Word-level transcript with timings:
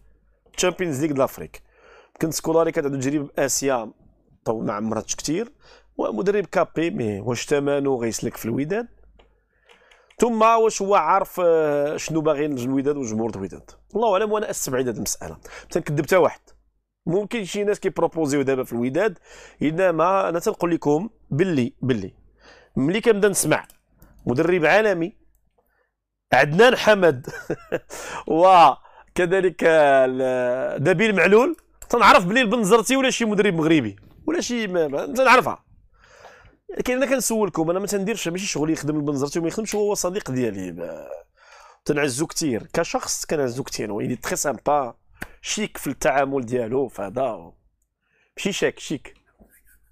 ال 0.55 0.60
Champions 0.60 1.05
League 1.05 1.13
d'Afrique 1.13 1.63
يمكن 2.13 2.31
سكولاري 2.31 2.73
كانت 2.73 2.87
عنده 2.87 3.01
تجربه 3.01 3.29
بآسيا 3.37 3.93
et 4.45 4.50
tout 4.50 4.61
ما 4.61 4.73
عمرتش 4.73 5.17
كثير 5.17 5.53
ومدرب 5.97 6.47
capé 6.47 6.91
mais 6.91 7.21
واش 7.21 7.47
ثمنه 7.47 7.97
غيسلك 7.97 8.37
في 8.37 8.45
الوداد؟ 8.45 8.89
ثم 10.19 10.43
واش 10.43 10.83
هو 10.83 10.95
عارف 10.95 11.41
آه، 11.45 11.97
شنو 11.97 12.21
باغي 12.21 12.47
الوداد 12.47 12.97
وجمهور 12.97 13.31
الوداد؟ 13.37 13.71
الله 13.97 14.13
أعلم 14.13 14.33
وأنا 14.33 14.51
استبعد 14.51 14.89
هذه 14.89 14.97
المسألة. 14.97 15.37
مثلا 15.71 15.83
كذبت 15.83 16.07
حتى 16.07 16.17
واحد. 16.17 16.41
ممكن 17.07 17.45
شي 17.45 17.65
ناس 17.65 17.81
كيبروبوزيو 17.81 18.43
دابا 18.43 18.65
في 18.65 18.73
الوداد 18.73 19.19
انما 19.63 20.29
أنا 20.29 20.39
تنقول 20.39 20.71
لكم 20.75 21.11
باللي 21.31 21.73
باللي. 21.83 22.15
ملي 22.77 23.01
كنبدا 23.01 23.29
نسمع 23.29 23.67
مدرب 24.27 24.65
عالمي 24.65 25.17
عدنان 26.33 26.77
حمد 26.77 27.27
وكذلك 28.27 29.65
دبيل 30.79 31.17
معلول 31.17 31.57
تنعرف 31.89 32.27
بلي 32.27 32.41
البنزرتي 32.41 32.97
ولا 32.97 33.11
شي 33.11 33.25
مدرب 33.25 33.55
مغربي 33.55 33.97
ولا 34.27 34.41
شي 34.41 34.67
تنعرفها. 35.07 35.72
لكن 36.79 36.97
أنا 36.97 37.07
كنسولكم 37.07 37.71
أنا 37.71 37.79
ما 37.79 37.87
تنديرش 37.87 38.29
ماشي 38.29 38.47
شغلي 38.47 38.73
يخدم 38.73 38.97
البنزرتي 38.97 39.39
وما 39.39 39.49
يخدمش 39.49 39.75
هو 39.75 39.95
صديق 39.95 40.31
ديالي. 40.31 41.07
تنعزو 41.85 42.27
كثير 42.27 42.67
كشخص 42.73 43.27
كنعزو 43.27 43.63
كثير 43.63 43.93
ويلي 43.93 44.17
تخي 44.17 44.37
سامبا 44.37 44.95
شيك 45.43 45.77
في 45.77 45.87
التعامل 45.87 46.47
ديالو 46.47 46.89
فهذا. 46.89 47.53
ماشي 48.37 48.53
شاك 48.53 48.79
شيك. 48.79 49.15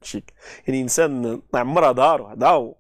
شيك. 0.03 0.33
يعني 0.67 0.81
إنسان 0.81 1.43
عمرها 1.55 1.93
دار 1.93 2.33
هذا 2.33 2.75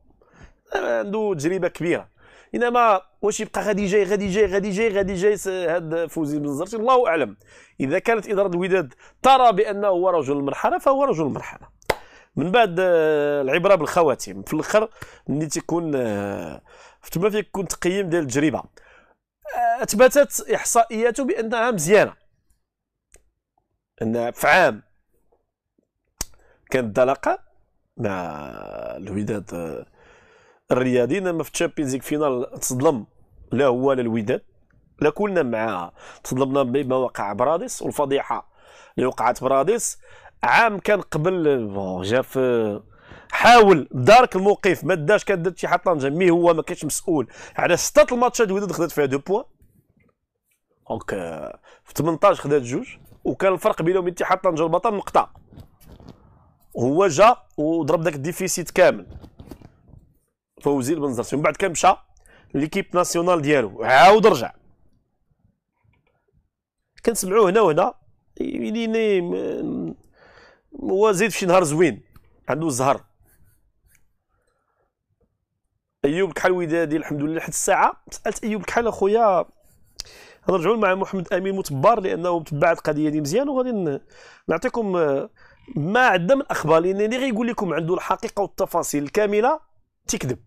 عنده 0.74 1.34
تجربة 1.34 1.68
كبيرة. 1.68 2.08
إنما 2.54 3.00
واش 3.22 3.40
يبقى 3.40 3.62
غادي 3.62 3.86
جاي 3.86 4.04
غادي 4.04 4.28
جاي 4.28 4.46
غادي 4.46 4.70
جاي 4.70 4.88
غادي 4.88 5.14
جاي 5.14 5.36
هذا 5.68 6.06
فوزي 6.06 6.38
بن 6.38 6.64
الله 6.74 7.08
أعلم. 7.08 7.36
إذا 7.80 7.98
كانت 7.98 8.28
إدارة 8.28 8.48
الوداد 8.48 8.94
ترى 9.22 9.52
بأنه 9.52 9.88
هو 9.88 10.10
رجل 10.10 10.36
المرحلة 10.36 10.78
فهو 10.78 11.04
رجل 11.04 11.26
المرحلة. 11.26 11.79
من 12.36 12.50
بعد 12.50 12.76
آه، 12.80 13.42
العبرة 13.42 13.74
بالخواتيم. 13.74 14.42
في 14.42 14.52
الآخر 14.54 14.88
ملي 15.28 15.46
تيكون 15.46 15.92
آه، 15.94 16.62
تما 17.12 17.30
فيك 17.30 17.46
يكون 17.46 17.68
تقييم 17.68 18.08
ديال 18.08 18.22
التجربة. 18.22 18.58
آه، 18.58 19.82
أثبتت 19.82 20.50
إحصائياته 20.54 21.24
بأنها 21.24 21.70
مزيانة. 21.70 22.14
أن 24.02 24.30
في 24.30 24.46
عام 24.46 24.82
كانت 26.70 26.96
دلقة 26.96 27.38
مع 27.96 28.40
الوداد 28.96 29.84
الرياضي. 30.70 31.18
إنما 31.18 31.42
في 31.42 31.50
ال 31.50 31.55
Champions 31.55 31.94
League 31.94 32.02
finale 32.02 32.60
تصدم 32.60 33.04
لا 33.52 33.66
هو 33.66 33.92
لا 33.92 34.00
الوداد. 34.00 34.42
لا 35.00 35.10
كلنا 35.10 35.42
معاه 35.42 35.92
تصدمنا 36.24 36.62
بما 36.62 36.96
وقع 36.96 37.32
براديس. 37.32 37.82
والفضيحة 37.82 38.50
اللي 38.98 39.06
وقعت 39.06 39.44
براديس. 39.44 39.98
عام 40.42 40.78
كان 40.78 41.00
قبل 41.00 42.02
جا 42.02 42.22
في 42.22 42.80
حاول 43.32 43.88
دارك 43.90 44.36
الموقف 44.36 44.84
ما 44.84 44.94
داش 44.94 45.24
كان 45.24 45.42
دات 45.42 45.58
شي 45.58 45.78
طنجه 45.78 46.08
mais 46.08 46.30
هو 46.30 46.54
ما 46.54 46.62
كانش 46.62 46.84
مسؤول. 46.84 47.28
على 47.56 47.76
ستة 47.76 48.14
الماتشات 48.14 48.48
الوداد 48.48 48.72
خدات 48.72 48.90
فيها 48.90 49.04
deux 49.04 49.18
points. 49.18 49.44
Donc 50.90 51.10
في 51.84 51.94
18 51.94 52.42
خدات 52.42 52.62
جوج 52.62 52.96
وكان 53.24 53.52
الفرق 53.52 53.82
بينهم 53.82 54.06
اتحاد 54.06 54.38
طنجه 54.38 54.62
والبطل 54.62 54.94
نقطه 54.94 55.32
هو 56.78 57.06
جا 57.06 57.36
وضرب 57.56 58.02
داك 58.02 58.14
ال 58.14 58.21
déficit 58.21 58.70
كامل. 58.70 59.06
فوزي 60.62 60.94
البنزرتي 60.94 61.36
من 61.36 61.42
بعد 61.42 61.56
كان 61.56 61.70
مشى 61.70 61.92
ليكيب 62.54 62.86
ناسيونال 62.94 63.42
ديالو 63.42 63.82
عاود 63.82 64.26
رجع. 64.26 64.52
كنسمعوه 67.04 67.50
هنا 67.50 67.60
وهنا. 67.60 67.94
يعني 68.40 69.20
هو 70.82 71.12
زيد 71.12 71.30
في 71.30 71.38
شي 71.38 71.46
نهار 71.46 71.64
زوين 71.64 72.02
عنده 72.48 72.66
الزهر 72.66 73.04
أيوب 76.04 76.32
كحل 76.32 76.50
ودادي 76.52 76.96
الحمد 76.96 77.22
لله 77.22 77.40
حتى 77.40 77.48
الساعة 77.50 78.02
سألت 78.10 78.44
أيوب 78.44 78.62
كحل 78.62 78.86
أخويا 78.86 79.44
نرجعوا 80.48 80.76
مع 80.76 80.94
محمد 80.94 81.32
أمين 81.32 81.56
متبار 81.56 82.00
لأنه 82.00 82.42
تبع 82.44 82.72
القضية 82.72 83.08
دي 83.08 83.20
مزيان 83.20 83.48
وغادي 83.48 84.00
نعطيكم 84.48 84.92
ما 85.76 86.06
عندنا 86.06 86.34
من 86.34 86.44
أخبار 86.50 86.80
لأن 86.80 87.00
اللي 87.00 87.16
غيقول 87.16 87.48
لكم 87.48 87.74
عنده 87.74 87.94
الحقيقة 87.94 88.40
والتفاصيل 88.42 89.02
الكاملة 89.02 89.60
تكذب. 90.06 90.38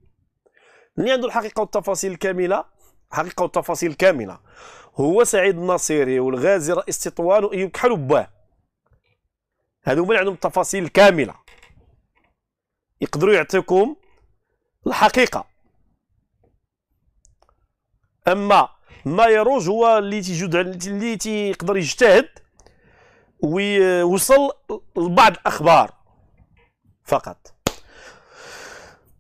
اللي 1.00 1.12
عنده 1.12 1.28
الحقيقة 1.28 1.60
والتفاصيل 1.60 2.12
الكاملة 2.12 2.66
الحقيقة 3.12 3.44
والتفاصيل 3.44 3.92
الكاملة. 3.92 4.40
هو 4.96 5.24
سعيد 5.24 5.58
الناصيري 5.58 6.20
والغازي 6.20 6.74
رئيس 6.74 7.00
تطوان 7.00 7.44
وأيوب 7.44 7.70
كحل 7.72 7.92
وباه. 7.92 8.28
هذو 9.84 10.06
من 10.06 10.16
عندهم 10.16 10.34
التفاصيل 10.34 10.84
الكامله 10.84 11.36
يقدروا 13.02 13.34
يعطيكم 13.34 13.96
الحقيقة. 14.88 15.46
أما 18.28 18.70
ما 19.06 19.26
يروج 19.26 19.70
هو 19.70 19.98
اللي 19.98 20.22
تيجود 20.22 20.56
اللي 20.56 21.18
تيقدر 21.18 21.78
يجتهد 21.78 22.30
ويوصل 23.40 24.52
لبعض 24.98 25.32
الأخبار 25.32 25.94
فقط. 27.04 27.54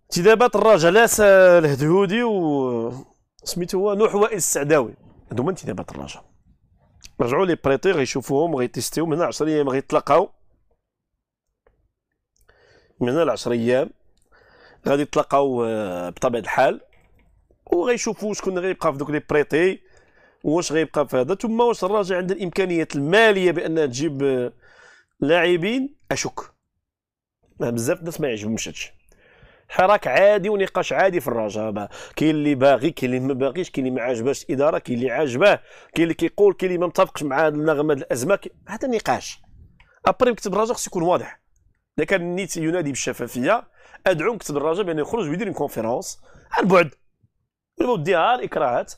انتدابات 0.04 0.56
الرجاء 0.56 0.92
لا 0.92 1.08
الهدهودي 1.58 2.24
و 2.24 3.06
سميتو 3.44 3.80
هو 3.80 3.94
نوح 3.94 4.16
وائل 4.16 4.38
السعداوي. 4.38 4.94
هذوما 5.32 5.50
انتدابات 5.50 5.92
الرجاء 5.92 6.26
رجعوا 7.22 7.46
les 7.46 7.56
prêtés 7.56 7.92
غيشوفوهم 7.92 8.56
غيتيستيو 8.56 9.06
من 9.06 9.22
10 9.22 9.48
أيام 9.48 9.70
غيتلاقاو. 9.70 10.30
من 13.04 13.10
هنا 13.10 13.22
ل 13.22 13.30
10 13.30 13.52
أيام 13.52 13.90
غادي 14.88 15.02
يتلاقاو 15.02 15.66
آه، 15.66 16.10
بطبيعة 16.10 16.42
الحال 16.42 16.82
وغيشوفوا 17.66 18.34
شكون 18.34 18.60
غيبقى 18.60 18.92
في 18.92 18.98
دوك 18.98 19.10
les 19.10 19.22
prêtés 19.30 19.80
واش 20.44 20.72
غيبقى 20.72 21.08
في 21.08 21.18
هذا 21.18 21.36
ثم 21.36 21.60
واش 21.60 21.84
الراجل 21.84 22.16
عنده 22.16 22.36
الإمكانيات 22.36 22.96
المالية 22.96 23.52
بانها 23.52 23.86
تجيب 23.86 24.24
آه، 24.24 24.54
لاعبين؟ 25.20 25.96
أشك. 26.12 26.40
بزاف 27.60 28.00
الناس 28.00 28.22
ما 28.22 28.28
يعجبهمش 28.28 28.68
هادشي. 28.68 28.94
حراك 29.70 30.08
عادي 30.08 30.50
ونقاش 30.50 30.94
عادي 30.94 31.20
في 31.20 31.28
الرجاء 31.28 31.90
كاين 32.16 32.30
اللي 32.36 32.56
باغي 32.56 32.92
كاين 32.92 33.14
اللي 33.14 33.28
ما 33.28 33.34
باغيش 33.34 33.70
كاين 33.70 33.88
اللي 33.88 34.00
ما 34.00 34.04
عاجباش 34.06 34.44
الإدارة 34.44 34.78
كاين 34.78 34.98
اللي 34.98 35.12
عاجباه 35.12 35.60
كاين 35.94 36.04
اللي 36.04 36.14
كيقول 36.14 36.54
كاين 36.54 36.72
اللي 36.72 36.82
ما 36.82 36.88
متفقش 36.88 37.24
مع 37.24 37.48
النغمه 37.48 37.94
الأزمة 37.94 38.40
هذا 38.68 38.88
نقاش. 38.88 39.42
Après 40.06 40.32
مكتب 40.32 40.54
الرجاء 40.54 40.74
خصو 40.74 40.90
يكون 40.90 41.04
واضح. 41.04 41.43
إذا 41.98 42.06
كان 42.06 42.22
النيت 42.22 42.58
ينادي 42.58 42.90
بالشفافية 42.90 43.64
ادعو 44.08 44.34
مكتب 44.34 44.58
الرجاء 44.58 44.86
بأن 44.86 45.00
يخرج 45.00 45.30
ويدير 45.30 45.48
une 45.48 45.54
conférence 45.54 46.20
عن 46.52 46.68
بعد. 46.68 46.90
ودي 47.82 48.16
ها 48.16 48.36
الاكراهات 48.36 48.94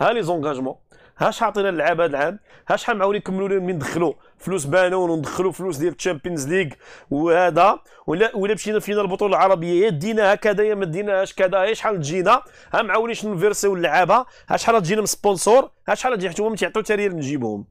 ها 0.00 0.12
لي 0.12 0.22
زونغاجمون 0.22 0.74
ها 1.18 1.30
شحال 1.30 1.48
عطينا 1.48 1.68
اللعابه 1.68 2.04
هذا 2.04 2.10
العام 2.10 2.38
ها 2.68 2.76
شحال 2.76 2.96
معاونين 2.96 3.20
يكملوا 3.20 3.48
لنا 3.48 3.60
من 3.60 3.74
ندخلوا 3.74 4.12
فلوس 4.38 4.64
بانون 4.64 5.10
وندخلوا 5.10 5.52
فلوس 5.52 5.76
ديال 5.76 5.94
الشامبيونز 5.94 6.48
ليغ 6.48 6.68
وهذا 7.10 7.78
ولا 8.06 8.36
ولا 8.36 8.54
مشينا 8.54 8.80
فينا 8.80 9.00
البطولة 9.00 9.36
العربية 9.36 9.84
يا 9.84 9.90
ديناها 9.90 10.34
كذا 10.34 10.64
يا 10.64 10.74
ما 10.74 10.84
ديناهاش 10.84 11.34
كذا 11.34 11.64
يا 11.64 11.74
شحال 11.74 11.96
تجينا 12.00 12.42
ها 12.74 12.82
معاونينش 12.82 13.24
نفيرسيو 13.24 13.74
اللعابه 13.74 14.26
ها 14.48 14.56
شحال 14.56 14.82
تجينا 14.82 15.00
من 15.00 15.06
سبونسور 15.06 15.70
ها 15.88 15.94
شحال 15.94 16.18
تجي 16.18 16.30
حتى 16.30 16.42
هما 16.42 16.56
تيعطيو 16.56 16.82
تاريال 16.82 17.16
نجيبهم. 17.16 17.64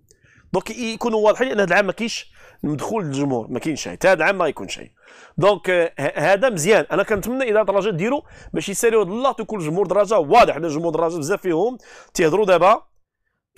دونك 0.53 0.69
يكونوا 0.69 1.19
واضحين 1.19 1.47
لأن 1.47 1.59
هذا 1.59 1.67
العام 1.71 1.85
ما 1.85 1.91
كاينش 1.91 2.32
مدخول 2.63 3.05
الجمهور 3.05 3.47
ما 3.47 3.59
كاينش 3.59 3.83
شيء 3.83 3.97
هذا 4.03 4.13
العام 4.13 4.37
ما 4.37 4.47
يكون 4.47 4.67
شيء 4.67 4.91
donc 5.37 5.93
هذا 6.15 6.49
مزيان. 6.49 6.85
أنا 6.91 7.03
كنتمنى 7.03 7.49
اداره 7.51 7.71
الرجاء 7.71 7.93
ديروا 7.93 8.21
باش 8.53 8.69
يساليو 8.69 9.01
هذا 9.01 9.11
اللقط 9.11 9.39
يكون 9.39 9.59
جمهور 9.59 9.85
الرجاء 9.85 10.21
واضح 10.21 10.57
لأن 10.57 10.67
جمهور 10.67 10.95
الرجاء 10.95 11.19
بزاف 11.19 11.41
فيهم 11.41 11.77
تيهضروا 12.13 12.45
دابا 12.45 12.81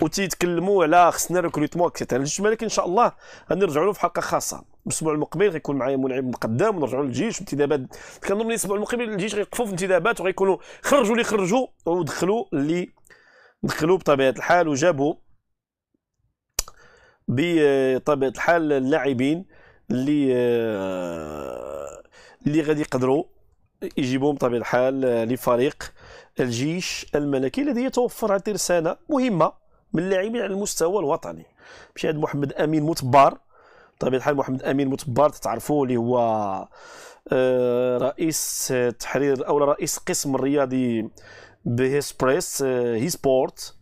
وتيتكلموا 0.02 0.84
على 0.84 1.12
خصنا 1.12 1.40
recrutement 1.40 1.86
et 1.86 1.94
cetera 1.94 2.20
الجيش 2.20 2.40
الملكي 2.40 2.64
إن 2.64 2.70
شاء 2.70 2.86
الله 2.86 3.12
غنرجعوا 3.50 3.86
له 3.86 3.92
في 3.92 4.00
حلقة 4.00 4.20
خاصة. 4.20 4.64
الأسبوع 4.86 5.12
المقبل 5.12 5.48
غيكون 5.48 5.76
معايا 5.76 5.96
منعم 5.96 6.30
مقدم 6.30 6.76
ونرجعوا 6.76 7.04
للجيش. 7.04 7.40
انتدابات 7.40 7.80
كنظن 8.28 8.50
الأسبوع 8.50 8.76
المقبل 8.76 9.02
الجيش 9.02 9.34
غيوقفوا 9.34 9.66
في 9.66 9.72
انتدابات 9.72 10.20
وغيكونوا 10.20 10.56
خرجوا 10.82 11.12
اللي 11.12 11.24
خرجوا 11.24 11.66
ودخلوا 11.86 12.44
اللي 12.52 12.90
دخلوا 13.62 13.96
بطبيعة 13.96 14.30
الحال 14.30 14.68
وجابوا 14.68 15.14
بطبيعة 17.28 18.30
الحال 18.30 18.72
اللاعبين 18.72 19.44
اللي 19.90 20.32
اللي 22.46 22.62
غادي 22.62 22.80
يقدروا 22.80 23.24
يجيبوهم 23.96 24.34
بطبيعة 24.34 24.58
الحال 24.58 25.00
لفريق 25.00 25.92
الجيش 26.40 27.06
الملكي 27.14 27.62
الذي 27.62 27.84
يتوفر 27.84 28.32
على 28.32 28.40
ترسانة 28.40 28.96
مهمة 29.08 29.52
من 29.92 30.02
اللاعبين 30.02 30.42
على 30.42 30.54
المستوى 30.54 30.98
الوطني. 30.98 31.46
مشي 31.96 32.08
عند 32.08 32.16
محمد 32.16 32.52
أمين 32.52 32.82
متبار. 32.82 33.38
بطبيعة 33.98 34.18
الحال 34.18 34.36
محمد 34.36 34.62
أمين 34.62 34.88
متبار 34.88 35.30
تعرفوا 35.30 35.86
اللي 35.86 35.96
هو 35.96 36.18
آه، 37.32 37.98
رئيس 37.98 38.74
تحرير 39.00 39.48
أو 39.48 39.58
رئيس 39.58 39.98
قسم 39.98 40.34
الرياضي 40.34 41.10
بهيسبريس 41.64 42.62
آه، 42.62 42.96
هي 42.96 43.08
سبورت 43.08 43.75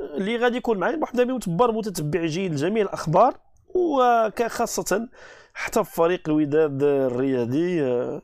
اللي 0.00 0.36
غادي 0.36 0.56
يكون 0.56 0.78
محمد 0.78 1.20
امين 1.20 1.34
متبار 1.34 1.72
متتبع 1.72 2.26
جيد 2.26 2.52
لجميع 2.52 2.82
الأخبار 2.82 3.34
وخاصه 3.74 5.08
حتى 5.54 5.84
في 5.84 5.90
فريق 5.90 6.28
الوداد 6.28 6.82
الرياضي 6.82 7.82
آه، 7.82 8.22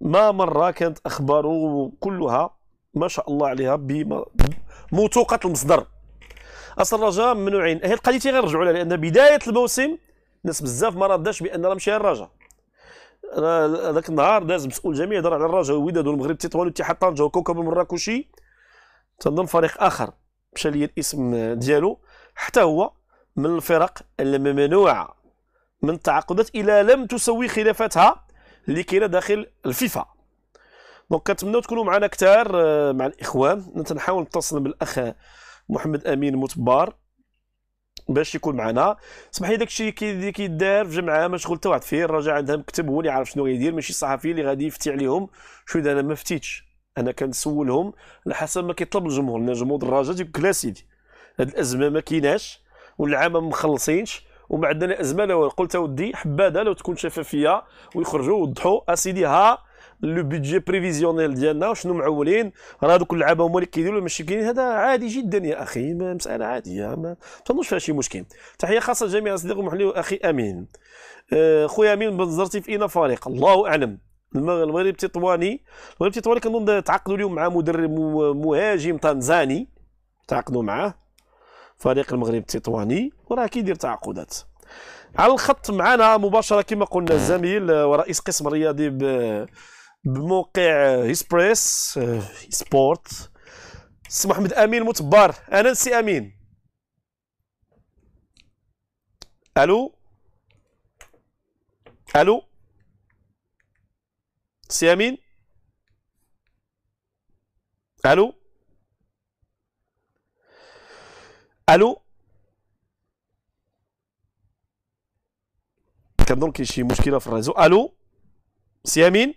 ما 0.00 0.30
مرة 0.30 0.70
كانت 0.70 0.98
أخباره 1.06 1.92
كلها 2.00 2.50
ما 2.94 3.08
شاء 3.08 3.30
الله 3.30 3.48
عليها 3.48 3.76
بموثوقة 4.92 5.38
المصدر. 5.44 5.86
أصل 6.78 6.96
الرجاء 7.02 7.34
ممنوعين. 7.34 7.80
هي 7.84 7.92
القضية 7.92 8.30
غنرجعوا 8.30 8.64
لها 8.64 8.72
لأن 8.72 8.96
بداية 8.96 9.38
الموسم 9.46 9.96
الناس 10.44 10.62
بزاف 10.62 10.96
ما 10.96 11.06
رداش 11.06 11.42
بأن 11.42 11.66
راه 11.66 11.74
مشى 11.74 11.96
الرجاء. 11.96 12.30
ذاك 13.92 14.08
النهار 14.08 14.42
داز 14.42 14.66
مسؤول 14.66 14.94
جميع 14.94 15.20
دار 15.20 15.34
على 15.34 15.44
الرجاء 15.44 15.76
والوداد 15.76 16.06
والمغرب 16.06 16.30
التطواني 16.30 16.64
والاتحاد 16.64 16.96
طنجه 16.96 17.22
وكوكب 17.24 17.60
المراكشي 17.60 18.28
تنظن 19.20 19.46
فريق 19.46 19.82
آخر. 19.82 20.10
مشى 20.54 20.70
لي 20.70 20.84
الاسم 20.84 21.52
ديالو. 21.54 22.00
حتى 22.34 22.62
هو 22.62 22.92
من 23.36 23.46
الفرق 23.46 23.98
الممنوعه 24.20 25.16
من 25.82 25.90
التعاقدات 25.90 26.54
إلى 26.54 26.82
لم 26.82 27.06
تسوي 27.06 27.48
خلافاتها 27.48 28.26
اللي 28.68 28.82
كاينة 28.82 29.06
داخل 29.06 29.46
الفيفا. 29.66 30.06
donc 31.10 31.22
كنتمنوا 31.22 31.60
تكونوا 31.60 31.84
معنا 31.84 32.06
كثار 32.06 32.52
آه، 32.54 32.92
مع 32.92 33.06
الإخوان. 33.06 33.84
نحاول 33.94 34.22
نتصل 34.22 34.60
بالأخ 34.60 35.00
محمد 35.68 36.06
أمين 36.06 36.36
متبار 36.36 36.94
باش 38.08 38.34
يكون 38.34 38.56
معنا. 38.56 38.96
سمح 39.30 39.48
لي 39.48 39.56
داكشي 39.56 39.94
اللي 40.02 40.32
كيدار 40.32 40.86
في 40.86 40.96
جمعة 40.96 41.28
مشغول 41.28 41.58
حتى 41.58 41.68
واحد 41.68 41.82
فيه 41.82 42.04
الراجل 42.04 42.30
عندها 42.30 42.56
مكتب 42.56 42.88
هو 42.88 43.00
اللي 43.00 43.12
عارف 43.12 43.30
شنو 43.30 43.44
غيدير 43.44 43.74
ماشي 43.74 43.90
الصحفي 43.90 44.30
اللي 44.30 44.42
غادي 44.42 44.66
يفتي 44.66 44.90
عليهم. 44.90 45.28
شو 45.66 45.78
أنا 45.78 46.02
ما 46.02 46.14
فتيتش. 46.14 46.71
أنا 46.98 47.12
كنسولهم 47.12 47.92
على 48.26 48.34
حسب 48.34 48.64
ما 48.64 48.72
كيطلب 48.72 49.06
الجمهور 49.06 49.40
لأن 49.40 49.52
جمهور 49.52 49.82
الرجاء 49.82 50.14
تيقول 50.16 50.42
لا 50.42 50.52
سيدي 50.52 50.86
هاد 51.40 51.48
الازمه 51.48 51.88
ما 51.88 52.00
كايناش 52.00 52.60
والعام 52.98 53.32
ما 53.32 53.40
مخلصينش 53.40 54.24
وما 54.50 54.68
عندنا 54.68 55.00
ازمه 55.00 55.24
لا 55.24 55.48
قلت 55.48 55.76
اودي 55.76 56.16
حباده 56.16 56.62
لو 56.62 56.72
تكون 56.72 56.96
شفافيه 56.96 57.62
ويخرجوا 57.94 58.34
ويوضحوا 58.36 58.92
اسيدي 58.92 59.26
ها 59.26 59.58
le 60.00 60.22
budget 60.22 60.58
prévisionnel 60.58 61.34
ديالنا 61.34 61.68
وشنو 61.68 61.94
معولين؟ 61.94 62.52
راه 62.82 62.94
هذوك 62.94 63.12
اللعابه 63.12 63.46
هما 63.46 63.54
اللي 63.54 63.66
كيديروا 63.66 64.00
ماشي 64.00 64.24
كاين 64.24 64.40
هذا 64.44 64.62
عادي 64.62 65.06
جدا 65.06 65.38
يا 65.38 65.62
أخي 65.62 65.94
مسألة 65.94 66.44
عادية 66.44 66.94
ما 66.94 67.16
تنظنش 67.44 67.68
فيها 67.68 67.78
شي 67.78 67.92
مشكل. 67.92 68.24
تحية 68.58 68.78
خاصة 68.78 69.06
لجميع 69.06 69.34
اصدقاء 69.34 69.62
محلي 69.62 69.90
أخي 69.90 70.16
أمين. 70.16 70.68
آه، 71.32 71.66
خويا 71.66 71.92
أمين 71.92 72.16
بنظرتي 72.16 72.60
في 72.60 72.68
اين 72.68 72.86
فريق 72.86 73.28
الله 73.28 73.68
أعلم. 73.68 73.98
المغرب 74.36 74.86
التطواني 74.86 75.64
المغرب 75.92 76.16
التطواني 76.16 76.40
كنظن 76.40 76.84
تعاقدوا 76.84 77.16
اليوم 77.16 77.34
مع 77.34 77.48
مدرب 77.48 77.90
مهاجم 78.36 78.96
تنزاني. 78.96 79.68
تعاقدوا 80.28 80.62
معاه. 80.62 80.94
فريق 81.76 82.12
المغرب 82.12 82.34
التطواني 82.34 83.12
وراه 83.30 83.46
كيدير 83.46 83.74
تعاقدات. 83.74 84.34
على 85.18 85.32
الخط 85.32 85.70
معنا 85.70 86.16
مباشرة 86.16 86.62
كما 86.62 86.84
قلنا 86.84 87.14
الزميل 87.14 87.72
ورئيس 87.72 88.20
قسم 88.20 88.48
الرياضي 88.48 88.90
بموقع 90.04 90.94
هيسبريس 91.02 91.98
سبورت 92.48 93.30
سي 94.08 94.28
محمد 94.28 94.52
أمين 94.52 94.82
متبار. 94.82 95.34
أنا 95.52 95.74
سي 95.74 95.98
أمين. 95.98 96.38
ألو؟ 99.58 99.94
ألو؟ 102.16 102.42
سي 104.72 104.92
امين؟ 104.92 105.18
ألو؟ 108.06 108.34
ألو؟ 111.70 112.00
كنظن 116.28 116.52
كاين 116.52 116.66
شي 116.66 116.82
مشكلة 116.82 117.18
في 117.18 117.26
ال 117.26 117.29
réseau. 117.29 117.52
ألو؟ 117.52 117.94
سي 118.84 119.08
امين؟ 119.08 119.34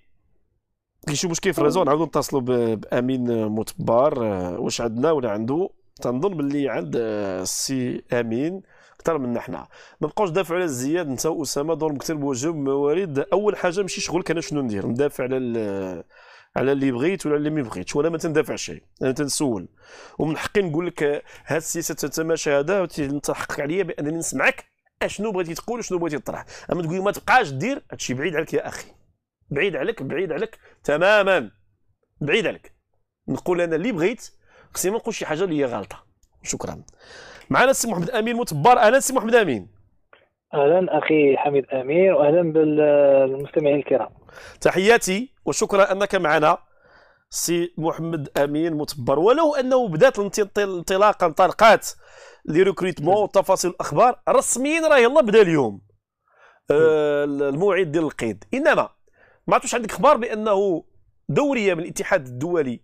كاين 1.05 1.15
شي 1.15 1.27
مشكل 1.27 1.53
في 1.53 1.59
ال 1.59 1.62
réseau؟ 1.62 1.83
نعاودو 1.83 2.05
نتصلوا 2.05 2.41
بأمين 2.75 3.45
متبار. 3.47 4.25
آه، 4.25 4.59
واش 4.59 4.81
عندنا 4.81 5.11
ولا 5.11 5.31
عنده؟ 5.31 5.69
تنظن 6.01 6.37
باللي 6.37 6.69
عند 6.69 6.95
السي 6.95 8.03
آه، 8.11 8.21
امين. 8.21 8.61
أكثر 9.05 9.17
منا 9.17 9.39
حنا 9.39 9.67
ما 10.01 10.07
بقاوش 10.07 10.29
دافعوا 10.29 10.59
على 10.59 10.65
الزياد 10.65 11.07
انت 11.07 11.25
واسامه 11.25 11.73
دور 11.73 11.93
مكتب 11.93 12.23
وجوب 12.23 12.55
موارد. 12.55 13.19
أول 13.19 13.57
حاجة 13.57 13.81
ماشي 13.81 14.01
شغل 14.01 14.23
كان 14.23 14.41
شنو 14.41 14.61
ندير؟ 14.61 14.87
ندافع 14.87 15.23
على 15.23 16.03
على 16.55 16.71
اللي 16.71 16.91
بغيت 16.91 17.25
ولا 17.25 17.35
اللي 17.35 17.49
ما 17.49 17.61
بغيتش 17.61 17.95
ولا 17.95 18.09
ما 18.09 18.17
تندافع 18.17 18.55
شيء 18.55 18.83
أنا 19.01 19.11
تنسول. 19.11 19.67
ومن 20.19 20.37
حقي 20.37 20.61
نقول 20.61 20.87
لك 20.87 21.23
هاد 21.45 21.57
السياسة 21.57 21.93
تتماشى 21.93 22.51
هذا 22.51 22.81
وتحقق 22.81 23.61
عليا 23.61 23.83
بأنني 23.83 24.17
نسمعك 24.17 24.65
أشنو 25.01 25.31
بغيتي 25.31 25.53
تقول 25.53 25.79
وشنو 25.79 25.97
بغيتي 25.97 26.19
تطرح 26.19 26.45
أما 26.71 26.81
تقول 26.81 27.03
ما 27.03 27.11
تبقاش 27.11 27.49
دير 27.49 27.83
هادشي 27.91 28.13
بعيد 28.13 28.35
عليك 28.35 28.53
يا 28.53 28.67
أخي. 28.67 28.87
بعيد 29.49 29.75
عليك 29.75 30.03
بعيد 30.03 30.31
عليك 30.31 30.59
تماما. 30.83 31.51
بعيد 32.21 32.47
عليك. 32.47 32.73
نقول 33.27 33.61
أنا 33.61 33.75
اللي 33.75 33.91
بغيت 33.91 34.31
خصني 34.73 34.91
ما 34.91 34.97
نقول 34.97 35.13
شي 35.13 35.25
حاجة 35.25 35.43
اللي 35.43 35.59
هي 35.59 35.65
غلطة. 35.65 36.05
شكرا. 36.43 36.81
معنا 37.49 37.71
السي 37.71 37.87
محمد 37.87 38.09
أمين 38.09 38.35
متبار. 38.35 38.79
أهلا 38.79 38.97
السي 38.97 39.13
محمد 39.13 39.35
أمين. 39.35 39.67
أهلا 40.53 40.97
أخي 40.97 41.37
حميد 41.37 41.65
امين 41.65 42.11
واهلا 42.11 42.53
بالمستمعين 42.53 43.75
الكرام. 43.75 44.09
تحياتي 44.61 45.33
وشكرا 45.45 45.91
أنك 45.91 46.15
معنا 46.15 46.57
سي 47.29 47.73
محمد 47.77 48.37
أمين 48.37 48.73
متبر 48.73 49.19
ولو 49.19 49.55
أنه 49.55 49.87
بدأت 49.87 50.39
الانطلاقه 50.57 51.25
انطلقات 51.27 51.89
les 52.45 52.61
recrutements 52.61 53.23
وتفاصيل 53.23 53.71
الأخبار 53.71 54.19
رسميا 54.29 54.87
راه 54.87 54.97
يلا 54.97 55.21
بدأ 55.21 55.41
اليوم. 55.41 55.81
آه 56.71 57.23
الموعد 57.23 57.91
ديال 57.91 58.03
القيد. 58.03 58.43
إنما 58.53 58.89
ما 59.47 59.53
عرفتش 59.53 59.75
عندك 59.75 59.91
أخبار 59.91 60.17
بأنه 60.17 60.83
دورية 61.29 61.73
من 61.73 61.79
الاتحاد 61.83 62.27
الدولي 62.27 62.81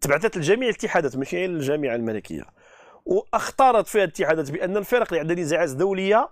تبعثت 0.00 0.36
لجميع 0.36 0.68
الاتحادات 0.68 1.16
ماشي 1.16 1.46
للجامعة 1.46 1.94
الملكية. 1.94 2.42
واختارت 3.06 3.86
فيها 3.86 4.04
الاتحادات 4.04 4.50
بأن 4.50 4.76
الفرق 4.76 5.06
اللي 5.08 5.20
عندها 5.20 5.36
نزاعات 5.36 5.70
دولية 5.70 6.28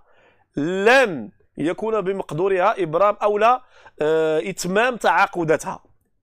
لن 0.57 1.29
يكون 1.57 2.01
بمقدورها 2.01 2.83
إبرام 2.83 3.15
أو 3.23 3.37
لا 3.37 3.61
آه، 4.01 4.39
إتمام 4.39 4.95
تعاقداتها. 4.95 5.79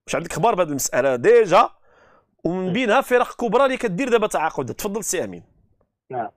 واش 0.07 0.17
عندك 0.17 0.33
خبر 0.33 0.55
بهذه 0.55 0.69
المسألة؟ 0.69 1.17
déjà 1.17 1.69
ومن 2.45 2.73
بينها 2.73 3.01
فرق 3.01 3.37
كبرى 3.37 3.65
اللي 3.65 3.77
كدير 3.77 4.09
دابا 4.09 4.27
تعاقدات. 4.27 4.77
تفضل 4.77 5.05
سي 5.05 5.25
أمين. 5.25 5.43
نعم. 6.11 6.29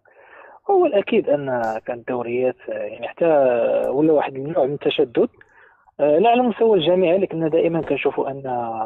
هو 0.70 0.86
الأكيد 0.86 1.30
أن 1.30 1.80
كانت 1.86 2.08
دوريات 2.08 2.56
آه، 2.70 2.74
يعني 2.74 3.08
حتى 3.08 3.26
ولا 3.90 4.14
واحد 4.14 4.36
النوع 4.36 4.66
من 4.66 4.74
التشدد. 4.74 5.30
آه، 6.00 6.18
لا 6.18 6.30
على 6.30 6.42
مستوى 6.42 6.78
الجامعة 6.80 7.18
لكن 7.18 7.50
دائما 7.50 7.82
كنشوفوا 7.82 8.30
أن 8.30 8.42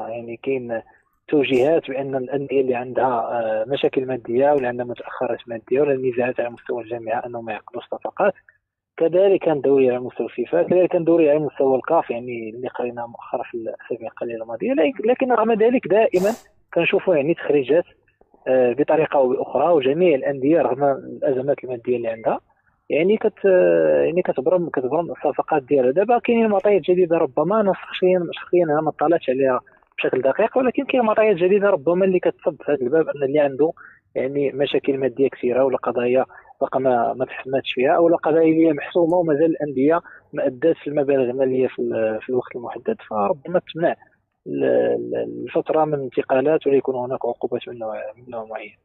يعني 0.10 0.40
كاين 0.44 0.82
توجيهات 1.28 1.90
بأن 1.90 2.16
الأندية 2.16 2.62
اللي 2.62 2.76
عندها 2.76 3.06
آه، 3.06 3.66
مشاكل 3.68 4.06
مادية 4.06 4.52
ولا 4.52 4.68
عندها 4.68 4.86
متأخرات 4.86 5.40
مادية 5.48 5.82
ولا 5.82 6.10
نزاعات 6.10 6.40
على 6.40 6.50
مستوى 6.50 6.84
الجامعة 6.84 7.26
انهم 7.26 7.50
يعقدوا 7.50 7.82
صفقات. 7.82 8.34
كذلك 8.98 9.40
كان 9.40 9.62
دوري 9.62 9.90
على 9.90 10.00
مستوى 10.00 10.28
الفيفا 10.28 10.64
كذلك 10.64 10.90
كان 10.90 11.04
دوري 11.04 11.30
على 11.30 11.40
مستوى 11.40 11.76
الكاف 11.76 12.10
يعني 12.10 12.50
اللي 12.50 12.68
قرينا 12.68 13.06
مؤخرا 13.06 13.44
في 13.44 13.58
الأسابيع 13.58 14.08
القليلة 14.08 14.44
الماضية. 14.44 14.74
لكن 15.06 15.32
رغم 15.32 15.52
ذلك 15.52 15.88
دائما 15.88 16.32
كنشوفوا 16.74 17.16
يعني 17.16 17.34
تخريجات 17.34 17.86
آه، 18.48 18.74
بطريقة 18.74 19.18
أو 19.18 19.30
بأخرى 19.30 19.74
وجميع 19.74 20.16
الأندية 20.16 20.62
رغم 20.62 20.84
الأزمات 20.84 21.64
المادية 21.64 21.98
اللي 21.98 22.08
عندها 22.08 22.40
يعني 22.90 23.18
كت 23.18 23.46
يعني 24.06 24.22
كتبرم 24.22 24.70
كتبرم 24.70 25.12
الصفقات 25.12 25.64
ديالها. 25.64 25.92
دابا 25.92 26.20
كاينين 26.20 26.48
معطيات 26.48 26.82
جديده 26.82 27.18
ربما 27.18 27.62
أنا 27.62 27.74
شخصيا 27.74 28.28
شخصيا 28.32 28.64
أنا 28.64 28.82
ما 28.82 28.92
طلعتش 28.92 29.30
عليها 29.30 29.60
بشكل 29.98 30.22
دقيق 30.22 30.58
ولكن 30.58 30.86
كاين 30.86 31.04
معطيات 31.04 31.36
جديدة 31.36 31.70
ربما 31.70 32.06
اللي 32.06 32.20
كتصب 32.20 32.56
في 32.64 32.72
هذا 32.72 32.82
الباب 32.82 33.08
أن 33.10 33.24
اللي 33.24 33.40
عنده 33.40 33.72
يعني 34.16 34.52
مشاكل 34.52 34.98
مادية 34.98 35.30
كثيرة 35.30 35.64
ولا 35.64 35.78
قضايا 35.78 36.26
باقا 36.62 36.80
ما 36.80 37.14
ما 37.14 37.26
تحسماتش 37.26 37.74
فيها 37.74 37.92
أو 37.92 38.16
قضايا 38.16 38.54
اللي 38.54 38.74
محسومة 38.74 39.18
ومازال 39.18 39.46
الأندية 39.46 40.02
ما 40.34 40.48
اداتش 40.48 40.88
المبالغ 40.88 41.30
المالية 41.30 41.68
في, 41.68 41.76
في 42.22 42.30
الوقت 42.30 42.56
المحدد. 42.56 42.98
فربما 43.10 43.62
تمنع 43.74 43.96
الفترة 45.48 45.86
من 45.86 45.94
الانتقالات 45.94 46.68
ولا 46.68 46.76
يكون 46.76 46.96
هناك 46.96 47.26
عقوبات 47.26 47.68
من 47.68 47.78
نوع 47.78 47.96
من 48.18 48.30
نوع 48.30 48.46
معين. 48.46 48.78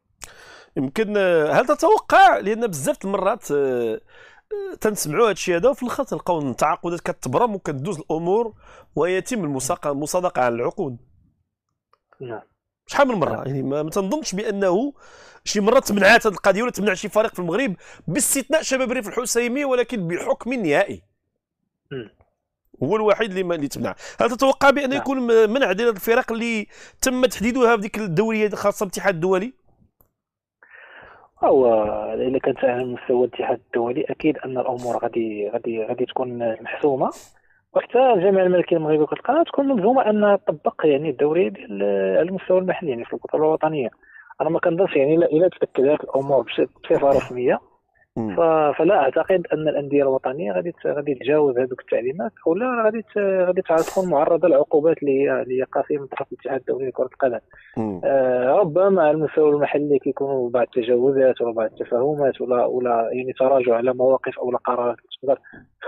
يمكن 0.76 1.16
هل 1.50 1.66
تتوقع؟ 1.66 2.38
لأن 2.38 2.66
بزاف 2.66 3.04
المرات 3.04 3.50
آه، 3.52 4.00
تنسمعوا 4.80 5.24
هذا 5.24 5.32
الشيء 5.32 5.56
هذا 5.56 5.68
وفي 5.68 5.82
الآخر 5.82 6.04
تلقاو 6.04 6.38
التعاقدات 6.38 7.00
كتبرم 7.00 7.54
وكتدوز 7.54 7.98
الأمور 7.98 8.54
ويتم 8.96 9.44
المصادقة 9.86 10.42
على 10.42 10.54
العقود. 10.54 10.96
نعم. 12.20 12.40
شحال 12.86 13.08
من 13.08 13.14
مرة؟ 13.14 13.44
يعني 13.46 13.62
ما 13.62 13.90
تنظنش 13.90 14.34
بأنه 14.34 14.92
شي 15.44 15.60
مرة 15.60 15.78
تمنعات 15.78 16.26
هذه 16.26 16.32
القضية 16.32 16.62
ولا 16.62 16.70
تمنع 16.70 16.94
شي 16.94 17.08
فريق 17.08 17.32
في 17.34 17.38
المغرب 17.38 17.76
باستثناء 18.08 18.62
شباب 18.62 18.92
ريف 18.92 19.08
الحسيمي 19.08 19.64
ولكن 19.64 20.08
بحكم 20.08 20.52
نهائي 20.52 21.02
هو 22.82 22.96
الوحيد 22.96 23.36
اللي 23.36 23.54
اللي 23.54 23.68
تمنع. 23.68 23.94
هل 24.20 24.30
تتوقع 24.30 24.70
بأن 24.70 24.90
نعم. 24.90 24.98
يكون 24.98 25.50
منع 25.50 25.72
ديال 25.72 25.88
الفرق 25.88 26.32
اللي 26.32 26.66
تم 27.02 27.26
تحديدها 27.26 27.76
في 27.76 27.82
ديك 27.82 27.98
الدورية 27.98 28.46
الخاصه 28.46 28.86
بالاتحاد 28.86 29.14
الدولي؟ 29.14 29.52
هو 31.44 31.66
إذا 32.14 32.38
كانت 32.38 32.64
على 32.64 32.84
مستوى 32.84 33.24
الاتحاد 33.24 33.60
الدولي 33.66 34.04
أكيد 34.10 34.38
أن 34.38 34.58
الأمور 34.58 34.96
غادي 35.02 35.48
غادي 35.48 35.84
غادي 35.84 36.06
تكون 36.06 36.62
محسومة. 36.62 37.10
وحتى 37.74 38.12
الجامعة 38.12 38.42
الملكيه 38.42 38.76
المغربيه 38.76 39.02
لكره 39.02 39.18
القدم 39.18 39.42
تكون 39.42 39.68
ملزومة 39.68 40.10
انها 40.10 40.36
تطبق 40.36 40.80
يعني 40.84 41.10
الدوريه 41.10 41.48
ديال 41.48 41.82
على 42.18 42.28
المستوى 42.28 42.58
المحلي 42.58 42.90
يعني 42.90 43.04
في 43.04 43.12
البطوله 43.12 43.44
الوطنية. 43.44 43.88
أنا 44.40 44.50
ما 44.50 44.58
كنظنش 44.58 44.96
يعني 44.96 45.14
الا 45.14 45.48
تاكدت 45.48 46.04
الأمور 46.04 46.42
بصفة 46.42 47.08
رسمية. 47.08 47.58
فلا 48.78 48.94
أعتقد 48.94 49.46
أن 49.52 49.68
الأندية 49.68 50.02
الوطنية 50.02 50.52
غادي 50.52 50.72
غادي 50.86 51.14
تجاوز 51.14 51.58
هذوك 51.58 51.80
التعليمات 51.80 52.32
ولا 52.46 52.82
غادي 52.84 53.04
غادي 53.18 53.62
تكون 53.62 54.10
معرضة 54.10 54.48
للعقوبات 54.48 55.02
اللي 55.02 55.22
هي 55.22 55.42
اللي 55.42 55.60
هي 55.60 55.62
قاسية 55.62 55.98
من 55.98 56.06
طرف 56.06 56.32
الاتحاد 56.32 56.60
الدولي 56.60 56.88
لكرة 56.88 57.08
القدم. 57.12 57.40
آه 58.04 58.52
ربما 58.52 59.02
على 59.02 59.10
المستوى 59.10 59.50
المحلي 59.50 59.98
كيكونوا 59.98 60.50
بعض 60.50 60.62
التجاوزات 60.62 61.40
ولا 61.40 61.52
بعض 61.52 61.70
التفاهمات 61.70 62.40
ولا 62.40 62.64
ولا 62.64 63.10
يعني 63.12 63.32
تراجع 63.32 63.76
على 63.76 63.94
مواقف 63.94 64.38
أو 64.38 64.56
قرارات. 64.56 64.96
تقدر 65.22 65.38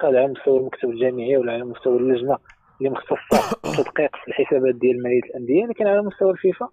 على 0.02 0.26
مستوى 0.26 0.58
المكتب 0.58 0.90
الجامعي 0.90 1.36
ولا 1.36 1.52
على 1.52 1.64
مستوى 1.64 1.96
اللجنة 1.96 2.36
اللي 2.80 2.90
مختصة 2.90 3.56
بالتدقيق 3.64 4.16
في 4.16 4.28
الحسابات 4.28 4.74
ديال 4.74 5.02
مالية 5.02 5.20
الأندية 5.20 5.66
لكن 5.66 5.86
على 5.86 6.02
مستوى 6.02 6.30
الفيفا 6.30 6.68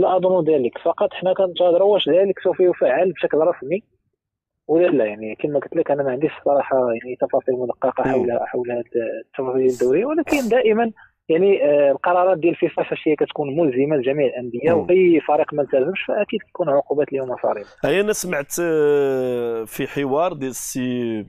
لا 0.00 0.16
اظن 0.16 0.44
ذلك 0.44 0.78
فقط 0.78 1.12
حنا 1.12 1.34
كنتظروا 1.34 1.92
واش 1.92 2.08
ذلك 2.08 2.38
سوف 2.44 2.60
يفعل 2.60 3.12
بشكل 3.12 3.38
رسمي 3.38 3.82
ولا 4.68 4.86
لا؟ 4.86 5.04
يعني 5.04 5.34
كما 5.34 5.58
قلت 5.58 5.76
لك 5.76 5.90
أنا 5.90 6.02
ما 6.02 6.10
عنديش 6.10 6.32
صراحة 6.44 6.76
يعني 6.76 7.16
تفاصيل 7.20 7.54
مدققة 7.54 8.02
حول 8.02 8.38
حول 8.46 8.70
هذه 8.70 8.84
التفاصيل 9.26 9.66
الدورية 9.66 10.04
ولكن 10.04 10.48
دائما 10.48 10.92
يعني 11.28 11.64
آه 11.64 11.90
القرارات 11.90 12.38
ديال 12.38 12.52
الفيفا 12.52 12.82
فاش 12.82 13.08
هي 13.08 13.16
كتكون 13.16 13.56
ملزمة 13.56 13.96
لجميع 13.96 14.26
الأندية 14.26 14.72
وأي 14.72 15.20
فريق 15.20 15.54
ما 15.54 15.62
التزمش 15.62 16.02
فأكيد 16.02 16.40
كيكون 16.42 16.68
عقوبات 16.68 17.08
اليوم 17.08 17.36
صارمه. 17.42 17.64
هي 17.84 18.00
أنا 18.00 18.12
سمعت 18.12 18.54
آه، 18.62 19.64
في 19.64 19.86
حوار 19.86 20.32
ديال 20.32 20.50
السي 20.50 21.26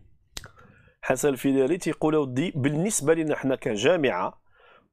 حسن 1.01 1.29
الفيدالي 1.29 1.77
تيقول 1.77 2.15
ودي 2.15 2.53
بالنسبة 2.55 3.13
لنا 3.13 3.35
حنا 3.35 3.55
كجامعة 3.55 4.41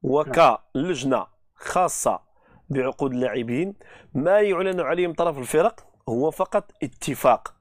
وكلجنة 0.03 1.25
خاصة 1.55 2.28
بعقود 2.69 3.13
اللاعبين 3.13 3.73
ما 4.13 4.39
يعلن 4.39 4.79
عليه 4.79 5.07
من 5.07 5.13
طرف 5.13 5.37
الفرق 5.37 5.85
هو 6.09 6.31
فقط 6.31 6.71
اتفاق. 6.83 7.53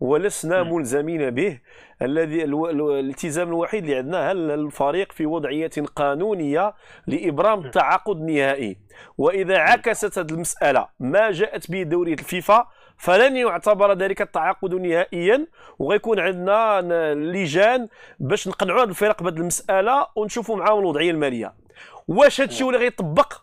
ولسنا 0.00 0.62
ملزمين 0.62 1.30
به. 1.30 1.60
الذي 2.02 2.44
الالتزام 2.44 3.48
الوحيد 3.48 3.84
اللي 3.84 3.96
عندنا 3.96 4.32
هل 4.32 4.50
الفريق 4.50 5.12
في 5.12 5.26
وضعية 5.26 5.70
قانونية 5.96 6.74
لإبرام 7.06 7.70
تعاقد 7.70 8.20
نهائي. 8.20 8.76
وإذا 9.18 9.58
عكست 9.58 10.18
هذه 10.18 10.30
المسألة 10.30 10.88
ما 11.00 11.30
جاءت 11.30 11.70
به 11.70 11.82
دوريه 11.82 12.14
الفيفا 12.14 12.66
فلن 12.96 13.36
يعتبر 13.36 13.92
ذلك 13.92 14.22
التعاقد 14.22 14.74
نهائيا. 14.74 15.46
وغيكون 15.78 16.20
عندنا 16.20 17.14
لجان 17.14 17.88
باش 18.20 18.48
نقنعوا 18.48 18.82
هذه 18.82 18.88
الفرق 18.88 19.22
بهذه 19.22 19.36
المسألة 19.36 20.06
ونشوفوا 20.16 20.56
معاهم 20.56 20.78
الوضعية 20.78 21.10
المالية. 21.10 21.54
واش 22.08 22.40
هذا 22.40 22.50
الشيء 22.50 22.66
ولا 22.66 22.78
غيطبق؟ 22.78 23.42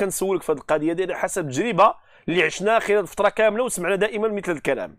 كنسولك 0.00 0.42
في 0.42 0.52
هذه 0.52 0.58
القضية 0.58 0.92
ديال 0.92 1.14
حسب 1.14 1.48
تجربه 1.48 1.94
اللي 2.28 2.42
عشناها 2.42 2.78
خلال 2.78 3.06
فتره 3.06 3.28
كاملة 3.28 3.64
وسمعنا 3.64 3.96
دائما 3.96 4.28
مثل 4.28 4.52
الكلام. 4.52 4.96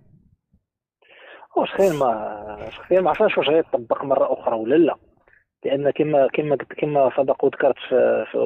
شخصيا 1.66 1.94
ما 1.94 2.70
شخصيا 2.72 3.01
ما 3.01 3.10
عرفناش 3.10 3.38
واش 3.38 3.50
غيطبق 3.50 4.04
مرة 4.04 4.34
أخرى 4.34 4.56
ولا 4.56 4.75
لا. 4.75 4.96
لأن 5.66 5.89
كما 5.89 6.27
كما 6.34 6.56
كما 6.56 7.12
سبق 7.18 7.46
وذكرت 7.46 7.75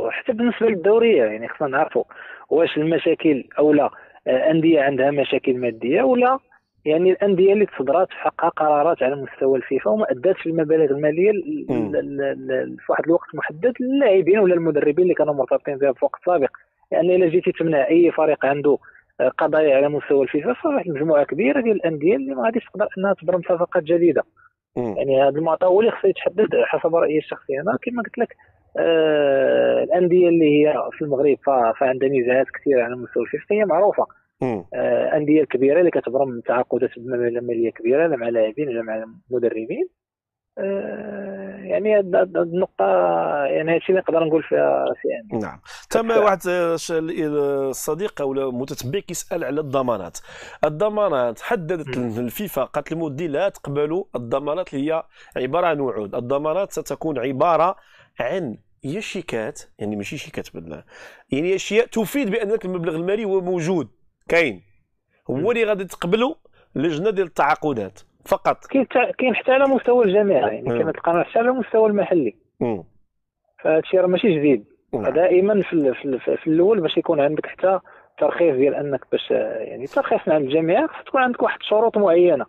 حتى 0.09 0.33
بالنسبة 0.33 0.67
للدورية 0.67 1.23
يعني 1.23 1.47
خصنا 1.47 1.67
نعرفوا 1.67 2.03
واش 2.49 2.77
المشاكل 2.77 3.43
أو 3.59 3.73
لا 3.73 3.89
آه، 4.27 4.51
أندية 4.51 4.81
عندها 4.81 5.11
مشاكل 5.11 5.57
مادية 5.57 6.01
ولا 6.01 6.39
يعني 6.85 7.11
الأندية 7.11 7.53
اللي 7.53 7.65
تصدرات 7.65 8.07
حقها 8.11 8.49
قرارات 8.49 9.03
على 9.03 9.15
مستوى 9.15 9.57
الفيفا 9.57 9.91
وما 9.91 10.11
أداتش 10.11 10.45
المبالغ 10.45 10.91
المالية 10.91 11.31
في 12.77 12.85
واحد 12.89 13.03
الوقت 13.05 13.35
محدد 13.35 13.73
للاعبين 13.79 14.39
ولا 14.39 14.53
المدربين 14.53 15.03
اللي 15.03 15.13
كانوا 15.13 15.33
مرتبطين 15.33 15.77
بها 15.77 15.93
في 15.93 16.05
وقت 16.05 16.19
سابق 16.25 16.49
يعني 16.91 17.15
إلا 17.15 17.27
جيتي 17.29 17.51
تمنع 17.51 17.87
أي 17.87 18.11
فريق 18.11 18.45
عنده 18.45 18.77
قضايا 19.37 19.75
على 19.75 19.89
مستوى 19.89 20.23
الفيفا 20.23 20.53
فواحد 20.53 20.89
مجموعة 20.89 21.23
كبيرة 21.23 21.61
ديال 21.61 21.75
الأندية 21.75 22.15
اللي 22.15 22.35
ما 22.35 22.43
غاديش 22.43 22.65
تقدر 22.65 22.87
إنها 22.97 23.13
تبرم 23.13 23.41
صفقات 23.41 23.83
جديدة. 23.83 24.23
مم. 24.77 24.95
يعني 24.97 25.21
هذا 25.23 25.37
المعطى 25.37 25.65
هو 25.65 25.79
اللي 25.79 25.91
خصو 25.91 26.07
يتحدد 26.07 26.47
حسب 26.65 26.95
رأيي 26.95 27.17
الشخصي. 27.17 27.59
أنا 27.59 27.77
كما 27.81 28.03
قلت 28.03 28.17
لك 28.17 28.35
آه 28.77 29.83
الأندية 29.83 30.27
اللي 30.29 30.45
هي 30.45 30.73
في 30.91 31.01
المغرب 31.01 31.37
فعندها 31.79 32.09
نزاعات 32.09 32.45
كثيرة 32.49 32.83
على 32.83 32.95
مستوى 32.95 33.23
الفيفا 33.23 33.55
هي 33.55 33.65
معروفة. 33.65 34.05
آه 34.43 35.17
أندية 35.17 35.43
كبيرة 35.43 35.79
اللي 35.79 35.91
كتبرم 35.91 36.41
تعاقدات 36.41 36.89
ماليه 36.97 37.71
كبيرة 37.71 38.07
لا 38.07 38.17
مع 38.17 38.29
لاعبين 38.29 38.67
ولا 38.67 38.81
مع 38.81 39.05
مدربين. 39.29 39.87
آه، 40.57 41.57
يعني 41.63 41.99
النقطة 41.99 42.85
يعني 43.45 43.75
هادشي 43.75 43.89
اللي 43.89 44.01
نقدر 44.01 44.23
نقول 44.23 44.43
فيها 44.43 44.85
سي 45.01 45.37
نعم. 45.37 45.59
تم 45.89 46.09
واحد 46.11 46.39
الصديق 46.47 48.21
أو 48.21 48.51
متتبع 48.51 48.99
كيسأل 48.99 49.43
على 49.43 49.61
الضمانات. 49.61 50.17
الضمانات 50.65 51.39
حددت 51.41 51.97
الفيفا 51.97 52.63
قالت 52.63 52.91
المدي 52.91 53.27
لا 53.27 53.49
تقبلوا 53.49 54.03
الضمانات 54.15 54.73
اللي 54.73 54.91
هي 54.91 55.03
عبارة 55.37 55.67
عن 55.67 55.79
وعود. 55.79 56.15
الضمانات 56.15 56.71
ستكون 56.71 57.19
عبارة 57.19 57.75
عن 58.19 58.57
هي 58.83 59.01
شيكات 59.01 59.61
يعني 59.79 59.95
ماشي 59.95 60.17
شيكات 60.17 60.47
بدنا 60.53 60.83
يعني 61.31 61.55
اشياء 61.55 61.85
تفيد 61.85 62.29
بان 62.31 62.57
المبلغ 62.65 62.95
المالي 62.95 63.25
هو 63.25 63.41
موجود. 63.41 64.00
كاين. 64.29 64.61
هو 65.29 65.51
اللي 65.51 65.63
غادي 65.63 65.85
تقبلوا 65.85 66.33
لجنة 66.75 67.09
ديال 67.09 67.27
التعاقدات. 67.27 67.99
فقط. 68.25 68.65
كاين 69.17 69.35
حتى 69.35 69.51
على 69.51 69.65
مستوى 69.65 70.05
الجامعة 70.05 70.47
يعني 70.47 70.69
كما 70.79 70.91
تلقى 70.91 71.23
حتى 71.23 71.39
على 71.39 71.49
المستوى 71.49 71.89
المحلي. 71.89 72.35
فهذا 73.63 73.79
الشيء 73.79 73.99
راه 73.99 74.07
ماشي 74.07 74.39
جديد. 74.39 74.65
دائما 74.93 75.63
في, 75.63 75.93
في, 75.93 76.37
في 76.37 76.47
الأول 76.47 76.81
باش 76.81 76.97
يكون 76.97 77.19
عندك 77.19 77.45
حتى 77.45 77.79
ترخيص 78.19 78.55
ديال 78.55 78.75
أنك 78.75 79.05
باش 79.11 79.31
يعني 79.31 79.87
ترخيص 79.87 80.19
عند 80.27 80.45
الجامعة 80.45 80.87
خص 80.87 81.05
تكون 81.05 81.21
عندك 81.21 81.43
واحد 81.43 81.59
الشروط 81.59 81.97
معينة. 81.97 82.45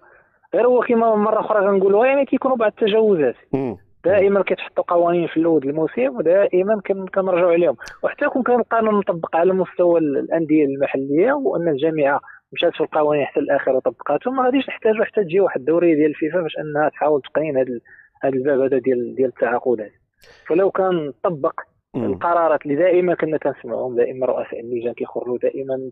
غير 0.55 0.67
هو 0.67 0.81
كما 0.81 1.15
مرة 1.15 1.41
أخرى 1.41 1.61
كنقولوها 1.61 2.07
يعني 2.07 2.25
كيكونوا 2.25 2.57
بعض 2.57 2.71
التجاوزات. 2.71 3.37
دائما 4.05 4.43
كيتحطوا 4.43 4.85
قوانين 4.85 5.27
في 5.29 5.37
الأول 5.37 5.63
الموسم 5.69 6.17
ودائما 6.17 6.81
كن- 6.87 7.07
كنرجعوا 7.07 7.53
عليهم 7.53 7.77
وحتى 8.03 8.27
كون 8.29 8.43
كان 8.43 8.61
القانون 8.61 8.95
مطبق 8.95 9.37
على 9.37 9.53
مستوى 9.53 10.01
الأندية 10.01 10.65
المحلية 10.65 11.33
وأن 11.33 11.69
الجامعة 11.69 12.21
مشات 12.53 12.73
في 12.75 12.81
القوانين 12.81 13.27
حتى 13.27 13.41
الآخر 13.41 13.73
وطبقاتهم 13.77 14.37
ما 14.37 14.43
غاديش 14.45 14.69
نحتاجوا 14.69 15.05
حتى 15.05 15.25
تجي 15.25 15.41
واحد 15.41 15.61
الدوريه 15.61 15.95
ديال 15.95 16.11
الفيفا 16.11 16.41
باش 16.41 16.53
أنها 16.59 16.89
تحاول 16.89 17.23
تقنين 17.23 17.57
هذا 17.57 17.79
هذا 18.23 18.35
الباب 18.35 18.61
هذا 18.61 18.79
ديال 18.79 19.15
ديال 19.15 19.29
التعاقدات 19.29 19.91
فلو 20.47 20.71
كان 20.71 21.13
طبق. 21.23 21.61
القرارات 21.97 22.63
اللي 22.63 22.75
دائما 22.77 23.15
كنا 23.15 23.37
كنسمعوهم 23.39 23.97
دائما 23.97 24.27
رؤساء 24.27 24.61
اللجان 24.61 24.93
كيخرجوا 24.93 25.39
دائما 25.39 25.91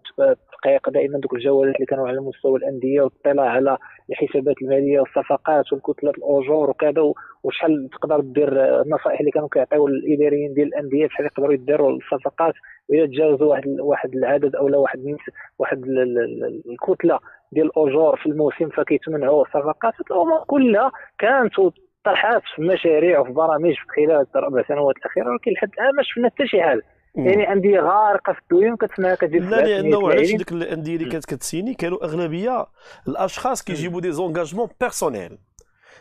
تحقيق 0.53 0.89
دائما 0.91 1.19
دوك 1.19 1.35
الجولات 1.35 1.75
اللي 1.75 1.87
كانوا 1.87 2.09
على 2.09 2.21
مستوى 2.21 2.59
الأندية 2.59 3.01
والاطلاع 3.03 3.47
على 3.51 3.77
الحسابات 4.11 4.55
المالية 4.63 5.01
والصفقات 5.01 5.73
والكتله 5.73 6.11
الأجور 6.11 6.71
وكذا 6.71 7.13
وشحال 7.45 7.89
تقدر 7.93 8.21
دير 8.21 8.81
النصائح 8.83 9.21
اللي 9.21 9.31
كانوا 9.31 9.49
كيعطيو 9.49 9.87
الاداريين 9.89 10.55
ديال 10.55 10.67
الأندية 10.67 11.07
بشحال 11.07 11.27
يقدروا 11.27 11.53
يديروا 11.53 11.91
الصفقات 11.93 12.55
وإذا 12.89 13.07
تجاوزوا 13.07 13.47
واحد 13.51 13.67
واحد 13.81 14.15
العدد 14.15 14.57
أو 14.57 14.69
لا 14.69 14.79
واحد 14.79 15.17
واحد 15.59 15.83
ال- 15.85 15.99
ال- 15.99 16.19
ال- 16.45 16.63
الكتلة 16.73 17.19
ديال 17.53 17.67
الأجور 17.67 18.17
في 18.17 18.27
الموسم 18.27 18.69
فكيتمنعوا 18.69 19.43
الصفقات. 19.43 19.95
الأمور 20.11 20.45
كلها 20.47 20.91
كانت 21.19 21.53
طرحات 22.05 22.43
في 22.57 22.63
مشاريع 22.63 23.21
وفي 23.21 23.33
برامج 23.33 23.75
في 23.75 23.87
خلال 23.97 24.27
الاربع 24.35 24.63
سنوات 24.69 24.97
الأخيرة 24.97 25.31
ولكن 25.31 25.51
لحد 25.51 25.69
الآن 25.73 25.95
ما 25.97 26.03
شفنا 26.03 26.29
حتى 26.29 26.47
شي 26.47 26.63
حاجة. 26.63 26.83
يعني 27.15 27.53
انديه 27.53 27.81
غارقه 27.81 28.33
في 28.33 28.39
الدويم 28.43 28.77
كتسمعها 28.77 29.15
كتجيب 29.15 29.43
لا 29.51 29.57
لأنه 29.57 30.11
علاش. 30.11 30.33
ديك 30.33 30.53
الانديه 30.53 30.97
اللي 30.97 31.11
كانت 31.11 31.25
كت 31.25 31.37
signer 31.37 31.75
كانوا 31.75 32.05
أغلبية 32.05 32.67
الأشخاص 33.09 33.63
كيجيبوا 33.63 34.01
des 34.01 34.12
engagements 34.12 34.68
personnels. 34.81 35.38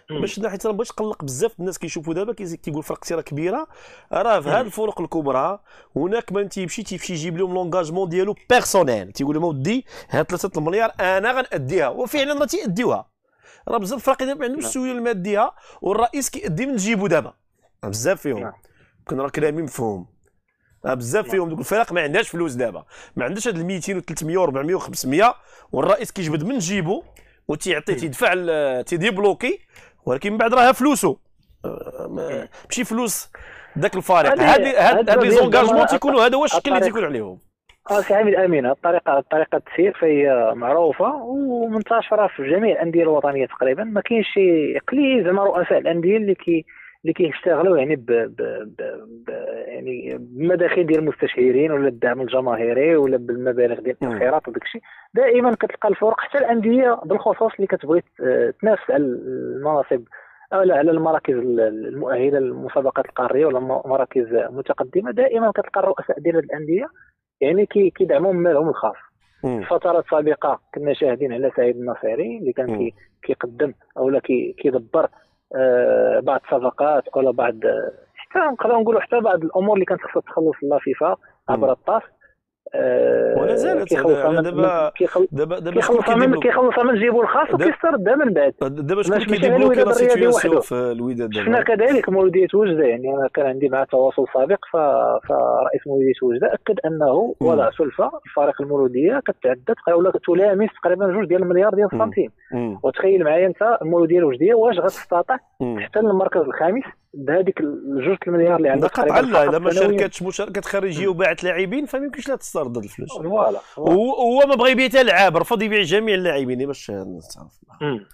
باش 0.09 0.39
حيت 0.47 0.65
أنا 0.65 0.75
بغيتش 0.75 0.91
نقلق 0.91 1.23
بزاف 1.23 1.59
الناس 1.59 1.79
كيشوفوا 1.79 2.13
دابا 2.13 2.33
كيقول 2.33 2.83
فرق 2.83 3.13
راه 3.13 3.21
كبيرة. 3.21 3.67
راه 4.13 4.39
في 4.39 4.49
هاد 4.49 4.65
الفروق 4.65 5.01
الكبرى 5.01 5.59
هناك 5.95 6.31
من 6.31 6.49
تيمشي 6.49 6.83
تيمشي 6.83 7.13
يجيب 7.13 7.37
لهم 7.37 7.53
l'engagement 7.53 8.09
ديالو 8.09 8.35
personnel 8.49 9.11
تيقول 9.11 9.35
لهم 9.35 9.43
ودي 9.43 9.85
هاد 10.09 10.25
3 10.25 10.59
المليار 10.59 10.91
أنا 10.99 11.31
غنأديها. 11.31 11.87
وفعلا 11.87 12.39
راه 12.39 12.45
تيأديوها. 12.45 13.08
راه 13.69 13.77
بزاف 13.77 13.99
الفرق 13.99 14.19
دابا 14.23 14.39
ما 14.39 14.45
عندهمش 14.45 14.65
السيوله 14.65 14.91
المادية 14.91 15.51
والرئيس 15.81 16.29
كيأدي 16.29 16.65
من 16.65 16.75
جيبو 16.75 17.07
دابا. 17.07 17.33
بزاف 17.83 18.21
فيهم. 18.21 18.39
نعم. 18.39 18.53
يمكن 18.99 19.19
راه 19.19 19.29
كلامي 19.29 19.61
مفهوم. 19.61 20.07
آه 20.85 20.93
بزاف 20.93 21.29
فيهم. 21.29 21.49
دوك 21.49 21.59
الفرق 21.59 21.91
ما 21.93 22.01
عندهاش 22.01 22.29
فلوس 22.29 22.53
دابا. 22.53 22.85
ما 23.15 23.25
عندهاش 23.25 23.47
هاد 23.47 23.57
ال 23.57 23.65
200 23.65 23.95
و 23.97 23.99
300 23.99 24.37
و 24.37 24.43
400 24.43 24.75
و 24.75 24.79
500 24.79 25.35
والرئيس 25.71 26.11
كيجبد 26.11 26.43
من 26.43 26.57
جيبو 26.57 27.03
وتيعطي 27.47 27.95
تيدفع 27.95 28.33
تي 28.81 28.96
débloquer 28.96 29.59
ولكن 30.05 30.31
من 30.31 30.37
بعد 30.37 30.53
راها 30.53 30.71
فلوسه 30.71 31.17
آه، 31.65 32.07
ما- 32.09 32.47
ماشي 32.69 32.83
فلوس 32.83 33.27
ذاك 33.79 33.95
الفريق. 33.95 34.31
هذه- 34.41 34.89
هاد 34.89 35.09
لي 35.09 35.31
زعما 35.31 35.85
تيكونوا 35.85 36.25
هذا 36.25 36.35
هو 36.37 36.45
الشكل 36.45 36.69
اللي 36.69 36.79
تيكون 36.85 37.03
عليهم. 37.05 37.39
سي 37.89 38.13
عامل 38.13 38.35
امين 38.35 38.65
الطريقة 38.65 39.17
الطريقة 39.19 39.55
التسيير 39.57 39.93
فهي 40.01 40.51
معروفة 40.55 41.15
ومنتشرة 41.23 42.27
في 42.27 42.49
جميع 42.49 42.71
الأندية 42.75 43.03
الوطنية 43.03 43.45
تقريبا. 43.45 43.83
ما 43.83 44.01
كاينش 44.01 44.27
شي 44.33 44.77
قليل 44.79 45.23
زعما 45.23 45.43
رؤساء 45.43 45.77
الأندية 45.77 46.17
اللي 46.17 46.35
كي 46.35 46.65
اللي 47.03 47.13
كيشتغلوا 47.13 47.77
يعني 47.77 47.95
ب, 47.95 48.05
ب, 48.05 48.35
ب, 48.77 48.81
ب 49.27 49.29
يعني 49.67 50.17
بمداخيل 50.19 50.85
ديال 50.87 50.99
المستشارين 50.99 51.71
ولا 51.71 51.87
الدعم 51.87 52.21
الجماهيري 52.21 52.95
ولا 52.95 53.17
بالمبالغ 53.17 53.79
ديال 53.81 53.95
مم. 54.01 54.07
التاخيرات 54.11 54.47
وداك 54.47 54.63
الشيء. 54.63 54.81
دائما 55.13 55.51
كتلقى 55.51 55.89
الفرق 55.89 56.19
حتى 56.21 56.37
الأندية 56.37 56.99
بالخصوص 57.05 57.51
اللي 57.55 57.67
كتبغي 57.67 58.01
تنافس 58.61 58.91
على 58.91 59.03
المناصب 59.03 60.01
أو 60.53 60.61
لا 60.61 60.77
على 60.77 60.91
المراكز 60.91 61.33
ال- 61.35 61.59
المؤهلة 61.87 62.39
للمسابقات 62.39 63.05
القارية 63.05 63.45
ولا 63.45 63.59
مراكز 63.59 64.27
متقدمة. 64.33 65.11
دائما 65.11 65.51
كتلقى 65.51 65.79
الرؤساء 65.81 66.19
ديال 66.19 66.37
الأندية 66.37 66.85
يعني 67.41 67.65
كي 67.65 67.89
كيدعموا 67.89 68.33
من 68.33 68.43
مالهم 68.43 68.69
الخاص. 68.69 68.95
مم. 69.43 69.63
فترات 69.63 70.03
سابقة 70.11 70.59
كنا 70.75 70.93
شاهدين 70.93 71.33
على 71.33 71.51
سعيد 71.55 71.75
الناصري 71.75 72.37
اللي 72.37 72.53
كان 72.53 72.91
كيقدم 73.23 73.73
أو 73.97 74.09
لا 74.09 74.19
كي 74.19 74.55
كيدبر 74.57 75.07
آه 75.55 76.19
بعض 76.19 76.41
الصفقات 76.45 77.07
أو 77.07 77.21
لا 77.21 77.31
بعض 77.31 77.65
آه، 77.65 77.91
حتى 78.15 78.39
نقدروا 78.39 78.81
نقولوا 78.81 79.01
حتى 79.01 79.19
بعض 79.19 79.43
الأمور 79.43 79.73
اللي 79.73 79.85
كانت 79.85 80.01
خصها 80.01 80.21
تخلص 80.21 80.55
لا 80.63 80.79
فيفا 80.79 81.15
عبر 81.49 81.71
الطاس. 81.71 82.03
ولا 83.37 83.55
زالت 83.55 83.93
دابا- 83.93 84.41
دابا 85.31 85.59
دابا 85.59 85.71
كيخلصها 85.75 86.15
من 86.15 86.25
كيدير 86.25 86.39
كيخلصها 86.41 86.83
من 86.83 86.95
جيبو 86.99 87.21
الخاص 87.21 87.53
وكيستردها 87.53 88.15
من 88.15 88.33
بعد 88.33 88.53
دابا 88.61 89.01
شكون 89.03 89.17
غير 89.17 89.27
كي 89.27 89.36
débloquer 89.36 89.75
لا 89.75 90.29
وحده. 90.29 90.59
في 90.59 90.75
الوداد 90.75 91.33
شفنا 91.33 91.61
كذلك 91.63 92.09
مولودية 92.09 92.47
وجدة 92.53 92.83
يعني 92.85 93.09
أنا 93.15 93.27
كان 93.33 93.45
عندي 93.45 93.69
معه 93.69 93.83
تواصل 93.83 94.25
سابق. 94.33 94.65
فرئيس 95.27 95.87
مولودية 95.87 96.13
وجدة 96.23 96.53
أكد 96.53 96.79
أنه 96.85 97.35
مم. 97.41 97.47
وضع 97.47 97.69
سلفة 97.71 98.11
الفريق 98.25 98.61
المولودية 98.61 99.19
كتعدى 99.27 99.73
ولا 99.97 100.11
تلامس 100.27 100.69
تقريبا 100.83 101.07
جوج 101.13 101.25
ديال 101.27 101.41
المليار 101.43 101.73
ديال. 101.75 101.87
السنتيم. 101.93 102.31
وتخيل 102.83 103.23
معايا 103.23 103.47
أنت 103.47 103.77
المولودية 103.81 104.17
الوجدية 104.19 104.53
واش 104.53 104.79
غتستطيع 104.79 105.37
مم. 105.59 105.79
حتى 105.79 105.99
المركز 105.99 106.41
الخامس 106.41 106.83
بهذيك 107.13 107.59
الجوج 107.61 108.17
المليار 108.27 108.55
اللي 108.55 108.67
لا 108.67 108.73
عندك 108.73 108.89
قطعا 108.89 109.21
لا 109.21 109.43
الا 109.43 109.59
ما 109.59 109.71
سنوياً. 109.71 109.97
شاركتش 109.97 110.23
مشاركات 110.23 110.65
خارجية 110.65 111.07
وباعت 111.07 111.43
لاعبين 111.43 111.85
فما 111.85 112.05
يمكنش 112.05 112.29
لا 112.29 112.35
تسترد 112.35 112.77
الفلوس 112.77 113.17
ف 113.17 113.24
voilà 113.24 113.59
هو 113.79 114.39
ما 114.47 114.55
بغى 114.55 114.71
يبيع 114.71 114.87
حتى 114.87 115.03
لعاب 115.03 115.37
رفض 115.37 115.61
يبيع 115.61 115.81
جميع 115.81 116.15
اللاعبين 116.15 116.67
باش 116.67 116.91
نستعرف 116.91 117.59
مم. 117.81 118.05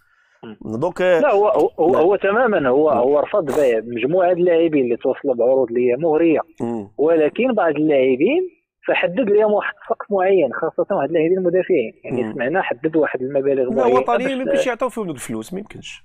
donc 0.79 1.01
لا 1.01 1.31
هو 1.33 1.47
هو, 1.79 1.93
لا. 1.93 1.99
هو 1.99 2.15
تماما 2.15 2.69
هو 2.69 2.89
لا. 2.91 2.95
هو 2.97 3.19
رفض 3.19 3.59
بيع 3.59 3.81
مجموعه 3.85 4.31
اللاعبين 4.31 4.83
اللي 4.83 4.97
توصلوا 4.97 5.35
بعروض 5.35 5.67
اللي 5.67 5.91
هي 5.91 5.95
مغرية 5.97 6.39
مم. 6.61 6.89
ولكن 6.97 7.53
بعض 7.53 7.75
اللاعبين 7.75 8.49
فحدد 8.87 9.29
لهم 9.29 9.51
واحد 9.51 9.73
السقف 9.83 10.05
معين 10.11 10.49
خاصة 10.53 10.95
واحد 10.95 11.07
اللاعبين 11.07 11.37
المدافعين 11.37 11.93
يعني 12.03 12.23
مم. 12.23 12.33
سمعنا 12.33 12.61
حدد 12.61 12.95
واحد 12.95 13.21
المبالغ 13.21 13.63
لا 13.69 13.75
معينة 13.75 13.99
وطنيين 13.99 14.27
باش- 14.29 14.37
ما 14.37 14.51
يمكنش 14.51 14.67
يعطيو 14.67 14.89
فيهم 14.89 15.09
الفلوس 15.09 15.53
ما 15.53 15.59
يمكنش 15.59 16.03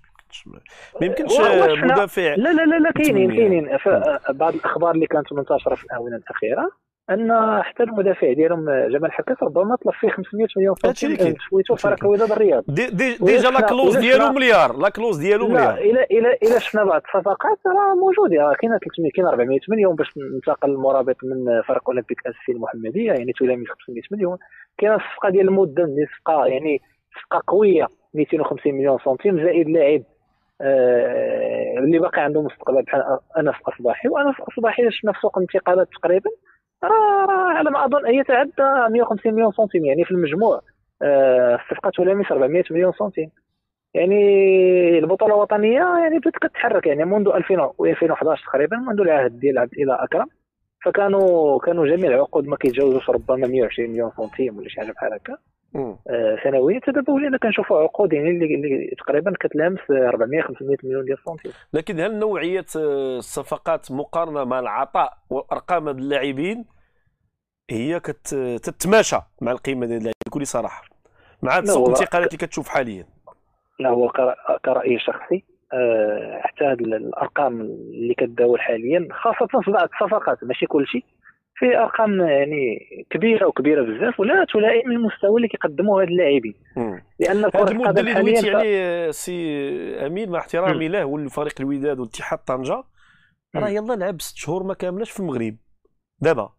ما 1.01 1.07
يمكنش 1.07 1.33
مدافع 1.83 2.35
لا 2.35 2.53
لا 2.53 2.63
لا 2.67 2.79
لا 2.79 2.91
كاينين. 2.91 3.31
كاينين. 3.31 3.77
بعض 4.31 4.55
الأخبار 4.55 4.95
اللي 4.95 5.07
كانت 5.07 5.33
منتشرة 5.33 5.75
في 5.75 5.85
الآونة 5.85 6.17
الأخيرة 6.17 6.71
أن 7.11 7.63
حتى 7.63 7.83
المدافع 7.83 8.33
ديالهم 8.33 8.71
جمال 8.71 9.13
حكاس 9.13 9.43
ربما 9.43 9.77
طلب 9.77 9.95
فيه 9.95 10.09
500 10.09 10.47
مليون. 10.57 10.75
سويتو 10.75 10.89
هادشي 10.89 11.07
اللي 11.07 11.37
فريق 11.79 12.05
الوداد 12.05 12.33
الرياض 12.33 12.65
déjà 13.21 13.51
la 13.51 13.61
clause 13.61 13.97
ديالو 13.97 14.33
مليار. 14.33 14.77
la 14.77 14.89
clause 14.89 15.19
ديالو 15.19 15.49
مليار. 15.49 15.75
إلى 15.75 16.05
إلى 16.11 16.39
إلى 16.43 16.61
شفنا 16.61 16.85
بعض 16.85 17.03
الصفقات 17.07 17.59
راه 17.67 17.95
موجودة. 17.95 18.43
راه 18.43 18.55
كاينة 18.55 18.79
300 18.79 19.11
كاين 19.15 19.27
400 19.27 19.61
مليون 19.69 19.95
باش 19.95 20.09
انتقل 20.37 20.71
المرابط 20.71 21.17
من 21.23 21.63
فريق 21.63 21.83
أولمبيك 21.89 22.19
اسفي 22.27 22.53
المحمدية 22.53 23.13
يعني 23.13 23.33
تلامس 23.33 23.69
500 23.69 24.03
مليون. 24.11 24.39
كاينة 24.79 24.95
الصفقة 24.95 25.31
ديال 25.31 25.49
المده 25.49 25.85
اللي 25.85 26.07
صفقه 26.07 26.47
يعني 26.47 26.81
صفقة 27.21 27.43
قوية 27.47 27.87
250 28.15 28.75
مليون 28.75 28.99
سنتيم 29.05 29.45
زائد 29.45 29.69
لاعب 29.69 30.03
اللي 31.79 31.99
باقي 31.99 32.23
عنده 32.23 32.43
مستقبل 32.43 32.83
بحال 32.83 33.19
انس 33.39 33.55
أصباحي 33.69 34.09
وانس 34.09 34.35
أصباحي 34.41 34.91
شفنا 34.91 35.13
في 35.13 35.19
سوق 35.21 35.39
الانتقالات 35.39 35.89
تقريبا 36.03 36.31
راه 36.85 37.53
على 37.53 37.71
ما 37.71 37.85
أظن 37.85 38.15
يتعدى 38.15 38.53
150 38.93 39.35
مليون 39.35 39.53
سنتيم 39.53 39.85
يعني 39.85 40.05
في 40.05 40.11
المجموع 40.11 40.61
آه 41.03 41.55
الصفقة 41.55 41.91
تلامس 41.91 42.33
400 42.33 42.65
مليون 42.71 42.93
سنتيم 42.93 43.31
يعني 43.95 44.19
البطولة 44.99 45.35
الوطنية 45.35 45.99
يعني 46.03 46.19
بدأت 46.19 46.33
كتحرك 46.33 46.87
يعني 46.87 47.05
منذ 47.05 47.29
2000 47.29 47.73
و 47.79 47.87
2011 47.87 48.45
تقريبا 48.47 48.77
منذ 48.77 49.01
العهد 49.01 49.39
ديال 49.41 49.59
عبد 49.59 49.73
الاله 49.73 50.05
أكرم 50.05 50.27
فكانوا 50.85 51.59
كانوا 51.59 51.87
جميع 51.87 52.11
العقود 52.11 52.47
ما 52.47 52.57
كيتجاوزوش 52.57 53.11
ربما 53.11 53.47
120 53.47 53.91
مليون 53.91 54.11
سنتيم 54.17 54.59
ولا 54.59 54.69
شي 54.69 54.81
حاجة 54.81 54.93
بحال 54.93 55.13
هكا. 55.13 55.33
آه، 55.33 55.39
سنويا 56.45 56.81
حتى 56.81 56.93
دابا 56.93 57.13
ولينا 57.13 57.39
كنشوفوا 57.39 57.79
عقود 57.83 58.13
يعني 58.13 58.31
اللي, 58.31 58.55
اللي 58.55 58.95
تقريبا 59.07 59.33
كتلامس 59.41 59.79
400 59.91 60.43
500 60.43 60.77
مليون 60.85 61.05
ديال 61.05 61.17
السنتيم 61.19 61.53
لكن 61.73 62.01
هل 62.01 62.19
نوعية 62.19 62.67
آه، 62.77 63.19
الصفقات 63.19 63.93
مقارنة 63.93 64.45
مع 64.45 64.59
العطاء 64.61 65.13
وأرقام 65.31 65.89
اللاعبين 65.89 66.65
هي 67.71 68.01
كتتماشى 68.01 69.17
مع 69.41 69.53
القيمة 69.53 69.81
ديال 69.87 69.99
اللاعبين 69.99 70.13
بكل 70.29 70.47
صراحة 70.47 70.83
مع 71.43 71.61
سوق 71.65 71.89
الانتقالات 71.89 72.35
اللي 72.35 72.47
كتشوف 72.47 72.69
حاليا؟ 72.69 73.07
لا 73.81 73.89
هو 73.89 74.09
كر- 74.09 74.59
كرأي 74.65 74.99
شخصي 74.99 75.45
آه، 75.73 76.41
حتى 76.45 76.73
الأرقام 76.73 77.61
اللي 77.61 78.15
كتداول 78.15 78.61
حاليا 78.61 79.09
خاصة 79.13 79.61
في 79.63 79.71
بعض 79.71 79.89
الصفقات 79.95 80.45
ماشي 80.45 80.67
كل 80.67 80.87
شيء. 80.87 81.05
في 81.61 81.79
أرقام 81.79 82.21
يعني 82.21 82.79
كبيرة 83.11 83.47
وكبيرة 83.47 83.83
بزاف 83.83 84.21
ولا 84.21 84.47
تلائم 84.53 84.91
المستوى 84.91 85.37
اللي 85.37 85.49
كيقدموه 85.49 86.03
هاد 86.03 86.09
اللاعبين. 86.09 86.55
لأن 87.21 87.37
المدة 87.37 87.61
القدم 87.61 88.09
اللي 88.09 88.37
ف- 88.43 88.45
يعني 88.45 88.77
آه، 88.79 89.11
سي 89.11 90.07
أمين 90.07 90.31
مع 90.31 90.39
احترامي 90.39 90.89
له 90.89 91.05
والفريق 91.05 91.55
الوداد 91.61 91.99
والاتحاد 92.01 92.39
طنجة 92.39 92.85
راه. 93.57 93.69
يلا 93.69 93.95
لعب 93.95 94.21
ست 94.21 94.37
شهور 94.37 94.63
ما 94.63 94.75
كاملاش 94.75 95.11
في 95.11 95.21
المغرب 95.21 95.57
دابا. 96.21 96.53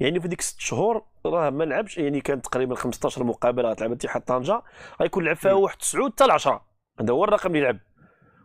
يعني 0.00 0.20
في 0.20 0.28
ديك 0.28 0.40
ست 0.40 0.60
شهور 0.60 1.02
راه 1.26 1.50
ما 1.50 1.64
لعبش 1.64 1.98
يعني 1.98 2.20
كان 2.20 2.42
تقريبا 2.42 2.74
15 2.74 3.24
مقابلة 3.24 3.70
غتلعب 3.70 3.92
اتحاد 3.92 4.22
طنجة 4.22 4.62
غيكون 5.00 5.24
لعب 5.24 5.36
فيها. 5.36 5.52
واحد 5.52 5.76
9 5.78 6.06
حتى 6.10 6.26
ل 6.26 6.30
10 6.30 6.64
هذا 7.00 7.12
هو 7.12 7.24
الرقم 7.24 7.50
اللي 7.50 7.60
لعب 7.60 7.78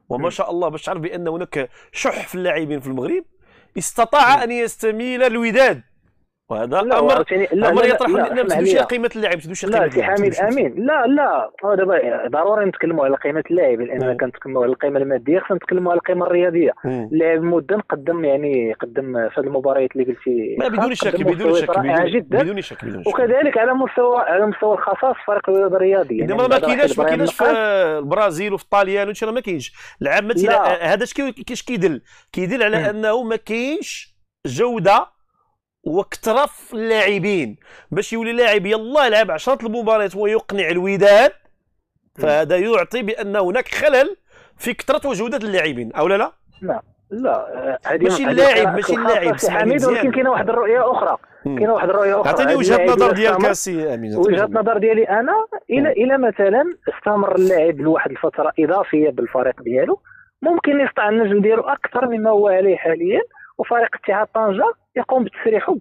وما 0.10 0.30
شاء 0.30 0.52
الله 0.52 0.70
باش 0.70 0.82
تعرف 0.84 1.02
بأن 1.02 1.28
هناك 1.28 1.70
شح 1.92 2.28
في 2.28 2.36
اللاعبين 2.36 2.80
في 2.80 2.88
المغرب 2.88 3.24
استطاع 3.78 4.44
أن 4.44 4.52
يستميل 4.52 5.24
الوداد 5.24 5.82
وهذا 6.50 6.82
لا 6.82 7.00
أمر 7.00 7.26
لا 7.54 7.70
أمر 7.70 7.82
لا 7.82 7.88
لا 7.88 7.94
يطرح 7.94 8.10
لا، 8.10 8.34
ما 8.34 8.44
تدوش. 8.44 8.76
قيمة 8.76 9.10
اللاعب 9.16 9.40
تدوش 9.40 9.66
لا 9.66 9.80
قيمه 9.80 9.90
سي 9.90 10.00
اللاعب 10.00 10.18
حميد 10.18 10.36
أمين 10.36 10.86
لا 10.86 11.06
لا 11.08 11.52
دابا 11.76 12.28
ضروري 12.28 12.66
نتكلموا 12.66 13.06
على 13.06 13.16
قيمة 13.16 13.44
اللاعب 13.52 13.82
لأن. 13.82 14.18
كنتكلموا 14.18 14.64
على 14.64 14.72
القيمة 14.72 15.00
المادية 15.00 15.40
خصنا 15.40 15.58
نتكلموا 15.58 15.92
على 15.92 16.00
القيمة 16.00 16.26
الرياضية. 16.26 16.72
اللاعب 16.86 17.42
مدن 17.42 17.80
قدم 17.80 18.26
يعني 18.26 18.74
قدم 18.74 19.30
في 19.30 19.40
هذه 19.42 19.46
المباريات 19.46 19.92
اللي 19.92 20.04
قلتي 20.04 20.56
لا 20.60 20.68
بدون 20.68 20.96
شك 20.96 21.22
بدون 21.22 21.56
شك 21.56 21.70
بدون, 21.70 22.06
جدا 22.12 22.44
بدون 22.44 22.62
شك 22.62 22.86
بدون 22.86 23.04
شك 23.04 23.08
وكذلك 23.08 23.58
على 23.58 23.74
مستوى 23.74 24.18
على 24.18 24.46
مستوى 24.46 24.74
الخصائص 24.74 25.18
فريق 25.28 25.50
الوداد 25.50 25.74
الرياضي 25.74 26.18
يعني 26.18 26.34
ما 26.34 26.60
كايناش 26.60 27.00
ما 27.00 27.06
كايناش 27.06 27.34
في. 27.34 27.44
البرازيل 27.44 28.54
وفي 28.54 28.70
طاليان 28.70 29.10
وشي 29.10 29.26
ما 29.26 29.40
كاينش 29.40 29.74
العام 30.02 30.28
لا. 30.28 30.94
هذا 30.94 31.04
اش 31.04 31.14
كيدل 31.64 32.02
كيدل 32.32 32.64
على. 32.64 32.90
أنه 32.90 33.24
ما 33.24 33.36
كاينش 33.36 34.14
جودة 34.48 35.13
وكثره 35.84 36.46
في 36.46 36.74
اللاعبين 36.74 37.58
باش 37.92 38.14
يولي 38.14 38.34
لاعب 38.34 38.66
يلا 38.66 39.06
يلعب 39.06 39.32
10 39.32 39.58
المباريات 39.66 40.16
ويقنع 40.16 40.70
الوداد 40.70 41.32
فهذا 42.16 42.58
يعطي 42.58 43.02
بأن 43.02 43.36
هناك 43.36 43.68
خلل 43.68 44.16
في 44.58 44.74
كثرة 44.74 45.10
وجوده 45.10 45.38
اللاعبين 45.38 45.92
أو 45.94 46.08
لا 46.08 46.18
لا؟ 46.18 46.32
لا 46.62 47.32
آه، 47.32 47.80
هذه 47.86 48.04
ماشي 48.04 48.24
اللاعب، 48.26 48.76
ماشي 48.76 48.94
اللاعب، 48.96 49.36
حميد. 49.50 49.86
ولكن 49.86 50.12
كاينة 50.12 50.32
واحد 50.32 50.50
الرؤية 50.50 50.92
أخرى. 50.92 51.18
كاينة 51.44 51.74
واحد 51.74 51.90
الرؤية 51.90 52.22
أخرى 52.22 52.30
أعطيني 52.32 52.50
هذا 52.52 52.58
وجهة 52.58 52.86
نظر 52.86 53.12
ديالك 53.12 53.46
اسي 53.46 53.94
امين 53.94 54.16
وجهة 54.16 54.46
النظر 54.46 54.78
ديالي 54.78 55.04
أنا 55.04 55.34
إلى 55.70 55.92
إلى 55.92 56.18
مثلا 56.18 56.64
استمر 56.90 57.36
اللاعب 57.36 57.80
لواحد 57.82 58.12
الفترة 58.12 58.54
إضافية 58.60 59.10
بالفريق 59.10 59.62
ديالو 59.62 60.00
ممكن 60.42 60.80
يسطع 60.80 61.10
النجم 61.10 61.42
ديالو 61.42 61.64
أكثر 61.64 62.06
مما 62.10 62.30
هو 62.30 62.48
عليه 62.48 62.76
حاليا. 62.78 63.22
وفريق 63.58 63.96
اتحاد 63.96 64.28
طنجة 64.28 64.66
يقوم 64.96 65.24
بتسريحه 65.24 65.76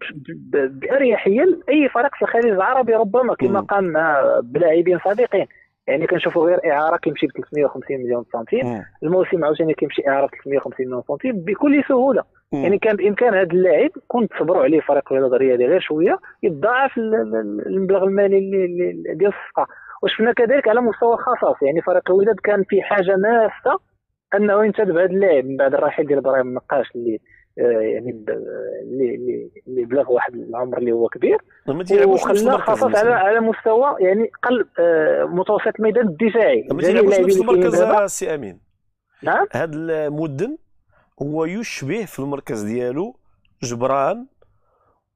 بأريحية 0.71 1.43
لأي 1.45 1.89
فريق 1.89 2.15
في 2.15 2.23
الخليج 2.23 2.47
العربي 2.47 2.95
ربما 2.95 3.35
كما. 3.35 3.61
قام 3.61 3.85
مع 3.85 4.41
بلاعبين 4.43 4.99
سابقين 5.05 5.47
يعني 5.87 6.07
كنشوفوا 6.07 6.47
غير 6.47 6.73
إعارة 6.73 6.97
كيمشي 6.97 7.27
ب 7.27 7.31
350 7.31 7.97
مليون 7.97 8.25
سنتيم. 8.33 8.83
الموسم 9.03 9.45
عاوتاني 9.45 9.75
كيمشي 9.75 10.03
إعارة 10.09 10.27
ب 10.27 10.31
350 10.45 10.87
مليون 10.87 11.03
سنتيم 11.09 11.33
بكل 11.45 11.85
سهولة 11.89 12.23
مم. 12.53 12.63
يعني 12.63 12.79
كان 12.79 12.97
بإمكان 12.97 13.35
هذا 13.35 13.43
اللاعب 13.53 13.91
كنت 14.09 14.31
تصبروا 14.33 14.63
عليه 14.63 14.81
فريق 14.81 15.13
الرياضه 15.13 15.37
الرياضي 15.37 15.67
غير 15.67 15.81
شوية 15.81 16.19
يتضاعف 16.43 16.99
ال- 16.99 17.15
ال- 17.15 17.67
المبلغ 17.67 18.05
المالي 18.05 18.39
ديال 19.15 19.33
الصفقة 19.33 19.67
وشفنا 20.03 20.33
كذلك 20.33 20.69
على 20.69 20.81
مستوى 20.81 21.15
الخصاص 21.15 21.63
يعني 21.63 21.83
فريق 21.83 22.11
الوداد 22.11 22.37
كان 22.45 22.65
في 22.69 22.83
حاجة 22.83 23.17
ماسه 23.17 23.79
أنه 24.35 24.65
ينتدب 24.65 24.97
هذا 24.97 25.05
اللاعب 25.11 25.45
من 25.45 25.57
بعد 25.57 25.75
الرحيل 25.75 26.07
ديال 26.07 26.19
إبراهيم 26.19 26.49
النقاش 26.49 26.87
اللي 26.95 27.19
يعني 27.57 28.13
ب- 28.13 28.31
اللي 29.67 29.85
بلغ 29.85 30.13
واحد 30.13 30.35
العمر 30.35 30.79
اللي 30.79 30.93
هو 30.93 31.09
كبير. 31.09 31.39
ما 31.69 31.85
تيلعبوش 31.85 32.23
في 32.23 32.29
نفس 32.29 32.43
المركز 32.43 32.83
على. 32.85 33.11
على 33.15 33.41
مستوى 33.41 33.97
يعني 34.01 34.31
قلب 34.43 34.67
آه، 34.79 35.25
متوسط 35.25 35.73
الميدان 35.79 36.09
الدفاعي. 36.09 36.63
ما 36.71 36.83
جميع 36.83 36.87
تيلعبوش 36.87 37.19
نفس 37.21 37.41
المركز 37.41 37.85
سي 38.07 38.35
أمين. 38.35 38.61
نعم؟ 39.23 39.47
هذا 39.53 39.75
المدن 39.75 40.57
هو 41.23 41.45
يشبه 41.45 42.05
في 42.05 42.19
المركز 42.19 42.63
ديالو 42.63 43.17
جبران 43.63 44.27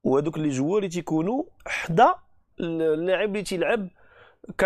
وهذوك 0.04 0.36
اللي 0.36 0.48
جوا 0.48 0.78
اللي 0.78 0.88
تيكونوا 0.88 1.42
حدا 1.66 2.14
اللاعب 2.60 3.28
اللي 3.28 3.42
تيلعب 3.42 3.88
ك 4.58 4.64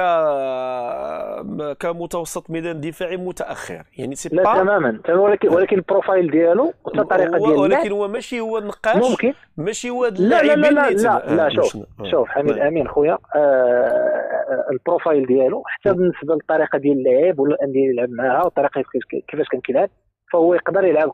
كمتوسط 1.81 2.51
ميدان 2.51 2.81
دفاعي 2.81 3.16
متأخر. 3.16 3.83
يعني 3.99 4.14
سي 4.14 4.37
لا 4.37 4.43
تماما. 4.43 5.01
تمام، 5.05 5.21
ولكن 5.21 5.49
ولكن 5.49 5.77
البروفايل 5.77 6.31
ديالو 6.31 6.73
حتى 6.87 7.01
الطريقة 7.01 7.29
هو- 7.37 7.38
ديال 7.38 7.64
اللعب 7.64 7.81
ولكن 7.81 7.93
هو 7.93 8.09
ماشي 8.09 8.40
هو 8.40 8.59
النقاش 8.59 9.11
ممكن. 9.11 9.33
ماشي 9.57 9.90
هو 9.90 10.07
لا 10.07 10.43
لا 10.43 10.43
لا 10.43 10.71
لا 10.71 10.90
لا, 10.90 11.35
لا 11.37 11.47
آه، 11.47 11.49
شوف 11.49 11.77
مش- 12.01 12.11
شوف 12.11 12.29
حميد 12.29 12.57
نعم. 12.57 12.66
أمين 12.66 12.88
خويا 12.88 13.19
آه 13.37 14.66
البروفايل 14.73 15.27
ديالو 15.27 15.62
حتى 15.66 15.93
بالنسبة 15.93 16.35
للطريقة 16.35 16.79
ديال 16.79 17.07
اللعب 17.07 17.38
ولا 17.38 17.55
الانديه 17.55 17.81
اللي 17.90 17.93
يلعب 18.03 18.11
معاها 18.11 18.45
وطريقة 18.47 18.83
كيف- 18.83 19.23
كيفاش 19.29 19.47
كان 19.49 19.61
كيلعب 19.61 19.90
فهو 20.33 20.55
يقدر 20.55 20.85
يلعب 20.85 21.12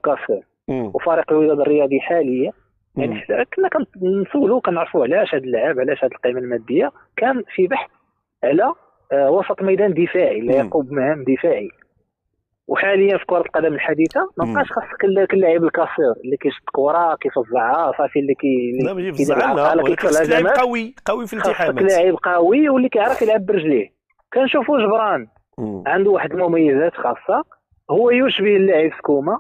مم. 0.68 0.90
وفريق 0.94 1.32
الوداد 1.32 1.60
الرياضي 1.60 2.00
حاليا 2.00 2.52
يعني 2.96 3.26
كنا 3.56 3.68
كنسولو 3.68 4.60
كنعرفوا 4.60 5.02
علاش 5.02 5.34
هذا 5.34 5.44
اللاعب 5.44 5.80
علاش 5.80 6.04
هذه 6.04 6.10
القيمة 6.12 6.38
المادية. 6.40 6.92
كان 7.16 7.42
في 7.54 7.66
بحث 7.66 7.90
على 8.44 8.72
آه 9.12 9.30
وسط 9.30 9.62
ميدان 9.62 9.94
دفاعي 9.94 10.40
لا. 10.40 10.56
يقوم 10.56 10.86
بمهام 10.86 11.24
دفاعي 11.24 11.68
وحاليا 12.68 13.18
في 13.18 13.24
كرة 13.26 13.40
القدم 13.40 13.74
الحديثة 13.74 14.20
ما. 14.36 14.54
بقاش 14.54 14.72
خاصك 14.72 15.04
اللاعب 15.34 15.64
الكاسير 15.64 16.12
اللي 16.24 16.36
كيشد 16.36 16.62
كرة 16.72 17.16
كيفزعها 17.20 17.92
صافي 17.98 18.18
اللي 18.18 18.34
كي 18.34 18.72
لا 18.84 18.92
ماشي 18.94 19.32
العقالة، 19.32 19.82
ولكن 19.82 20.08
لاعب. 20.30 20.46
قوي 20.46 20.94
قوي 21.04 21.26
في 21.26 21.32
الالتحامات 21.32 21.82
لاعب 21.82 22.16
قوي 22.24 22.68
واللي 22.68 22.88
كيعرف 22.88 23.22
يلعب 23.22 23.46
برجليه 23.46 23.92
كنشوفوا 24.32 24.78
جبران. 24.78 25.28
عنده 25.86 26.10
واحد 26.10 26.32
المميزات 26.32 26.94
خاصة 26.94 27.44
هو 27.90 28.10
يشبه 28.10 28.56
اللاعب 28.56 28.90
سكوما 28.98 29.38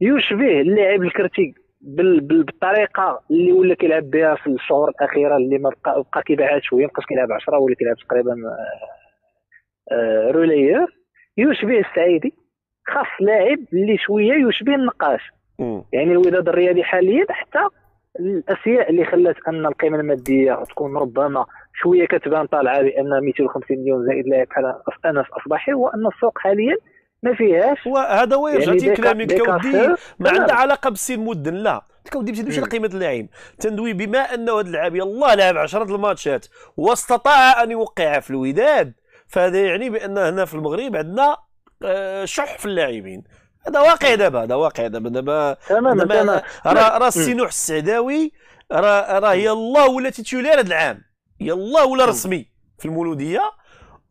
يشبه 0.00 0.60
اللاعب 0.60 1.02
الكرتي. 1.02 1.54
بالطريقة 1.80 3.20
اللي 3.30 3.52
ولا 3.52 3.74
كيلعب 3.74 4.10
بها 4.10 4.34
في 4.34 4.46
الشهور 4.46 4.88
الأخيرة 4.88 5.36
اللي 5.36 5.58
ما 5.58 5.70
بقى, 5.84 6.04
بقى 6.12 6.22
كيبعد 6.22 6.62
شوية 6.62 6.82
مابقاش 6.86 7.06
كيلعب 7.06 7.32
10 7.32 7.58
ولا 7.58 7.74
كيلعب 7.74 7.96
تقريبا 7.96 8.32
آه، 8.32 9.94
آه، 9.94 10.30
relayeur 10.30 10.86
يشبه 11.36 11.78
السعيدي 11.78 12.34
خاص 12.86 13.06
لاعب 13.20 13.58
اللي 13.72 13.98
شوية 13.98 14.32
يشبه 14.48 14.74
النقاش. 14.74 15.30
يعني 15.92 16.12
الوداد 16.12 16.48
الرياضي 16.48 16.82
حاليا 16.82 17.26
حتى 17.30 17.58
الاشياء 18.20 18.90
اللي 18.90 19.04
خلت 19.04 19.36
أن 19.48 19.66
القيمة 19.66 20.00
المادية 20.00 20.64
تكون 20.64 20.96
ربما 20.96 21.46
شوية 21.74 22.06
كتبان 22.06 22.46
طالعة 22.46 22.82
بأن 22.82 23.20
250 23.24 23.78
مليون 23.78 24.06
زائد 24.06 24.26
لاعب 24.28 24.46
بحال 24.46 24.64
أنس 25.06 25.26
أصبحي 25.32 25.72
هو 25.72 25.88
ان 25.88 26.06
السوق 26.06 26.38
حاليا 26.38 26.76
ما 27.22 27.34
فيهاش. 27.34 27.86
وهذا 27.86 28.36
هو 28.36 28.48
يرجع 28.48 28.66
يعني 29.06 29.24
ديكا 29.24 29.44
كودي. 29.44 29.94
ما 30.18 30.30
عندها 30.30 30.46
لا. 30.46 30.54
علاقة 30.54 30.90
بالسن 30.90 31.20
مدن 31.20 31.54
لا. 31.54 31.84
كودي 32.12 32.42
مم. 32.42 32.52
على 32.52 32.66
قيمه 32.66 32.86
اللاعب 32.86 33.26
تندوي 33.60 33.92
بما 33.92 34.18
انه 34.18 34.52
هذا 34.52 34.60
اللاعب 34.60 34.96
يلا 34.96 35.34
لعب 35.34 35.56
10 35.56 35.82
الماتشات 35.82 36.46
واستطاع 36.76 37.62
أن 37.62 37.70
يوقع 37.70 38.20
في 38.20 38.30
الوداد. 38.30 38.92
فهذا 39.28 39.62
يعني 39.64 39.90
بأن 39.90 40.18
هنا 40.18 40.44
في 40.44 40.54
المغرب 40.54 40.96
عندنا 40.96 41.36
آه، 41.84 42.24
شح 42.24 42.58
في 42.58 42.66
اللاعبين. 42.66 43.24
هذا 43.66 43.80
واقع 43.80 44.14
دابا 44.14 44.42
هذا 44.44 44.54
واقع 44.54 44.86
دابا. 44.86 45.08
دابا 45.08 45.56
تماما 45.68 46.42
راه 46.66 46.98
راه 46.98 47.08
السينوح 47.08 47.48
السعداوي 47.48 48.32
راه 48.72 49.18
راه 49.18 49.34
يلا 49.34 49.84
ولا 49.84 50.10
titulaire 50.10 50.60
هذا 50.60 50.66
العام. 50.66 51.02
يلا 51.40 51.82
ولا 51.82 52.04
رسمي 52.04 52.46
في 52.78 52.84
المولودية 52.84 53.40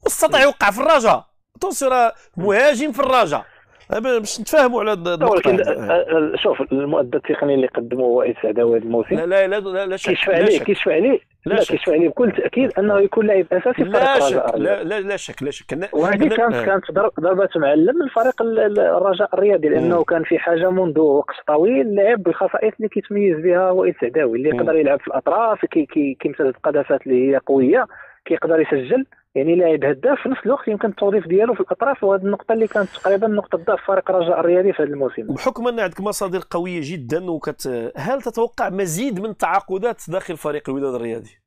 واستطاع 0.04 0.41
يوقع 0.41 0.72
في 0.72 0.80
الرجاء. 0.82 1.37
تونسي 1.62 1.86
راه 1.88 2.13
مهاجم 2.38 2.91
في 2.91 3.00
الرجاء 3.00 3.46
باش 3.89 4.41
نتفاهموا 4.41 4.80
على 4.82 4.91
ولكن. 5.32 5.60
آه، 5.62 5.91
آه، 5.91 6.32
شوف 6.36 6.62
المؤدى 6.72 7.17
التقني 7.17 7.54
اللي 7.54 7.67
قدمه 7.67 8.04
وائل 8.04 8.36
سعداوي 8.41 8.78
هذا 8.78 8.84
الموسم 8.86 9.15
لا 9.15 9.26
لا 9.26 9.48
لا 9.48 9.60
لا, 9.60 9.86
لا 9.86 9.98
شك 9.98 10.10
كيشفع 10.10 10.34
عليه 10.36 10.60
كيشفع 10.60 10.93
عليه 10.93 11.20
لا. 11.46 11.56
كيشفع 11.56 11.91
عليه 11.91 12.10
بكل 12.10 12.32
تأكيد 12.32 12.72
أنه 12.80 13.00
يكون 13.00 13.28
لاعب 13.28 13.46
أساسي 13.52 13.74
في 13.74 13.91
فريق 13.91 14.04
لا 14.04 14.20
شك 14.20 14.36
الرجاء 14.36 14.58
لا 14.58 14.84
لا 14.84 15.00
لا 15.00 15.17
شك 15.17 15.43
لا 15.43 15.52
شك 15.52 15.89
وهذه 15.93 16.28
كانت 16.28 16.56
آه. 16.56 16.65
كانت 16.65 16.91
ضر- 16.91 17.12
ضربة 17.20 17.50
معلم 17.56 18.04
للفريق 18.04 18.41
ال- 18.41 18.60
ال- 18.60 18.80
الرجاء 18.80 19.30
الرياضي 19.34 19.70
لأنه. 19.70 20.04
كان 20.04 20.24
في 20.24 20.39
حاجة 20.39 20.70
منذ 20.72 21.00
وقت 21.00 21.36
طويل 21.48 21.96
لاعب 21.96 22.24
بالخصائص 22.24 22.74
اللي 22.78 22.89
كيتميز 22.89 23.38
بها 23.39 23.72
وائل 23.72 23.96
سعداوي 24.02 24.38
اللي. 24.38 24.50
يقدر 24.50 24.76
يلعب 24.76 25.00
في 25.00 25.08
الأطراف 25.08 25.65
كي 25.65 25.86
كي 25.86 26.17
كيمتاز 26.20 26.48
بقذافات 26.48 27.08
اللي 27.08 27.32
هي 27.32 27.38
قوية 27.46 27.86
كيقدر 28.27 28.59
يسجل 28.59 29.05
يعني 29.35 29.55
لاعب 29.55 29.85
هداف 29.85 30.19
في 30.23 30.29
نفس 30.29 30.41
الوقت 30.45 30.67
يمكن 30.67 30.89
التوظيف 30.89 31.27
ديالو 31.27 31.53
في 31.53 31.59
الأطراف 31.59 32.03
وهذه 32.03 32.21
النقطة 32.21 32.53
اللي 32.53 32.67
كانت 32.67 32.89
تقريبا 32.89 33.27
نقطة 33.27 33.57
ضعف 33.57 33.79
فريق 33.87 34.11
الرجاء 34.11 34.39
الرياضي 34.39 34.73
في 34.73 34.83
هذا 34.83 34.89
الموسم 34.89 35.27
بحكم 35.27 35.67
أن 35.67 35.79
عندك 35.79 36.01
مصادر 36.01 36.41
قوية 36.49 36.79
جدا 36.83 37.31
وكت 37.31 37.91
هل 37.95 38.21
تتوقع 38.21 38.69
مزيد 38.69 39.19
من 39.19 39.29
التعاقدات 39.29 40.01
داخل 40.09 40.37
فريق 40.37 40.69
الوداد 40.69 40.93
الرياضي؟ 40.93 41.46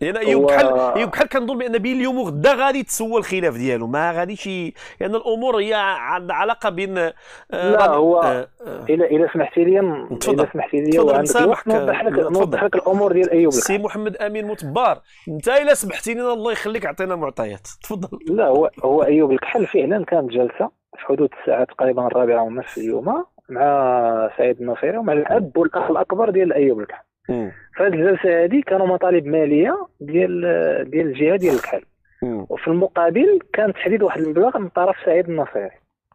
لأن 0.00 0.16
ايوب 0.16 0.42
هو- 0.42 0.46
بحال 0.48 0.78
ايوب 0.96 1.10
بحال 1.10 1.28
كنظن 1.28 1.58
بأن 1.58 1.78
بين 1.78 1.96
اليوم 1.96 2.18
وغدا 2.18 2.54
غادي 2.54 2.82
تسوى 2.82 3.18
الخلاف 3.18 3.56
ديالو 3.56 3.86
ما 3.86 4.12
غاديش 4.12 4.46
لأن 5.00 5.14
الأمور 5.14 5.56
هي 5.56 5.74
عندها 5.98 6.36
علاقة 6.36 6.70
بين 6.70 6.98
آه، 6.98 7.12
لا، 7.52 7.90
هو- 7.90 8.20
آه، 8.20 8.48
آه. 8.66 8.84
إلى 8.88 9.04
إلى 9.06 9.28
سمحتي 9.34 9.64
لي 9.64 9.80
تفضل. 10.20 10.40
إلى 10.40 10.48
سمحتي 10.52 10.76
لي 10.80 10.96
نوضح 10.98 12.04
لك. 12.04 12.12
نوضح 12.18 12.64
لك 12.64 12.74
الأمور 12.74 13.12
ديال 13.12 13.30
أيوب 13.30 13.52
سي. 13.52 13.78
محمد 13.78 14.16
أمين 14.16 14.46
متبار 14.46 15.00
أنت 15.28 15.48
إلا 15.48 15.74
سمحتي 15.74 16.14
لنا 16.14 16.32
الله 16.32 16.52
يخليك 16.52 16.86
عطينا 16.86 17.16
معطيات 17.16 17.68
تفضل 17.82 18.18
لا 18.28 18.46
هو 18.46 18.70
هو 18.84 19.02
أيوب 19.02 19.32
الكحل 19.32 19.66
فعلا 19.66 20.04
كانت 20.04 20.30
جلسة 20.30 20.70
في 20.98 21.06
حدود 21.06 21.28
الساعة 21.40 21.64
تقريبا 21.64 22.06
الرابعة 22.06 22.42
ونصف 22.42 22.78
اليوم 22.78 23.24
مع 23.48 24.30
سعيد 24.38 24.60
النصيري 24.60 24.98
ومع 24.98 25.12
الأب 25.12 25.56
والأخ 25.56 25.90
الأكبر 25.90 26.30
ديال 26.30 26.52
أيوب 26.52 26.80
الكحل 26.80 27.03
هذه 27.76 27.86
الجلسة 27.86 28.44
هذه 28.44 28.62
كانوا 28.66 28.86
مطالب 28.86 29.26
مالية 29.26 29.86
ديال 30.00 30.40
ديال 30.90 31.06
الجهة 31.06 31.36
ديال 31.36 31.54
الكحل 31.54 31.82
وفي 32.22 32.62
في 32.62 32.68
المقابل 32.68 33.38
كان 33.52 33.72
تحديد 33.72 34.02
واحد 34.02 34.20
المبلغ 34.20 34.58
من 34.58 34.68
طرف 34.68 34.96
سعيد 35.04 35.28
النصيري 35.28 35.70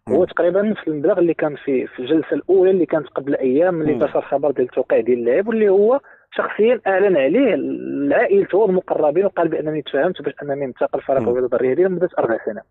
هو 0.10 0.26
تقريبا 0.26 0.62
نفس 0.62 0.88
المبلغ 0.88 1.20
اللي 1.20 1.34
كان 1.34 1.56
في 1.56 1.88
في 1.88 2.00
الجلسة 2.00 2.34
الأولى 2.34 2.72
اللي 2.72 2.86
كانت 2.86 3.08
قبل 3.08 3.36
أيام 3.36 3.82
اللي. 3.82 3.94
انتشر 3.94 4.22
خبر 4.22 4.52
ديال 4.52 4.68
التوقيع 4.68 5.00
ديال 5.00 5.20
اللاعب 5.20 5.48
واللي 5.48 5.70
هو 5.70 6.00
شخصيا 6.32 6.82
أعلن 6.88 7.18
عليه 7.18 7.56
لعائلته 8.10 8.58
والمقربين 8.58 9.26
وقال 9.26 9.48
بأنني 9.48 9.82
تفاهمت 9.82 10.22
باش 10.22 10.34
أنني 10.44 10.66
ننتقل 10.66 11.02
فريق 11.02 11.22
مم. 11.22 11.30
الرياضه 11.30 11.56
الرياضيه 11.58 11.86
لمدة 11.86 12.10
أربع 12.20 12.38
سنوات. 12.46 12.64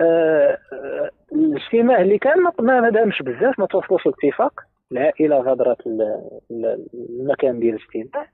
آه، 0.00 0.58
آه، 0.72 1.10
الاجتماع 1.32 2.00
اللي 2.00 2.18
كان 2.18 2.42
ما 2.60 2.90
دامش 2.90 3.22
بزاف 3.22 3.58
ما 3.58 3.66
توصلوش 3.66 4.06
لاتفاق 4.06 4.60
العائله 4.92 5.36
غادرت 5.40 5.86
ال- 5.86 6.20
ال- 6.50 6.86
المكان 7.20 7.60
ديال 7.60 7.74
الاجتماع 7.94 8.26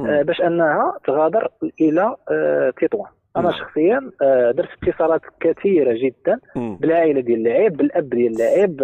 آه، 0.00 0.22
باش 0.22 0.40
أنها 0.40 0.98
تغادر 1.06 1.48
إلى 1.80 2.16
آه، 2.30 2.72
تطوان 2.82 3.10
أنا. 3.36 3.52
شخصيا 3.52 4.10
آه، 4.22 4.50
درت 4.50 4.68
اتصالات 4.82 5.20
كثيرة 5.40 5.92
جدا. 5.92 6.40
بالعائلة 6.56 7.20
ديال 7.20 7.38
اللاعب 7.38 7.72
بالأب 7.72 8.08
ديال 8.08 8.32
اللاعب 8.32 8.76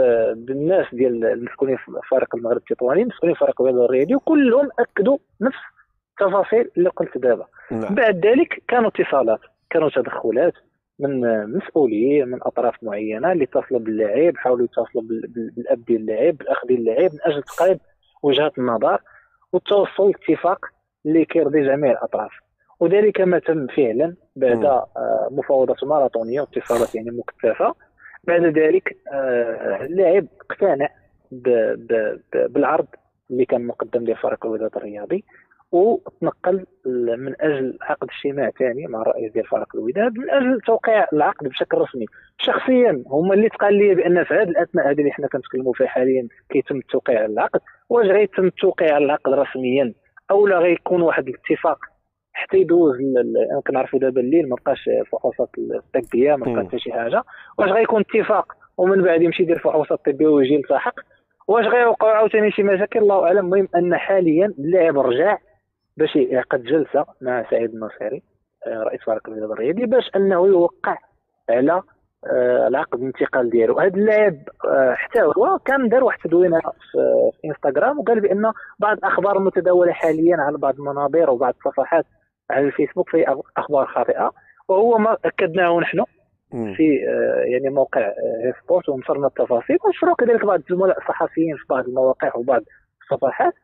بالناس 0.46 0.87
ديال 0.92 1.24
المسؤولين 1.24 1.76
في 1.76 1.92
فريق 2.11 2.37
المغرب 2.37 2.56
التطواني 2.56 3.04
مسؤولين 3.04 3.35
فريق 3.37 3.61
الرياضه 3.62 3.85
الرياضي 3.85 4.14
وكلهم 4.14 4.68
أكدوا 4.78 5.18
نفس 5.40 5.56
التفاصيل 6.20 6.70
اللي 6.76 6.88
قلت 6.90 7.18
دابا. 7.18 7.46
نعم. 7.70 7.94
بعد 7.94 8.26
ذلك 8.26 8.62
كانوا 8.68 8.90
اتصالات 8.90 9.40
كانوا 9.70 9.88
تدخلات. 9.90 10.52
من 11.01 11.21
مسؤولين 11.57 12.29
من 12.29 12.39
أطراف 12.43 12.75
معينة 12.83 13.33
اللي 13.33 13.45
اتصلوا 13.45 13.81
باللاعب 13.81 14.37
حاولوا 14.37 14.65
يتصلوا 14.65 15.03
بال- 15.05 15.27
بال- 15.29 15.51
بالأب 15.51 15.85
ديال 15.85 16.01
اللاعب 16.01 16.37
بالاخ 16.37 16.67
ديال 16.67 16.79
اللاعب 16.81 17.11
من 17.13 17.19
أجل 17.23 17.43
تقريب 17.43 17.79
وجهات 18.23 18.59
النظر 18.59 19.01
والتوصل 19.53 20.11
لاتفاق 20.11 20.67
اللي 21.07 21.25
كيرضي 21.25 21.63
جميع 21.67 21.93
الأطراف. 21.93 22.31
وذلك 22.81 23.21
ما 23.21 23.39
تم 23.39 23.67
فعلا 23.67 24.17
بعد. 24.37 24.65
آه، 24.97 25.29
مفاوضات 25.31 25.85
ماراثونيه 25.85 26.41
واتصالات 26.41 26.95
يعني 26.95 27.11
مكثفة. 27.11 27.75
بعد 28.25 28.43
ذلك 28.59 28.97
آه، 29.13 29.85
اللاعب 29.85 30.27
اقتنع 30.41 30.89
بالعرض 32.49 32.87
اللي 33.31 33.45
كان 33.45 33.67
مقدم 33.67 34.05
ديال 34.05 34.17
فريق 34.17 34.47
الوداد 34.47 34.77
الرياضي. 34.77 35.25
وتنقل 35.72 36.66
من 37.18 37.35
أجل 37.40 37.78
عقد 37.83 38.09
اجتماع 38.11 38.50
ثاني 38.50 38.87
مع 38.87 39.02
الرئيس 39.02 39.33
ديال 39.33 39.46
فريق 39.46 39.66
الوداد 39.74 40.18
من 40.18 40.30
أجل 40.30 40.61
توقيع 40.61 41.06
العقد 41.12 41.48
بشكل 41.48 41.78
رسمي. 41.78 42.06
شخصيا 42.38 43.04
هما 43.06 43.35
اللي 43.35 43.48
تقال 43.48 43.74
لي 43.74 43.94
بأن 43.94 44.24
في 44.24 44.35
هذه 44.35 44.48
الأثناء 44.48 44.90
هذه 44.90 44.98
اللي 45.00 45.11
حنا 45.11 45.28
كنتكلموا 45.28 45.72
فيها 45.72 45.87
حاليا 45.87 46.28
كيتم 46.50 46.76
التوقيع 46.76 47.18
على 47.18 47.33
العقد. 47.33 47.61
واش 47.90 48.06
غيتم 48.06 48.46
التوقيع 48.46 48.94
على 48.94 49.04
العقد 49.04 49.33
رسميا؟ 49.33 49.94
أو 50.30 50.46
لا 50.46 50.59
غيكون 50.59 51.02
واحد 51.02 51.28
الاتفاق 51.28 51.78
حتى 52.33 52.56
يدوز 52.56 52.94
أنا 53.52 53.61
كنعرفوا 53.66 53.98
دابا 53.98 54.20
الليل 54.20 54.48
ما 54.48 54.56
بقاش 54.56 54.90
فحوصات 55.12 55.48
الطبيه 55.59 56.37
ما 56.37 56.48
مم. 56.48 56.66
حتى 56.66 56.78
شي 56.78 56.92
حاجة. 56.92 57.22
واش 57.59 57.70
غيكون 57.70 58.00
اتفاق 58.00 58.52
ومن 58.78 59.02
بعد 59.02 59.22
يمشي 59.22 59.42
يدير 59.42 59.59
فحوصات 59.59 60.00
طبيه 60.06 60.26
ويجي 60.26 60.54
يلتحق؟ 60.54 60.94
واش 61.48 61.66
غيوقعوا 61.66 62.12
عاوتاني 62.12 62.50
شي 62.50 62.62
مشاكل؟ 62.62 62.98
الله 62.98 63.24
أعلم. 63.24 63.38
المهم 63.38 63.68
أن 63.76 63.96
حاليا 63.96 64.54
اللاعب 64.59 64.98
رجع. 64.98 65.38
باش 65.96 66.16
يعقد 66.16 66.62
جلسة 66.62 67.07
مع 67.20 67.50
سعيد 67.50 67.74
النصيري 67.74 68.22
آه، 68.66 68.83
رئيس 68.83 69.00
فريق 69.00 69.29
الرياضة 69.29 69.53
الرياضي 69.53 69.87
باش 69.87 70.11
أنه 70.16 70.46
يوقع 70.46 70.96
على 71.50 71.83
آه، 72.26 72.68
العقد 72.68 72.98
الانتقال 72.98 73.50
ديالو. 73.50 73.79
هذا 73.79 73.96
اللاعب 73.96 74.35
آه، 74.64 74.94
حتى 74.94 75.22
هو 75.22 75.59
كان 75.64 75.88
دار 75.88 76.05
واحد 76.05 76.18
التدوينة 76.24 76.61
في 76.61 77.31
إنستغرام 77.44 77.98
وقال 77.98 78.20
بأن 78.20 78.53
بعض 78.79 78.96
الأخبار 78.96 79.37
المتداوله 79.37 79.92
حاليا 79.92 80.37
على 80.37 80.59
بعض 80.59 80.74
المنابر 80.74 81.31
وبعض 81.31 81.55
الصفحات 81.55 82.05
على 82.50 82.66
الفيسبوك 82.66 83.09
في 83.11 83.42
أخبار 83.57 83.87
خاطئة. 83.87 84.33
وهو 84.68 84.98
ما 84.98 85.16
أكدناه 85.24 85.81
نحن. 85.81 86.05
في 86.50 86.96
يعني 87.44 87.70
موقع 87.70 88.12
سبورت 88.62 88.88
ونشرنا 88.88 89.26
التفاصيل 89.26 89.79
ونشروا 89.85 90.14
كذلك 90.14 90.44
بعض 90.44 90.61
الزملاء 90.70 90.98
الصحفيين 90.98 91.57
في 91.57 91.64
بعض 91.70 91.88
المواقع 91.88 92.37
وبعض 92.37 92.62
الصفحات. 93.03 93.55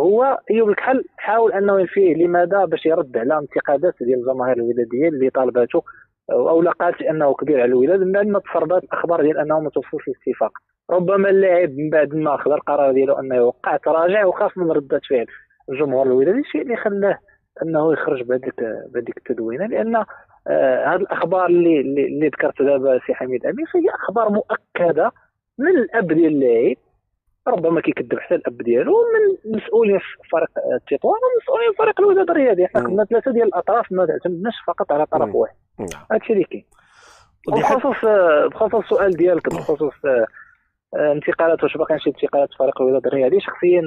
هو 0.00 0.38
ايوب 0.50 0.68
الكحل 0.68 1.04
حاول 1.16 1.52
أنه 1.52 1.80
ينفيه 1.80 2.14
لماذا؟ 2.14 2.64
باش 2.64 2.86
يرد 2.86 3.16
على 3.16 3.38
انتقادات 3.38 3.94
ديال 4.00 4.18
الجماهير 4.18 4.56
الوداديه 4.56 5.08
اللي 5.08 5.30
طالباته 5.30 5.82
أو 6.32 6.70
قالت 6.70 7.02
أنه 7.02 7.34
كبير 7.34 7.60
على 7.60 7.68
الوداد 7.68 8.00
من 8.00 8.12
بعد 8.12 8.26
ما 8.26 8.38
تسربات 8.38 8.84
الأخبار 8.84 9.22
ديال 9.22 9.38
أنه 9.38 9.60
ما 9.60 9.70
توصلش 9.70 10.08
لاتفاق 10.08 10.52
ربما 10.90 11.30
اللاعب 11.30 11.70
من 11.70 11.90
بعد 11.90 12.14
ما 12.14 12.36
خذ 12.36 12.50
القرار 12.50 12.92
ديالو 12.92 13.14
أنه 13.14 13.34
يوقع 13.36 13.76
تراجع 13.76 14.24
وخاف 14.24 14.58
من 14.58 14.70
رده 14.72 15.00
فعل 15.10 15.26
الجمهور 15.70 16.06
الودادي 16.06 16.38
الشيء 16.38 16.62
اللي 16.62 16.76
خلاه 16.76 17.18
أنه 17.62 17.92
يخرج 17.92 18.22
بهذيك 18.22 18.54
بهذيك 18.94 19.16
التدوينة 19.16 19.66
لأن 19.66 19.96
آه 20.48 20.86
هذه 20.86 21.00
الأخبار 21.00 21.46
اللي, 21.46 21.80
اللي 21.80 22.28
ذكرت 22.28 22.62
دابا 22.62 23.00
سي 23.06 23.14
حميد 23.14 23.46
أمين 23.46 23.66
فهي 23.66 23.88
أخبار 23.94 24.28
مؤكدة 24.28 25.12
من 25.58 25.68
الأب 25.68 26.12
ديال 26.12 26.26
اللاعب 26.32 26.76
ربما 27.48 27.80
كيكذب 27.80 28.18
حتى 28.18 28.34
الأب 28.34 28.56
ديالو 28.62 28.92
من 28.92 29.56
مسؤولين 29.56 29.98
في 29.98 30.28
فريق 30.32 30.50
التطوان 30.74 31.20
ومسؤولين 31.26 31.70
في 31.70 31.76
فريق 31.78 32.00
الوداد 32.00 32.30
الرياضي 32.30 32.66
حنا. 32.66 32.88
كنا 32.88 33.04
ثلاثة 33.04 33.32
ديال 33.32 33.46
الأطراف 33.46 33.92
ما 33.92 34.06
اعتمدناش 34.10 34.54
فقط 34.66 34.92
على 34.92 35.06
طرف 35.06 35.28
مم. 35.28 35.34
واحد 35.36 35.54
نعم 35.78 36.04
هادشي 36.12 36.32
اللي 36.32 36.44
كاين 36.44 36.64
بخصوص 37.48 37.96
بخصوص 38.52 38.74
السؤال 38.74 39.10
ديالك 39.10 39.48
بخصوص 39.48 39.92
آه، 40.04 40.26
آه، 40.96 41.12
انتقالات 41.12 41.62
واش 41.62 41.76
باقي 41.76 41.98
شي 41.98 42.10
انتقالات 42.10 42.48
فريق 42.58 42.82
الوداد 42.82 43.06
الرياضي 43.06 43.40
شخصيا 43.40 43.82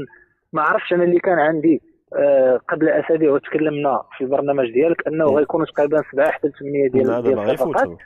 ما 0.53 0.61
عرفتش 0.61 0.93
أنا 0.93 1.03
اللي 1.03 1.19
كان 1.19 1.39
عندي 1.39 1.81
آه، 2.15 2.59
قبل 2.69 2.89
أسابيع 2.89 3.31
وتكلمنا 3.31 4.01
في 4.17 4.23
البرنامج 4.23 4.71
ديالك 4.71 5.07
أنه. 5.07 5.25
غيكونوا 5.25 5.65
تقريبا 5.65 6.01
سبعة 6.11 6.31
حتى 6.31 6.49
ثمانية 6.59 6.89
ديال 6.89 7.09
الصفقات. 7.51 7.97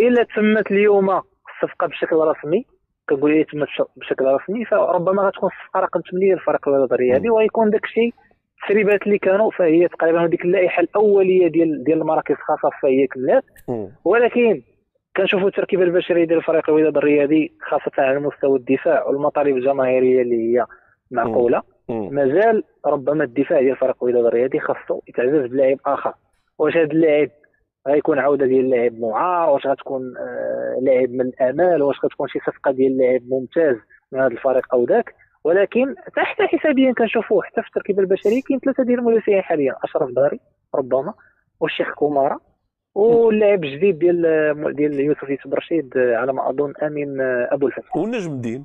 إلا 0.00 0.26
تمت 0.36 0.70
اليوم 0.70 1.10
الصفقة 1.10 1.86
بشكل 1.86 2.16
رسمي 2.16 2.66
كنقول 3.08 3.30
لي 3.30 3.44
تمت 3.44 3.68
ش- 3.68 3.82
بشكل 3.96 4.24
رسمي 4.24 4.64
فربما 4.64 5.22
غتكون 5.22 5.50
الصفقه 5.50 5.80
رقم 5.80 6.00
8 6.10 6.32
للفريق 6.34 6.68
الرياضي. 6.68 7.30
ويكون 7.30 7.70
داك 7.70 7.84
الشيء 7.84 8.12
التسريبات 8.62 9.02
اللي 9.02 9.18
كانوا 9.18 9.50
فهي 9.50 9.88
تقريبا 9.88 10.24
هذيك 10.24 10.44
اللائحة 10.44 10.82
الأولية 10.82 11.48
ديال 11.48 11.84
ديال 11.84 11.98
المراكز 12.00 12.34
الخاصة 12.34 12.70
فهي 12.82 13.06
كملات. 13.06 13.44
ولكن 14.04 14.62
كنشوفوا 15.16 15.48
التركيبه 15.48 15.82
البشريه 15.82 16.24
ديال 16.24 16.38
الفريق 16.38 16.70
الوداد 16.70 16.96
الرياضي 16.96 17.52
خاصة 17.62 17.92
على 17.98 18.18
مستوى 18.20 18.58
الدفاع 18.58 19.04
والمطالب 19.04 19.56
الجماهيرية 19.56 20.22
اللي 20.22 20.36
هي 20.58 20.64
معقولة. 21.10 21.62
مازال 22.10 22.62
ربما 22.86 23.24
الدفاع 23.24 23.60
ديال 23.60 23.76
فريق 23.76 24.04
الوداد 24.04 24.24
الرياضي 24.26 24.60
خاصو 24.60 25.00
يتعزز 25.08 25.46
بلاعب 25.46 25.76
آخر 25.86 26.12
واش 26.58 26.76
هذا 26.76 26.82
اللاعب 26.92 27.28
غيكون 27.86 28.18
عودة 28.18 28.46
ديال 28.46 28.70
لاعب 28.70 29.00
معار 29.00 29.50
واش 29.50 29.66
غتكون 29.66 30.16
آه 30.16 30.78
لاعب 30.82 31.10
من 31.10 31.20
الأمال 31.20 31.82
واش 31.82 31.96
غتكون 32.04 32.28
شي 32.28 32.38
صفقة 32.38 32.70
ديال 32.70 32.96
لاعب 32.98 33.22
ممتاز 33.28 33.76
من 34.12 34.20
هذا 34.20 34.32
الفريق 34.32 34.74
أو 34.74 34.84
ذاك. 34.84 35.14
ولكن 35.44 35.94
تحت 36.16 36.42
حسابيا 36.42 36.92
كنشوفوه 36.92 37.42
حتى 37.42 37.62
في 37.62 37.68
التركيبه 37.68 38.00
البشريه 38.02 38.42
كاين 38.48 38.60
ثلاثة 38.60 38.82
ديال 38.82 38.98
المدافعين 38.98 39.42
حاليا 39.42 39.74
أشرف 39.84 40.10
داري 40.10 40.40
ربما 40.74 41.14
والشيخ 41.60 41.94
كومارا 41.94 42.38
واللاعب 42.94 43.64
الجديد 43.64 43.98
ديال 43.98 44.22
ديال 44.76 45.00
يوسف 45.00 45.28
يوسف 45.28 45.54
رشيد 45.54 45.96
آه، 45.96 46.16
على 46.16 46.32
ما 46.32 46.50
أظن 46.50 46.72
أمين 46.82 47.20
آه، 47.20 47.48
أبو 47.52 47.66
الفتح 47.66 47.96
ونجم 47.96 48.32
الدين. 48.32 48.64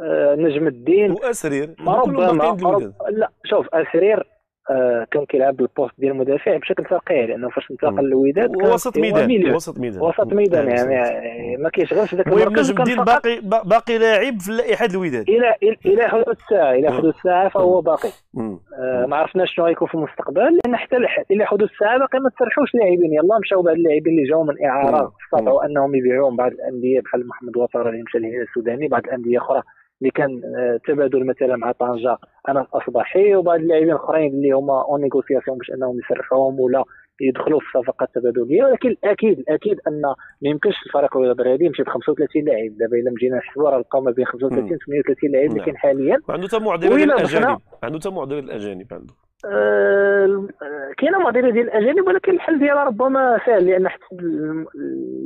آه، 0.00 0.34
نجم 0.34 0.66
الدين. 0.66 1.10
وأسرير. 1.10 1.74
ربما. 1.80 2.92
لا 3.10 3.30
شوف 3.44 3.74
أسرير 3.74 4.26
آه 4.70 5.06
كان 5.10 5.24
كيلعب 5.26 5.60
ال 5.60 5.65
poste 5.65 5.92
ديال 5.98 6.12
المدافع 6.12 6.56
بشكل 6.56 6.84
ثقيل 6.84 7.28
لأنه 7.30 7.48
فاش 7.48 7.70
انتقل. 7.70 8.04
للوداد 8.04 8.56
وسط 8.56 8.98
ميدان. 8.98 9.54
وسط 9.54 9.78
ميدان 9.78 10.02
وسط 10.02 10.32
ميدان 10.32 10.68
يعني. 10.68 11.00
آه، 11.00 11.56
ما 11.56 11.68
كيشغلش 11.68 12.14
ذاك 12.14 12.26
المركز 12.26 12.70
نجم 12.72 12.82
الدين 12.82 13.04
باقي 13.04 13.40
باقي 13.64 13.98
لاعب 13.98 14.40
في 14.40 14.52
لائحه 14.52 14.86
الوداد 14.86 15.28
إلى 15.28 15.54
إلى 15.86 16.08
حدود 16.08 16.28
الساعة 16.28 16.72
إلى. 16.72 16.90
حدود 16.92 17.14
الساعة 17.16 17.48
فهو 17.48 17.80
باقي. 17.80 18.08
آه 18.38 19.06
ما 19.08 19.16
عرفناش 19.16 19.54
شنو 19.54 19.64
غيكون 19.64 19.88
في 19.88 19.94
المستقبل 19.94 20.58
لأن 20.64 20.76
حتى 20.76 20.96
إلى 21.30 21.44
حدود 21.46 21.62
الساعة 21.62 21.98
باقي 21.98 22.18
ما 22.20 22.30
تسرحوش 22.30 22.74
لاعبين 22.74 23.12
يلا 23.12 23.38
مشاو 23.42 23.62
بعض 23.62 23.74
اللاعبين 23.74 24.12
اللي 24.18 24.28
جاوا 24.28 24.44
من 24.44 24.64
إعارة. 24.64 25.12
استطاعوا 25.24 25.64
أنهم 25.66 25.94
يبيعوهم 25.94 26.36
بعض 26.36 26.50
الأندية 26.52 27.00
بحال 27.00 27.28
محمد 27.28 27.56
وطر 27.56 27.88
اللي 27.88 28.02
مشى 28.02 28.18
للهلال 28.18 28.42
السوداني 28.42 28.88
بعض 28.88 29.04
الأندية 29.04 29.38
أخرى 29.38 29.62
اللي 30.04 30.10
كان 30.10 30.40
آه، 30.58 30.80
تبادل 30.86 31.26
مثلا 31.26 31.56
مع 31.56 31.72
طنجة 31.72 32.16
انس 32.48 32.66
اصبحي 32.74 33.34
وبعض 33.36 33.58
اللاعبين 33.60 33.90
الأخرين 33.90 34.32
اللي 34.34 34.50
هما 34.50 34.82
en 34.88 35.00
négociation 35.00 35.58
باش 35.58 35.70
أنهم 35.70 35.98
يسرحوهم 35.98 36.60
ولا 36.60 36.84
يدخلوا 37.20 37.60
في 37.60 37.66
صفقات 37.78 38.08
تبادلية. 38.14 38.64
ولكن 38.64 38.88
الاكيد 38.88 39.38
الاكيد 39.38 39.78
أن 39.88 40.00
ما 40.02 40.14
يمكنش 40.50 40.74
الفريق 40.86 41.16
الرياضي 41.16 41.42
الرياضي 41.42 41.64
يمشي 41.64 41.82
ب 41.82 41.88
35 41.88 42.44
لاعب. 42.44 42.70
دابا 42.78 42.96
إلا 42.96 43.10
مشينا 43.10 43.36
نحسبوا 43.36 43.70
راه 43.70 43.76
نلقاو 43.78 44.00
ما 44.02 44.10
بين 44.10 44.24
35 44.26 44.64
و 44.72 44.78
38 44.86 45.30
لاعب 45.30 45.44
اللي 45.44 45.56
نعم. 45.56 45.64
كاين 45.64 45.76
حاليا. 45.76 46.18
وعنده 46.28 46.48
حتى 46.48 46.58
معضلة 46.58 46.96
ديال 46.96 47.12
الاجانب 47.12 47.58
عنده 47.82 47.98
حتى 47.98 48.10
معضلة 48.10 48.38
الاجانب 48.38 48.86
عنده. 48.92 49.14
آه، 49.46 50.46
كاينة 50.98 51.18
معضلة 51.18 51.50
ديال 51.50 51.64
الأجانب 51.64 52.06
ولكن 52.06 52.32
الحل 52.32 52.58
ديالها 52.58 52.84
ربما 52.84 53.38
سهل 53.46 53.66
لأن 53.66 53.88
حتى 53.88 54.04
الم- 54.12 54.66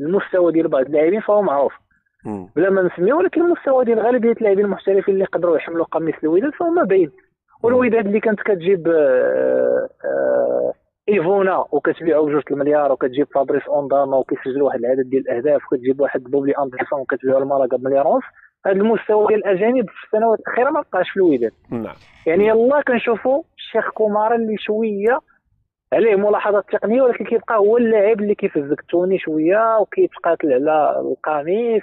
المستوى 0.07 0.53
ديال 0.53 0.69
بعض 0.69 0.85
اللاعبين 0.87 1.21
فهو 1.21 1.43
معروف. 1.43 1.73
بلا 2.57 2.71
ما 2.71 2.83
نسميه 2.83 3.13
ولكن 3.13 3.41
المستوى 3.41 3.85
ديال 3.85 4.01
غالبيه 4.01 4.33
اللاعبين 4.33 4.65
المحترفين 4.65 5.15
اللي 5.15 5.25
يقدروا 5.25 5.57
يحملوا 5.57 5.85
قميص 5.85 6.15
الوداد 6.23 6.53
فهما 6.53 6.85
باين 6.85 7.11
والوداد 7.63 8.07
اللي 8.07 8.21
كانت 8.21 8.41
كتجيب 8.41 8.89
آه، 8.89 9.89
آه، 10.05 10.73
إيفونا 11.09 11.65
وكتبيعو 11.73 12.27
بجوج 12.27 12.43
المليار 12.51 12.93
وكتجيب 12.93 13.27
فابريس 13.35 13.63
اونداما 13.69 14.17
وكيسجل 14.17 14.63
واحد 14.63 14.79
العدد 14.79 15.11
ديال 15.11 15.23
الأهداف 15.31 15.63
وكتجيب 15.67 16.01
واحد 16.01 16.23
بوبلي 16.23 16.53
أندرسون 16.59 17.01
وكتبيعو 17.01 17.39
لمالاكا 17.38 17.77
بمليار 17.77 18.07
ونص. 18.07 18.25
هذا 18.67 18.77
المستوى 18.77 19.27
ديال 19.27 19.39
الأجانب 19.39 19.87
في 19.89 20.07
السنوات 20.07 20.39
الأخيرة 20.39 20.71
ما 20.71 20.81
بقاش 20.81 21.11
في 21.11 21.17
الوداد. 21.17 21.53
نعم. 21.71 21.95
يعني 22.27 22.47
يلا 22.47 22.81
كنشوفوا 22.81 23.43
الشيخ 23.57 23.91
كومارا 23.91 24.37
اللي 24.37 24.57
شوية 24.59 25.21
عليه 25.92 26.16
ملاحظات 26.16 26.64
تقنية 26.72 27.03
ولكن 27.03 27.24
كيبقى 27.24 27.59
هو 27.59 27.77
اللاعب 27.77 28.20
اللي 28.20 28.35
كيفزك 28.35 28.71
ال 28.71 28.79
tenue 28.79 29.19
شوية 29.18 29.79
وكيتقاتل 29.81 30.53
على 30.53 31.01
القميص. 31.01 31.83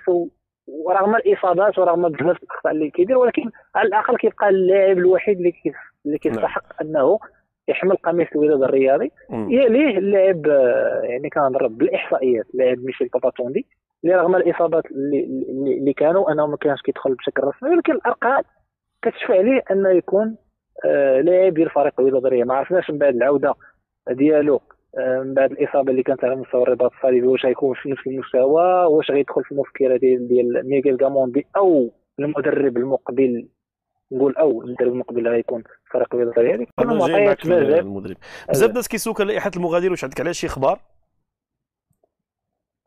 ورغم 0.68 1.16
الإصابات 1.16 1.80
ورغم 1.80 2.10
بزاف 2.10 2.44
الاخطاء 2.44 2.74
اللي 2.74 2.90
كيدير 2.90 3.18
ولكن 3.18 3.50
على 3.76 3.88
الأقل 3.88 4.18
كيبقى 4.18 4.50
اللاعب 4.50 4.98
الوحيد 4.98 5.38
اللي 5.38 5.52
كيف 5.52 5.76
اللي 6.06 6.18
كيستحق 6.18 6.82
أنه 6.82 7.20
يحمل 7.68 7.96
قميص 7.96 8.28
الوداد 8.36 8.64
الرياضي. 8.64 9.12
يليه 9.50 9.98
اللاعب 9.98 10.48
آه، 10.48 11.02
يعني 11.04 11.30
كنهضر 11.30 11.68
بالإحصائيات 11.68 12.46
اللاعب 12.54 12.78
ميشيل 12.78 13.08
باباتوندي 13.14 13.66
اللي 14.04 14.16
رغم 14.16 14.36
الإصابات 14.36 14.86
اللي, 14.86 15.24
اللي 15.50 15.78
اللي 15.78 15.94
كانوا 15.94 16.32
أنه 16.32 16.48
ما 16.48 16.58
كانش 16.58 16.82
كيدخل 16.82 17.14
بشكل 17.16 17.44
رسمي 17.44 17.70
ولكن 17.70 17.92
الأرقام 17.94 18.44
كتشفع 19.02 19.34
عليه 19.38 19.62
أنه 19.72 19.90
يكون 19.90 20.38
آه، 20.86 21.22
لاعب 21.22 21.54
ديال 21.54 21.70
فريق 21.70 22.00
الوداد 22.00 22.26
الرياضي 22.26 22.48
ما 22.48 22.56
عرفناش 22.56 22.92
من 22.92 22.98
بعد 22.98 23.16
العودة 23.16 23.54
ديالو. 24.10 24.62
آه، 24.98 25.20
من 25.24 25.34
بعد 25.34 25.52
الإصابة 25.52 25.92
اللي 25.92 26.04
كانت 26.04 26.24
على 26.24 26.36
مستوى 26.36 26.62
الرباط 26.64 26.92
الصليبي 26.94 27.28
واش 27.28 27.46
غيكون 27.46 27.76
في 27.76 27.90
نفس 27.90 28.08
المستوى؟ 28.08 28.86
واش 28.86 29.12
غيدخل 29.12 29.44
في 29.44 29.52
المفكره 29.52 29.98
ديال 29.98 30.28
ديال 30.28 30.70
ميغيل 30.70 31.04
غاموندي 31.04 31.46
أو 31.58 31.92
المدرب 32.20 32.78
المقبل؟ 32.78 33.48
نقول 34.12 34.36
أو 34.38 34.62
المدرب 34.62 34.88
المقبل 34.94 35.18
اللي 35.18 35.30
غيكون 35.30 35.62
في 35.64 35.70
فريق 35.92 36.16
الوداد 36.16 36.40
الرياضي 36.40 36.66
كل 36.66 36.72
أنا 36.84 36.92
جاي 36.92 37.00
معطيات 37.00 37.28
معك 37.28 37.40
في 37.42 37.50
مازال 37.50 37.80
المدرب. 37.80 38.18
بزاف 38.50 38.70
الناس 38.70 38.88
كيسوك 38.88 39.22
لائحة 39.22 39.52
المغادر 39.56 39.92
واش 39.92 40.04
عندك 40.04 40.20
عليها 40.20 40.34
شي 40.34 40.48
أخبار 40.48 40.80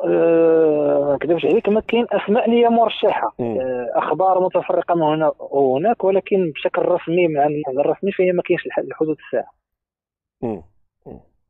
آه، 0.04 1.04
ما 1.08 1.14
نكذبش 1.14 1.44
عليك 1.44 1.68
ما 1.68 1.80
كاين 1.80 2.06
أسماء 2.12 2.44
اللي 2.50 2.64
هي 2.64 2.68
مرشحة. 2.68 3.34
آه، 3.40 3.86
أخبار 3.94 4.40
متفرقة 4.44 4.94
من 4.94 5.02
هنا 5.02 5.32
وهناك 5.38 6.04
ولكن 6.04 6.50
بشكل 6.54 6.82
رسمي 6.82 7.28
مع 7.28 7.46
الرسمي 7.68 8.12
فهي 8.12 8.32
ما 8.32 8.42
كاينش 8.42 8.62
لح- 8.68 8.78
لحدود 8.84 9.16
الساعة. 9.26 9.52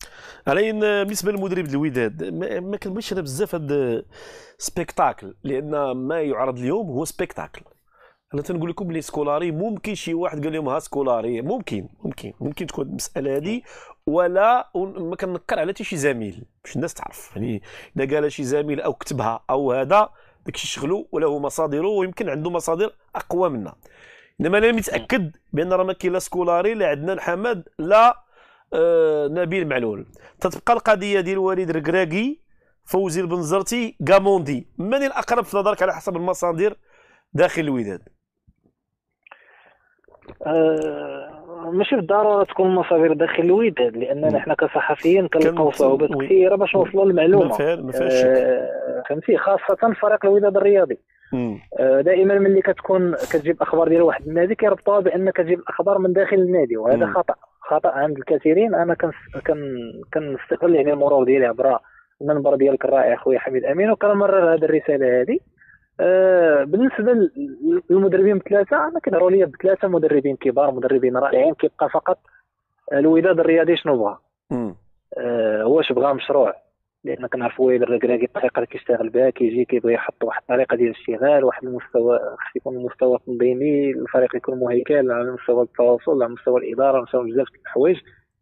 مم. 0.05 0.09
علي 0.47 0.73
بالنسبة 0.73 1.33
للمدرب 1.33 1.67
الوداد 1.67 2.25
ما, 2.25 2.77
كنبغيش 2.77 3.13
أنا 3.13 3.21
بزاف 3.21 3.55
هاد 3.55 4.05
spectacle 4.59 5.35
لأن 5.45 5.91
ما 5.91 6.23
يعرض 6.23 6.59
اليوم 6.59 6.87
هو 6.91 7.05
spectacle 7.05 7.63
أنا 8.35 8.43
تنقول 8.43 8.71
لكم 8.71 8.89
بلي 8.89 9.01
سكولاري 9.01 9.51
ممكن 9.51 9.95
شي 9.95 10.15
واحد 10.15 10.45
قال 10.45 10.53
لهم 10.53 10.69
ها 10.69 10.79
سكولاري 10.79 11.43
ممكن 11.43 11.89
ممكن 12.05 12.33
ممكن 12.41 12.67
تكون 12.67 12.87
المسألة 12.87 13.37
هذه 13.37 13.63
ولا 14.07 14.71
ما 14.75 15.17
كنكر 15.17 15.59
على 15.59 15.73
حتى 15.73 15.85
شي 15.85 15.97
زميل 15.97 16.45
باش 16.65 16.77
الناس 16.77 16.95
تعرف 16.95 17.37
يعني 17.37 17.63
اذا 17.97 18.15
قال 18.15 18.33
شي 18.33 18.45
زميل 18.45 18.81
أو 18.81 18.95
كتبها 18.95 19.45
أو 19.51 19.73
هذا 19.73 20.09
داكشي 20.47 20.67
شغلو 20.67 21.09
وله 21.13 21.39
مصادره 21.39 21.89
ويمكن 21.89 22.29
عنده 22.29 22.51
مصادر 22.51 22.93
أقوى 23.17 23.49
منا 23.51 23.75
إنما 24.41 24.59
أنا 24.59 24.73
متأكد 24.73 25.37
بأن 25.53 25.73
راه 25.73 25.85
ما 25.85 25.93
كاين 25.93 26.13
لا 26.13 26.19
سكولاري 26.19 26.75
لا 26.75 26.89
عندنا 26.89 27.13
الحمد 27.13 27.69
لا 27.79 28.28
نبيل 29.31 29.69
معلول. 29.69 30.07
تتبقى 30.41 30.73
القضية 30.73 31.21
ديال 31.21 31.39
وليد 31.39 31.71
ركراكي 31.71 32.41
فوزي 32.85 33.21
البنزرتي 33.21 33.97
غاموندي. 34.11 34.69
من 34.79 35.03
الأقرب 35.03 35.45
في 35.45 35.57
نظرك 35.57 35.83
على 35.83 35.93
حسب 35.93 36.17
المصادر 36.17 36.75
داخل 37.33 37.63
الوداد؟ 37.63 38.01
آه، 40.47 41.71
ماشي 41.73 41.97
بالضرورة 41.97 42.45
تكون 42.45 42.67
المصادر 42.67 43.13
داخل 43.13 43.43
الوداد 43.43 43.97
لاننا. 43.97 44.41
حنا 44.41 44.55
كصحفيين 44.55 45.29
كنلقاو 45.29 45.71
صعوبات. 45.71 46.11
كثيرة 46.25 46.57
باش 46.57 46.77
نوصلوا 46.77 47.05
للمعلومة. 47.05 47.49
ما 47.83 47.93
فيهاش 47.93 48.25
آه، 48.25 49.03
فهمتي؟ 49.09 49.39
خاصة 49.39 49.95
فريق 50.03 50.27
الوداد 50.27 50.57
الرياضي. 50.57 50.99
آه، 51.81 52.01
دائما 52.01 52.39
ملي 52.39 52.63
كتكون 52.63 53.15
كتجيب 53.15 53.63
أخبار 53.63 53.89
ديال 53.89 54.03
واحد 54.03 54.27
النادي 54.29 54.55
كيربطوها 54.55 55.01
بأن 55.01 55.31
كتجيب 55.31 55.59
الأخبار 55.59 55.99
من 55.99 56.13
داخل 56.13 56.37
النادي 56.37 56.77
وهذا 56.77 57.07
مم. 57.07 57.15
خطأ. 57.15 57.35
خطأ 57.69 57.89
عند 57.89 58.17
الكثيرين. 58.19 58.75
أنا 58.75 58.95
كنس- 58.95 59.43
كن 59.47 59.63
كنستغل 60.15 60.75
يعني 60.75 60.93
المرور 60.93 61.25
ديالي 61.25 61.47
عبر 61.47 61.79
المنبر 62.23 62.55
ديالك 62.57 62.85
الرائع 62.85 63.17
خويا 63.17 63.39
حميد 63.39 63.65
أمين 63.65 63.91
وكنمرر 63.91 64.55
هذه 64.55 64.65
الرسالة 64.65 65.21
هذه. 65.21 65.39
آه، 66.01 66.65
بالنسبة 66.65 67.13
لل- 67.13 67.83
للمدربين 67.91 68.39
بثلاثة 68.39 68.77
أنا 68.89 69.01
كيظهروا 69.01 69.31
لي 69.31 69.45
بثلاثة 69.45 69.89
مدربين 69.89 70.37
كبار 70.37 70.71
مدربين 70.71 71.17
رائعين 71.17 71.55
كيبقى 71.55 71.89
فقط 71.89 72.19
الوداد 72.93 73.41
الرياضي 73.41 73.77
شنو 73.77 74.05
بغى. 74.05 74.19
آه، 75.19 75.67
واش 75.67 75.93
بغى 75.93 76.15
مشروع. 76.15 76.55
لأن 77.05 77.27
كنعرفوا 77.27 77.67
وائل 77.67 77.83
الركراكي 77.83 78.25
الطريقة 78.25 78.57
اللي 78.57 78.67
كيشتغل 78.67 79.09
بها 79.09 79.31
كيجي 79.31 79.65
كيبغي 79.65 79.95
يحط 79.95 80.25
واحد 80.25 80.43
الطريقة 80.43 80.77
ديال 80.77 80.89
الاشتغال 80.89 81.45
واحد 81.45 81.65
المستوى 81.65 82.19
خص 82.19 82.57
يكون 82.57 82.77
المستوى 82.77 83.19
تنظيمي 83.27 83.91
الفريق 83.91 84.37
يكون 84.37 84.59
مهيكل 84.61 85.11
على 85.11 85.31
مستوى 85.31 85.63
التواصل 85.63 86.23
على 86.23 86.33
مستوى 86.33 86.61
الإدارة 86.61 86.95
على 86.97 87.03
مستوى 87.03 87.31
بزاف 87.31 87.47
الحوايج. 87.65 87.97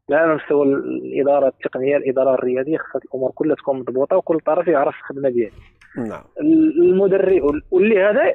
لا 0.09 0.19
على 0.19 0.35
مستوى 0.35 0.67
الإدارة 0.67 1.49
التقنية 1.49 1.97
الإدارة 1.97 2.35
الرياضية 2.35 2.79
خصها 2.79 3.01
الأمور 3.05 3.31
كلها 3.35 3.57
تكون 3.57 3.79
مضبوطة 3.79 4.17
وكل 4.17 4.41
طرف 4.41 4.69
يعرف 4.69 4.95
الخدمة 4.95 5.29
ديالو. 5.29 5.55
نعم. 5.97 6.25
المدرب 6.81 7.43
واللي 7.71 8.03
هذا 8.03 8.35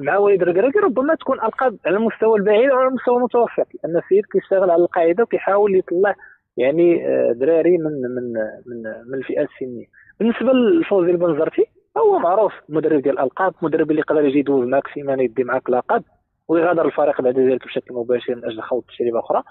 مع 0.00 0.16
وليد 0.16 0.42
الركراكي 0.42 0.78
ربما 0.78 1.14
تكون 1.14 1.40
ألقاب 1.40 1.76
على 1.86 1.96
المستوى 1.96 2.38
البعيد 2.38 2.70
أو 2.70 2.76
على 2.76 2.88
المستوى 2.88 3.16
المتوسط 3.16 3.66
لأن 3.84 3.96
السيد 3.96 4.24
كيشتغل 4.32 4.70
على 4.70 4.82
القاعدة 4.82 5.22
وكيحاول 5.22 5.76
يطلع 5.78 6.14
يعني 6.58 7.06
آه، 7.08 7.32
دراري 7.32 7.78
من 7.78 7.92
من 7.92 8.32
من 8.66 8.82
من 9.08 9.14
الفئات 9.18 9.48
السنية. 9.54 9.86
بالنسبة 10.20 10.52
لفوزي 10.52 11.10
البنزرتي 11.10 11.64
هو 11.98 12.18
معروف 12.18 12.52
مدرب 12.68 13.02
ديال 13.02 13.14
الالقاب 13.18 13.54
مدرب 13.62 13.90
اللي 13.90 14.00
يقدر 14.00 14.24
يجي 14.24 14.38
يدوز 14.38 14.68
معك 14.68 14.88
سيمانه 14.94 15.22
يدي 15.22 15.44
معك 15.44 15.70
لقب 15.70 16.02
ويغادر 16.48 16.86
الفريق 16.86 17.20
ذلك 17.20 17.64
بشكل 17.66 17.94
مباشر 17.94 18.34
من 18.34 18.44
أجل 18.44 18.62
خوض 18.62 18.82
تجربه 18.98 19.18
أخرى. 19.20 19.42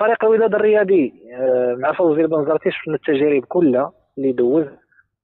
فريق 0.00 0.24
الوداد 0.24 0.54
الرياضي 0.54 1.12
آه، 1.34 1.74
مع 1.78 1.92
فوزي 1.92 2.20
البنزرتي 2.20 2.70
شفنا 2.70 2.94
التجارب 2.94 3.44
كلها 3.44 3.92
اللي 4.18 4.32
دوز 4.32 4.64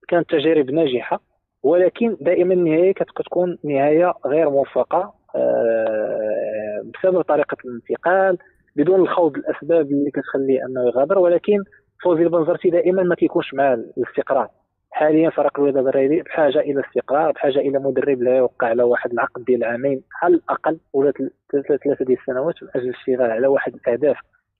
كانت 0.08 0.30
تجارب 0.30 0.70
ناجحة 0.70 1.20
ولكن 1.62 2.16
دائما 2.20 2.54
النهاية 2.54 2.92
كت- 2.94 3.10
كتكون 3.16 3.58
نهاية 3.64 4.14
غير 4.26 4.50
موفقة 4.50 5.14
آه، 5.36 6.82
بسبب 6.94 7.20
طريقة 7.22 7.56
الانتقال 7.64 8.38
بدون 8.78 9.00
الخوض 9.00 9.36
الأسباب 9.36 9.86
اللي 9.86 10.10
كتخليه 10.10 10.66
أنه 10.66 10.86
يغادر 10.86 11.18
ولكن 11.18 11.58
فوزي 12.02 12.22
البنزرتي 12.22 12.70
دائما 12.70 13.02
ما 13.02 13.14
كيكونش 13.14 13.54
مع 13.54 13.74
الاستقرار. 13.74 14.48
حاليا 14.90 15.30
فريق 15.30 15.60
الوداد 15.60 15.86
الرياضي 15.86 16.22
بحاجة 16.22 16.60
إلى 16.60 16.80
استقرار 16.80 17.32
بحاجة 17.32 17.58
إلى 17.58 17.78
مدرب 17.78 18.22
لا 18.22 18.36
يوقع 18.36 18.66
على 18.66 18.82
واحد 18.82 19.12
العقد 19.12 19.44
ديال 19.44 19.64
عامين 19.64 20.02
على 20.22 20.34
الأقل 20.34 20.78
ولا 20.92 21.12
ثلاثة 21.52 22.04
ديال 22.04 22.18
السنوات 22.18 22.54
من 22.62 22.68
أجل 22.76 22.88
الاشتغال 22.88 23.30
على 23.30 23.46
واحد 23.46 23.74
الأهداف 23.74 24.16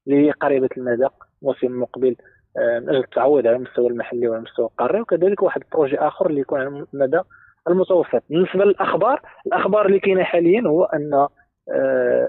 اللي 0.09 0.31
قريبه 0.31 0.69
المدى 0.77 1.07
الموسم 1.43 1.67
المقبل 1.67 2.17
آه، 2.59 2.79
من 2.79 2.89
أجل 2.89 2.99
التعويض 2.99 3.47
على 3.47 3.57
المستوى 3.57 3.89
المحلي 3.89 4.29
وعلى 4.29 4.39
المستوى 4.39 4.67
القاري 4.67 5.01
وكذلك 5.01 5.43
واحد 5.43 5.63
البروجي 5.63 5.99
آخر 5.99 6.27
اللي 6.27 6.41
يكون 6.41 6.61
على 6.61 6.87
المدى 6.95 7.21
المتوسط. 7.69 8.23
بالنسبة 8.31 8.65
للأخبار 8.65 9.21
الأخبار 9.47 9.87
اللي 9.87 10.01
كاينة 10.01 10.23
حاليا 10.23 10.63
هو 10.67 10.85
أن 10.85 11.27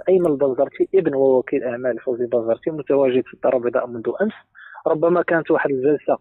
أيمن 0.09 0.25
البنزرتي 0.25 0.89
ابن 0.95 1.15
ووكيل 1.15 1.63
أعمال 1.63 1.99
فوزي 1.99 2.23
البنزرتي 2.23 2.71
متواجد 2.71 3.23
في 3.25 3.33
الدار 3.33 3.57
البيضاء 3.57 3.87
منذ 3.87 4.09
أمس. 4.21 4.33
ربما 4.87 5.21
كانت 5.21 5.51
واحد 5.51 5.69
الجلسة 5.69 6.17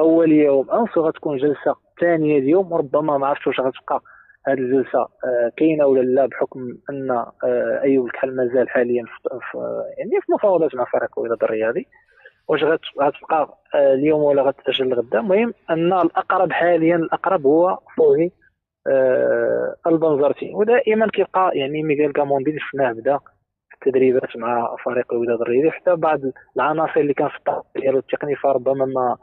اوليه 0.00 0.44
يوم 0.44 0.70
امس 0.70 0.96
وغتكون 0.96 1.36
جلسة 1.38 1.74
ثانية 2.00 2.38
اليوم 2.38 2.72
وربما 2.72 3.18
ما 3.18 3.26
عرفتش 3.26 3.46
واش 3.46 3.60
غتبقى 3.60 4.02
هذه 4.46 4.58
الجلسة. 4.58 4.98
آه، 5.00 5.52
كاينة 5.56 5.86
ولا 5.86 6.00
لا 6.00 6.26
بحكم 6.26 6.60
أن 6.90 7.10
آه، 7.10 7.80
ايوب 7.82 8.06
الكحل 8.06 8.36
مازال 8.36 8.68
حاليا 8.68 9.04
في 9.04 9.58
يعني 9.98 10.10
في 10.20 10.32
مفاوضات 10.32 10.74
مع 10.74 10.84
فريق 10.84 11.18
الوداد 11.18 11.44
الرياضي 11.44 11.86
واش 12.48 12.64
غت- 12.64 13.00
غتبقى 13.02 13.58
آه، 13.74 13.94
اليوم 13.94 14.22
ولا 14.22 14.42
غتأجل 14.42 14.88
لغدا 14.88 15.18
المهم 15.20 15.54
أن 15.70 15.92
الأقرب 15.92 16.52
حاليا 16.52 16.96
الأقرب 16.96 17.46
هو 17.46 17.78
فوزي 17.96 18.24
آه، 18.24 18.30
البنزرتي. 19.86 20.50
ودائما 20.54 21.06
كيبقى 21.08 21.50
يعني 21.54 21.82
ميغيل 21.82 22.12
كاموندي 22.12 22.58
شفناه 22.58 22.92
بدا 22.92 23.18
في 23.68 23.74
التدريبات 23.86 24.36
مع 24.36 24.76
فريق 24.84 25.12
الوداد 25.12 25.40
الرياضي 25.40 25.70
حتى 25.70 25.96
بعض 25.96 26.20
العناصر 26.56 27.00
اللي 27.00 27.14
كان 27.14 27.28
في 27.28 27.36
الطاقم 27.36 27.62
ديالو 27.76 27.98
التقني 27.98 28.36
فربما 28.36 28.84
ما 28.84 29.16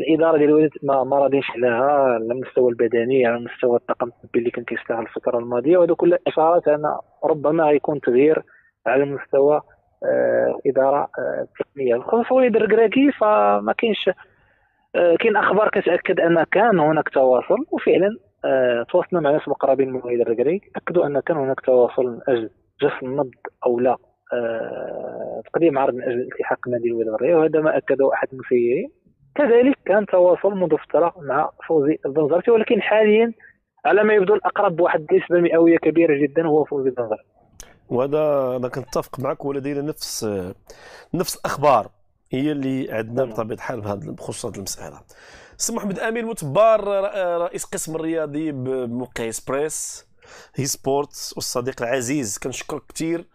الإدارة 0.00 0.38
ديال 0.38 0.48
الوداد 0.48 0.70
ما, 0.82 1.04
ما 1.04 1.18
راضينش 1.18 1.50
عليها 1.50 1.72
على 1.72 2.16
المستوى 2.16 2.70
البدني 2.70 3.26
على 3.26 3.38
مستوى 3.40 3.76
الطاقم 3.76 4.08
الطبي 4.08 4.38
اللي 4.38 4.50
كان 4.50 4.64
كيشتغل 4.64 5.00
الفترة 5.02 5.38
الماضية. 5.38 5.76
وهذا 5.78 5.94
كلها 5.94 6.18
إشارات 6.26 6.68
أن 6.68 6.82
ربما 7.24 7.64
غيكون 7.64 8.00
تغيير 8.00 8.42
على 8.86 9.04
مستوى 9.04 9.60
آه، 10.04 10.58
الاداره 10.66 11.08
آه، 11.18 11.46
التقنية. 11.48 11.96
بخصوص 11.96 12.32
وليد 12.32 12.56
الركراكي 12.56 13.12
فما 13.12 13.74
كاينش 13.78 14.10
آه، 14.94 15.16
كاين 15.16 15.36
أخبار 15.36 15.68
كتأكد 15.68 16.20
أن 16.20 16.44
كان 16.44 16.78
هناك 16.80 17.08
تواصل 17.08 17.56
وفعلا 17.70 18.06
آه، 18.06 18.27
تواصلنا 18.88 19.20
مع 19.20 19.30
ناس 19.30 19.48
مقربين 19.48 19.92
من 19.92 20.00
وليد 20.04 20.20
الركراكي 20.20 20.70
أكدوا 20.76 21.06
أن 21.06 21.20
كان 21.20 21.36
هناك 21.36 21.60
تواصل 21.60 22.06
من 22.06 22.20
أجل 22.28 22.50
جس 22.82 23.02
النبض 23.02 23.30
أو 23.66 23.80
لا. 23.80 23.96
آه، 24.32 25.42
تقديم 25.52 25.78
عرض 25.78 25.94
من 25.94 26.02
أجل 26.02 26.12
الالتحاق 26.12 26.58
بالنادي 26.64 26.88
الوداد 26.88 27.14
الرياضي 27.14 27.40
وهذا 27.40 27.60
ما 27.60 27.76
اكده 27.76 28.12
أحد 28.14 28.28
المسيرين 28.32 28.90
كذلك 29.34 29.78
كان 29.86 30.06
تواصل 30.06 30.54
منذ 30.54 30.76
فترة 30.76 31.14
مع 31.18 31.50
فوزي 31.68 31.98
البنزرتي 32.06 32.50
ولكن 32.50 32.82
حاليا 32.82 33.32
على 33.84 34.04
ما 34.04 34.14
يبدو 34.14 34.34
الأقرب 34.34 34.76
بواحد 34.76 35.06
النسبة 35.10 35.40
مئوية 35.40 35.78
كبيرة 35.78 36.22
جدا 36.22 36.46
هو 36.46 36.64
فوزي 36.64 36.88
البنزرتي 36.88 37.22
وهذا 37.88 38.56
أنا 38.56 38.68
كنتفق 38.68 39.20
معك 39.20 39.44
ولدينا 39.44 39.80
نفس 39.82 40.24
نفس 41.14 41.36
الأخبار 41.36 41.86
هي 42.32 42.52
اللي 42.52 42.92
عندنا 42.92 43.14
تمام. 43.14 43.30
بطبيعة 43.30 43.56
الحال 43.56 43.80
بخصوص 44.14 44.46
هذه 44.46 44.56
المسألة. 44.56 45.00
سي 45.60 45.72
محمد 45.72 45.98
أمين 45.98 46.26
متبار 46.26 46.84
رئيس 47.40 47.64
قسم 47.64 47.96
الرياضي 47.96 48.52
بموقع 48.52 49.28
هسبريس 49.28 50.06
هي 50.54 50.66
سبورتس 50.66 51.32
والصديق 51.36 51.82
العزيز 51.82 52.38
كنشكرك 52.38 52.82
كثير 52.94 53.28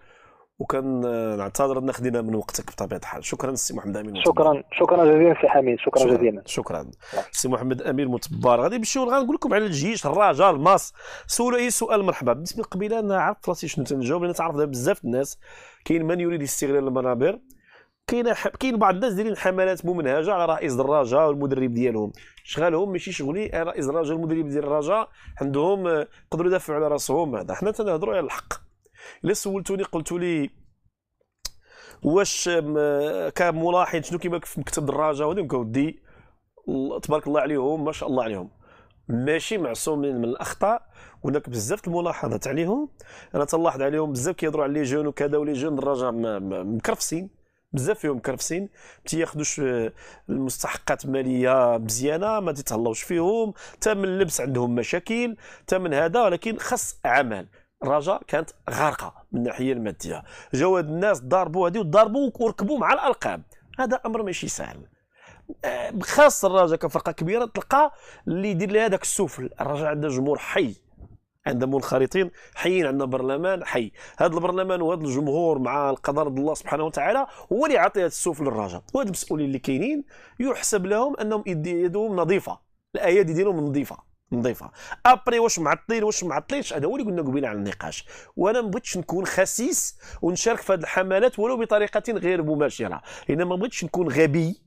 وكان 0.59 1.01
نعتذر 1.37 1.79
ان 1.79 1.91
خدينا 1.91 2.21
من 2.21 2.35
وقتك 2.35 2.71
بطبيعة 2.71 2.99
الحال. 2.99 3.25
شكرا 3.25 3.55
سي 3.55 3.73
محمد 3.73 3.97
أمين 3.97 4.13
متبار. 4.13 4.33
شكرا 4.33 4.63
شكرا 4.71 5.05
جزيلا 5.05 5.35
سي 5.41 5.47
حميد 5.47 5.79
شكرا 5.79 6.17
جزيلا. 6.17 6.43
شكرا. 6.45 6.91
سي 7.31 7.47
محمد 7.47 7.81
امير 7.81 8.07
متبار. 8.07 8.61
غادي 8.61 8.77
نمشيو 8.77 9.03
غنقول 9.03 9.35
لكم 9.35 9.53
على 9.53 9.65
الجيش 9.65 10.05
الرجاء 10.05 10.51
الماس. 10.51 10.93
سولوا 11.27 11.59
اي 11.59 11.69
سؤال 11.69 12.03
مرحبا. 12.03 12.33
بالنسبة 12.33 12.57
للقبيله 12.57 12.99
أنا 12.99 13.21
عرفت 13.21 13.49
راسي 13.49 13.67
شنو 13.67 13.85
تنجاوب 13.85 14.23
لأن 14.23 14.33
تعرف 14.33 14.55
بزاف 14.55 15.03
الناس 15.05 15.39
كاين 15.85 16.05
من 16.05 16.19
يريد 16.19 16.41
استغلال 16.41 16.87
المنابر 16.87 17.39
كاين. 18.07 18.33
كاين 18.59 18.77
بعض 18.77 18.93
الناس 18.95 19.13
دايرين 19.13 19.37
حملات 19.37 19.85
ممنهجة 19.85 20.33
على 20.33 20.53
رئيس 20.53 20.79
الرجاء 20.79 21.27
والمدرب 21.27 21.73
ديالهم. 21.73 22.11
شغالهم 22.43 22.91
ماشي 22.91 23.11
شغلي 23.11 23.45
رئيس 23.47 23.89
الرجاء 23.89 24.15
المدرب 24.17 24.47
ديال 24.47 24.63
الرجاء 24.63 25.09
عندهم 25.41 25.87
آه، 25.87 26.07
يقدروا 26.31 26.47
يدافعوا 26.49 26.77
على 26.79 26.87
راسهم. 26.87 27.35
هذا 27.35 27.53
حنا 27.53 27.71
تنهضروا 27.71 28.15
على 28.15 28.25
الحق. 28.25 28.53
إلا 29.25 29.33
سولتوني 29.33 29.83
قلتوا 29.83 30.19
لي 30.19 30.49
واش 32.03 32.49
م- 32.49 33.29
كملاحظ 33.29 34.01
شنو 34.03 34.19
كيما 34.19 34.39
في 34.39 34.59
مكتب 34.59 34.81
الدراجه 34.83 35.27
وهذا 35.27 35.47
كودي 35.47 35.99
الله- 36.67 36.99
تبارك 36.99 37.27
الله 37.27 37.41
عليهم 37.41 37.85
ما 37.85 37.91
شاء 37.91 38.09
الله 38.09 38.23
عليهم. 38.23 38.49
ماشي 39.09 39.57
معصومين 39.57 40.17
من 40.17 40.23
الأخطاء. 40.23 40.81
هناك 41.25 41.49
بزاف 41.49 41.87
الملاحظات 41.87 42.47
عليهم. 42.47 42.89
أنا 43.35 43.45
تلاحظ 43.45 43.81
عليهم 43.81 44.11
بزاف 44.11 44.35
كيهضروا 44.35 44.63
على 44.63 44.73
لي 44.73 44.83
جون 44.83 45.07
وكذا 45.07 45.37
ولي 45.37 45.53
جون 45.53 45.73
م- 45.75 46.75
مكرفسين 46.75 47.42
بزاف 47.73 47.99
فيهم 47.99 48.17
مكرفسين 48.17 48.61
ما 48.61 48.69
تياخذوش 49.05 49.59
آه، 49.59 49.91
المستحقات 50.29 51.05
المالية 51.05 51.77
مزيانة 51.77 52.39
ما 52.39 52.51
تيتهلاوش 52.51 53.03
فيهم 53.03 53.53
تا 53.81 53.93
من 53.93 54.03
اللبس 54.03 54.41
عندهم 54.41 54.75
مشاكل 54.75 55.35
تا 55.67 55.77
من 55.77 55.93
هذا 55.93 56.21
ولكن 56.21 56.57
خص 56.57 56.99
عمل. 57.05 57.47
الرجاء 57.83 58.23
كانت 58.27 58.49
غارقة 58.69 59.13
من 59.31 59.39
الناحية 59.39 59.73
المادية. 59.73 60.23
جاو 60.53 60.79
الناس 60.79 61.21
ضاربوا 61.21 61.69
هذه 61.69 61.79
وضاربوا 61.79 62.31
وركبوا 62.39 62.79
مع 62.79 62.93
الالقاب 62.93 63.41
هذا 63.79 64.01
أمر 64.05 64.23
ماشي 64.23 64.47
سهل. 64.47 64.77
آه، 65.65 65.93
خاص 66.01 66.45
الرجاء 66.45 66.77
كفرقة 66.77 67.11
كبيرة 67.11 67.45
تلقى 67.45 67.91
اللي 68.27 68.51
يدير 68.51 68.71
لها 68.71 68.85
هذاك 68.85 69.01
السفل. 69.01 69.49
الرجاء 69.61 69.85
عنده 69.85 70.07
جمهور 70.07 70.37
حي. 70.37 70.75
عندنا 71.45 71.71
منخرطين 71.71 72.31
حيين 72.55 72.85
عندنا 72.85 73.05
برلمان 73.05 73.65
حي. 73.65 73.91
هذا 74.17 74.33
البرلمان 74.33 74.81
وهذا 74.81 75.01
الجمهور 75.01 75.59
مع 75.59 75.89
القدر 75.89 76.27
الله 76.27 76.53
سبحانه 76.53 76.83
وتعالى 76.83 77.27
هو 77.53 77.65
اللي 77.65 77.75
يعطي 77.75 77.99
هذا 77.99 78.07
السفل 78.07 78.43
للرجاء. 78.43 78.83
وهاد 78.93 79.05
المسؤولين 79.05 79.45
اللي 79.47 79.59
كاينين 79.59 80.03
يحسب 80.39 80.85
لهم 80.85 81.17
أنهم 81.17 81.43
يد- 81.47 81.67
يدهم 81.67 82.15
نظيفة 82.15 82.59
الأيادي 82.95 83.33
ديالهم 83.33 83.59
نظيفة 83.59 83.97
نظيفة. 84.31 84.71
ابري 85.05 85.39
واش 85.39 85.59
معطلين 85.59 86.03
واش 86.03 86.23
معطلينش 86.23 86.73
هذا 86.73 86.85
هو 86.85 86.95
اللي 86.95 87.07
قلنا 87.07 87.21
قبيلة 87.21 87.47
على 87.47 87.57
النقاش. 87.57 88.05
وأنا 88.35 88.61
ما 88.61 88.67
بغيتش 88.67 88.97
نكون 88.97 89.25
خسيس 89.25 89.97
ونشارك 90.21 90.61
في 90.61 90.73
هذه 90.73 90.79
الحملات 90.79 91.39
ولو 91.39 91.57
بطريقة 91.57 92.13
غير 92.13 92.43
مباشرة. 92.43 93.01
لأن 93.29 93.43
ما 93.43 93.55
بغيتش 93.55 93.83
نكون 93.83 94.09
غبي 94.09 94.61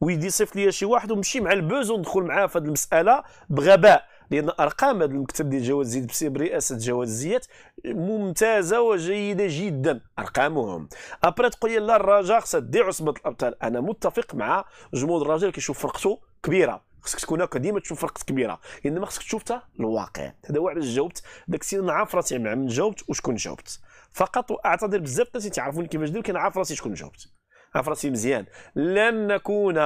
ويدي 0.00 0.26
يصيفط 0.26 0.56
لي 0.56 0.72
شي 0.72 0.84
واحد 0.84 1.10
ونمشي 1.12 1.40
مع 1.40 1.52
البوز 1.52 1.90
وندخل 1.90 2.22
معاه 2.22 2.46
في 2.46 2.58
هذه 2.58 2.64
المسألة 2.64 3.22
بغباء. 3.50 4.11
لأن 4.32 4.50
أرقام 4.60 5.02
هذا 5.02 5.12
المكتب 5.12 5.50
ديال 5.50 5.62
جواز 5.62 5.86
زيد 5.86 6.06
بسي 6.06 6.28
برئاسة 6.28 6.78
جواز 6.78 7.08
الزيات 7.08 7.46
ممتازة 7.84 8.80
وجيدة 8.80 9.44
جدا 9.48 10.00
أرقامهم. 10.18 10.88
ابري 11.24 11.50
تقول 11.50 11.70
لي 11.70 11.78
لا 11.78 11.96
الرجاء 11.96 12.40
خصها 12.40 12.60
دي 12.60 12.80
عصبة 12.80 13.12
الأبطال. 13.12 13.62
أنا 13.62 13.80
متفق 13.80 14.34
مع 14.34 14.64
جمهور 14.94 15.22
الرجاء 15.22 15.42
اللي 15.42 15.52
كيشوف 15.52 15.78
فرقته 15.78 16.20
كبيرة. 16.42 16.82
خصك 17.00 17.20
تكون 17.20 17.40
هكا 17.40 17.58
ديما 17.58 17.80
تشوف 17.80 18.00
فرقة 18.00 18.24
كبيرة. 18.26 18.60
إنما 18.86 19.06
خصك 19.06 19.22
تشوف 19.22 19.42
الواقع. 19.80 20.32
هذا 20.46 20.58
هو 20.58 20.68
علاش 20.68 20.84
جاوبت. 20.84 21.22
داك 21.48 21.60
السيد 21.60 21.78
أنا 21.80 21.92
عارف 21.92 22.14
راسي 22.14 22.38
مع 22.38 22.54
من 22.54 22.66
جاوبت 22.66 23.04
وشكون 23.08 23.34
جاوبت. 23.34 23.80
فقط 24.12 24.50
وأعتذر 24.50 24.98
بزاف 24.98 25.28
الناس 25.28 25.44
تعرفوني 25.44 25.88
كيفاش 25.88 26.08
ندير 26.08 26.22
كي 26.22 26.32
عارف 26.32 26.58
راسي 26.58 26.76
شكون 26.76 26.94
جاوبت. 26.94 27.28
عارف 27.74 27.88
راسي 27.88 28.10
مزيان. 28.10 28.46
لن 28.76 29.26
نكون 29.26 29.78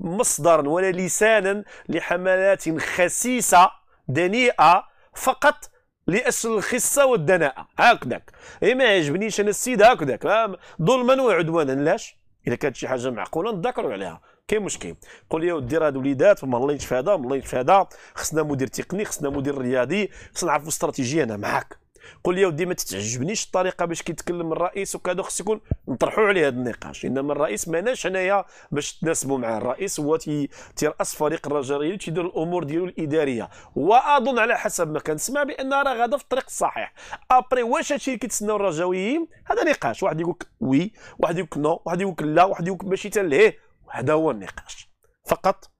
مصدرا 0.00 0.68
ولا 0.68 0.92
لسانا 0.92 1.64
لحملات 1.88 2.78
خسيسة 2.78 3.70
دنيئة 4.08 4.84
فقط 5.14 5.70
لاجل 6.06 6.52
الخسة 6.56 7.06
والدناءة. 7.06 7.68
هكذاك. 7.78 8.32
إيه 8.62 8.74
ما 8.74 8.84
يعجبنيش 8.84 9.40
أنا 9.40 9.50
السيد 9.50 9.82
هكذاك. 9.82 10.26
آه، 10.26 10.58
ظلما 10.82 11.22
وعدوانا. 11.22 11.72
لاش؟ 11.72 12.16
اذا 12.46 12.54
كانت 12.54 12.76
شي 12.76 12.88
حاجة 12.88 13.10
معقولة 13.10 13.52
نذكروا 13.52 13.92
عليها. 13.92 14.20
كاين 14.48 14.62
مشكل. 14.62 14.96
قول 15.30 15.40
لي 15.40 15.52
ودي 15.52 15.76
راه 15.76 15.86
هاد 15.86 15.96
وليدات 15.96 16.44
ما 16.44 16.58
الله 16.58 16.78
هذا 16.92 17.16
ما 17.16 17.24
الله 17.24 17.42
هذا. 17.54 17.88
خصنا 18.14 18.42
مدير 18.42 18.66
تقني 18.66 19.04
خصنا 19.04 19.30
مدير 19.30 19.58
رياضي 19.58 20.10
خصنا 20.34 20.50
نعرفوا 20.50 20.68
استراتيجيه 20.68 21.22
أنا 21.22 21.36
معاك. 21.36 21.85
لي 22.26 22.40
يا 22.40 22.46
ودي 22.46 22.66
ما 22.66 22.74
تتعجبنيش 22.74 23.44
الطريقة 23.46 23.84
باش 23.84 24.02
كيتكلم 24.02 24.52
الرئيس 24.52 24.94
وكذا 24.96 25.22
خص 25.22 25.40
يكون 25.40 25.60
نطرحوا 25.88 26.24
عليه 26.24 26.46
هذا 26.46 26.56
النقاش. 26.56 27.04
انما 27.04 27.32
الرئيس 27.32 27.68
ماناش 27.68 28.06
حنايا 28.06 28.44
باش 28.70 28.98
تناسبوا 28.98 29.38
معاه 29.38 29.58
الرئيس 29.58 30.00
هو 30.00 30.16
تي- 30.16 30.48
تيرأس 30.76 31.14
فريق 31.14 31.46
الرجا 31.46 31.71
اللي 31.71 31.96
تيدير 31.96 32.26
الأمور 32.26 32.64
ديالو 32.64 32.84
الإدارية. 32.84 33.50
وأظن 33.76 34.38
على 34.38 34.58
حسب 34.58 34.92
ما 34.92 35.00
كنسمع 35.00 35.42
بأن 35.42 35.72
راه 35.72 35.94
غادا 35.94 36.16
في 36.16 36.22
الطريق 36.22 36.44
الصحيح. 36.46 36.92
après 37.30 37.62
واش 37.62 37.92
هادشي 37.92 38.10
اللي 38.10 38.18
كيتسناو 38.18 38.56
الرجاويين؟ 38.56 39.26
هذا 39.46 39.64
نقاش. 39.64 40.02
واحد 40.02 40.20
يقول 40.20 40.36
oui 40.60 40.92
واحد 41.18 41.38
يقول 41.38 41.62
non 41.62 41.82
واحد 41.84 42.00
يقول 42.00 42.34
لا 42.34 42.44
واحد 42.44 42.66
يقول 42.66 42.88
ماشي 42.90 43.08
تلهيه 43.08 43.58
هذا 43.90 44.12
هو 44.12 44.30
النقاش. 44.30 44.88
فقط 45.26 45.70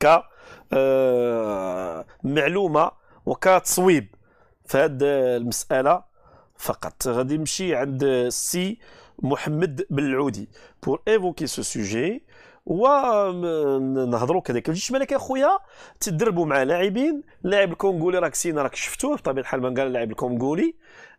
ك 0.00 0.22
آه، 0.72 2.04
معلومة 2.24 2.90
وكتصويب. 3.26 4.14
هذه 4.70 5.36
المسألة 5.36 6.02
فقط. 6.56 7.08
غادي 7.08 7.36
نمشي 7.36 7.74
عند 7.74 8.02
السي 8.04 8.78
محمد 9.22 9.86
بن 9.90 10.04
العودي 10.04 10.48
pour 10.82 11.02
évoquer 11.08 11.46
ce 11.46 11.62
sujet 11.62 12.22
ونهضروا 12.66 14.40
كذلك. 14.40 14.68
الجيش 14.68 14.90
الملكي 14.90 15.16
اخويا 15.16 15.58
تدربوا 16.00 16.46
مع 16.46 16.62
لاعبين. 16.62 17.22
اللاعب 17.44 17.72
الكونغولي 17.72 18.18
راك 18.18 18.34
سينا 18.34 18.62
راك 18.62 18.74
شفتوه 18.74 19.16
بطبيعة 19.16 19.42
الحال 19.42 19.60
ما 19.60 19.68
قال 19.68 19.80
اللاعب 19.80 20.10
الكونغولي. 20.10 20.74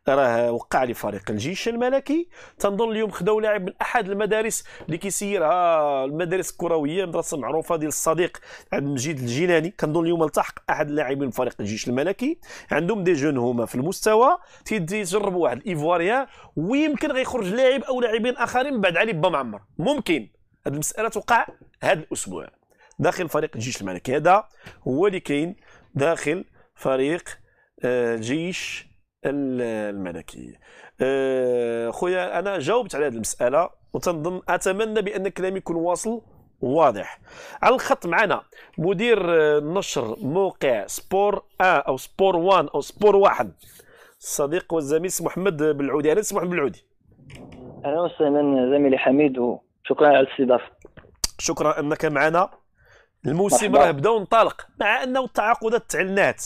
راه 0.10 0.52
وقع 0.52 0.84
لفريق 0.84 1.32
الجيش 1.32 1.68
الملكي. 1.68 2.28
تنظن 2.60 2.92
اليوم 2.92 3.12
خداو 3.12 3.40
لاعب 3.40 3.62
من 3.62 3.74
أحد 3.82 4.10
المدارس 4.10 4.64
اللي 4.86 4.98
كيسيرها 4.98 6.06
المدارس 6.06 6.52
الكروية 6.52 7.06
مدرسة 7.06 7.38
معروفة 7.38 7.76
ديال 7.76 7.88
الصديق 7.88 8.38
عبد 8.74 8.86
المجيد 8.86 9.20
الجيلاني. 9.20 9.70
كنظن 9.80 10.04
اليوم 10.04 10.24
التحق 10.24 10.72
أحد 10.72 10.90
اللاعبين 10.90 11.20
من 11.20 11.32
فريق 11.32 11.56
الجيش 11.60 11.88
الملكي. 11.88 12.38
عندهم 12.72 13.04
des 13.04 13.14
jeunes 13.14 13.38
هما 13.38 13.66
في 13.66 13.76
المستوى. 13.76 14.38
تيجربوا 14.66 15.44
واحد 15.44 15.58
ال 15.58 15.66
ivoirien 15.66 16.28
ويمكن 16.56 17.12
غيخرج 17.12 17.54
لاعب 17.54 17.84
أو 17.84 18.02
لاعبين 18.02 18.38
آخرين 18.38 18.82
بعد 18.82 18.98
علي 18.98 19.14
با 19.14 19.30
معمر 19.30 19.62
ممكن. 19.78 20.28
هذه 20.68 20.74
المسألة 20.74 21.10
توقع 21.10 21.46
هذا 21.82 22.00
الأسبوع. 22.00 22.48
داخل 23.00 23.30
فريق 23.30 23.52
الجيش 23.56 23.82
الملكي. 23.82 24.16
هذا 24.16 24.44
هو 24.88 25.08
اللي 25.08 25.20
كاين 25.20 25.56
داخل 25.96 26.46
فريق 26.76 27.30
آه، 27.84 28.16
الجيش 28.16 28.88
ال- 29.26 29.62
الملكي 29.96 30.58
آه، 31.02 31.90
خويا 31.90 32.40
أنا 32.40 32.60
جاوبت 32.60 32.96
على 32.96 33.06
هذه 33.06 33.14
المسألة 33.14 33.70
وتنظن 33.94 34.42
أتمنى 34.50 35.02
بأن 35.02 35.28
كلامي 35.28 35.58
يكون 35.58 35.76
واصل 35.76 36.22
واضح 36.62 37.20
على 37.62 37.76
الخط 37.76 38.06
معنا 38.06 38.42
مدير 38.78 39.20
آه، 39.36 39.60
نشر 39.60 40.16
موقع 40.20 40.88
سبور 40.88 41.44
1 41.60 41.84
أو 41.88 41.98
سبور 41.98 42.36
1 42.36 42.68
أو 42.76 42.82
سبور 42.82 43.16
1 43.16 43.52
الصديق 44.22 44.74
والزميل 44.74 45.12
محمد 45.22 45.64
بالعودي 45.64 46.24
سي 46.24 46.36
محمد 46.36 46.50
بالعودي 46.50 46.86
أهلا 47.86 48.02
وسهلا 48.02 48.72
زميلي 48.78 48.98
حميد 48.98 49.38
وشكرا 49.38 50.08
على 50.08 50.20
الاستضافة. 50.20 50.66
شكرا 51.40 51.80
أنك 51.80 52.06
معنا. 52.06 52.50
الموسم. 53.26 53.76
راه 53.76 53.92
بدأ 53.92 54.10
وانطلق 54.10 54.68
مع 54.80 55.04
أنه 55.04 55.24
التعاقدات 55.24 55.92
تعلنات 55.92 56.46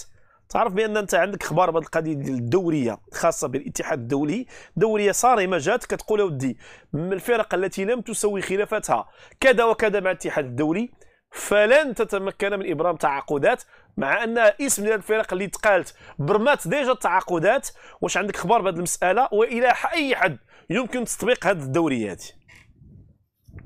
تعرف 0.50 0.74
بأن 0.74 0.98
أنت 0.98 1.16
عندك 1.16 1.44
أخبار 1.44 1.72
بهذه 1.72 1.84
القضية 1.84 2.14
ديال 2.14 2.36
الدورية 2.36 2.98
خاصة 3.14 3.48
بالاتحاد 3.48 4.00
الدولي. 4.00 4.46
دورية 4.76 5.12
صارمة 5.12 5.58
جات 5.58 5.86
كتقول 5.86 6.22
ودي 6.22 6.58
من 6.94 7.14
الفرق 7.14 7.54
التي 7.56 7.86
لم 7.86 8.02
تسوي 8.02 8.42
خلافاتها 8.42 9.10
كذا 9.40 9.64
وكذا 9.64 10.00
مع 10.00 10.12
الاتحاد 10.12 10.46
الدولي 10.46 10.90
فلن 11.32 11.94
تتمكن 11.94 12.60
من 12.60 12.72
إبرام 12.72 12.96
تعاقدات 12.96 13.64
مع 13.98 14.24
أن 14.24 14.38
اسم 14.38 14.84
ديال 14.84 14.96
الفرق 14.96 15.34
اللي 15.34 15.48
تقالت 15.48 15.96
برمات 16.20 16.68
ديجا 16.68 16.92
التعاقدات. 16.92 17.70
واش 18.02 18.18
عندك 18.18 18.36
خبر 18.36 18.62
بهذه 18.62 18.76
المسألة؟ 18.76 19.30
وإلى 19.32 19.74
أي 19.94 20.16
حد 20.16 20.38
يمكن 20.70 21.06
تطبيق 21.06 21.48
هذه 21.48 21.64
الدوريات 21.64 22.26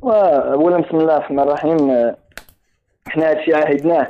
اولا 0.03 0.77
بسم 0.77 0.97
الله 0.97 1.17
الرحمن 1.17 1.39
الرحيم. 1.39 2.15
حنا 3.07 3.29
هادشي 3.29 3.53
عهدناه 3.53 4.07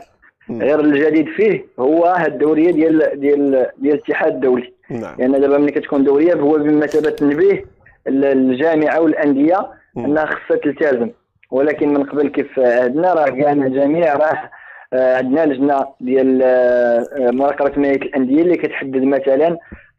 غير 0.51 0.79
الجديد 0.79 1.27
فيه 1.27 1.65
هو 1.79 2.05
هاد 2.05 2.31
الدورية 2.31 2.71
ديال 2.71 3.19
ديال 3.19 3.67
ديال 3.77 3.93
الاتحاد 3.93 4.33
الدولي. 4.33 4.73
نعم. 4.89 5.15
لأن 5.19 5.31
دابا 5.31 5.57
ملي 5.57 5.71
كتكون 5.71 6.03
دورية 6.03 6.33
هو 6.33 6.57
بمثابه 6.57 7.09
تنبيه 7.09 7.65
الجامعة 8.07 9.01
والأندية 9.01 9.67
أنها 9.97 10.25
خصها 10.25 10.57
تلتزم. 10.57 11.09
ولكن 11.51 11.93
من 11.93 12.03
قبل 12.03 12.27
كيف 12.27 12.59
عندنا 12.59 13.13
راه 13.13 13.29
كاع 13.29 13.51
الجميع 13.51 14.13
راه 14.13 14.49
آه، 14.93 15.17
عندنا 15.17 15.45
لجنة 15.45 15.85
ديال 15.99 16.41
آه، 16.43 17.31
مراقبه 17.31 17.81
ماليه 17.81 17.95
الأندية 17.95 18.41
اللي 18.41 18.57
كتحدد 18.57 19.03
مثلا 19.03 19.57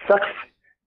سقف 0.08 0.34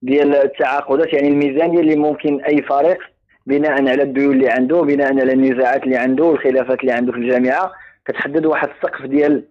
ديال 0.02 0.36
التعاقدات 0.36 1.12
يعني 1.12 1.28
الميزانيه 1.28 1.80
اللي 1.80 1.96
ممكن 1.96 2.40
أي 2.40 2.62
فريق 2.62 2.98
بناء 3.46 3.72
على 3.72 4.02
الديون 4.02 4.32
اللي 4.32 4.48
عنده 4.48 4.80
بناء 4.82 5.20
على 5.20 5.32
النزاعات 5.32 5.84
اللي 5.84 5.96
عنده 5.96 6.24
والخلافات 6.24 6.80
اللي 6.80 6.92
عنده 6.92 7.12
في 7.12 7.18
الجامعة. 7.18 7.72
كتحدد 8.08 8.46
واحد 8.46 8.68
السقف 8.68 9.06
ديال 9.06 9.44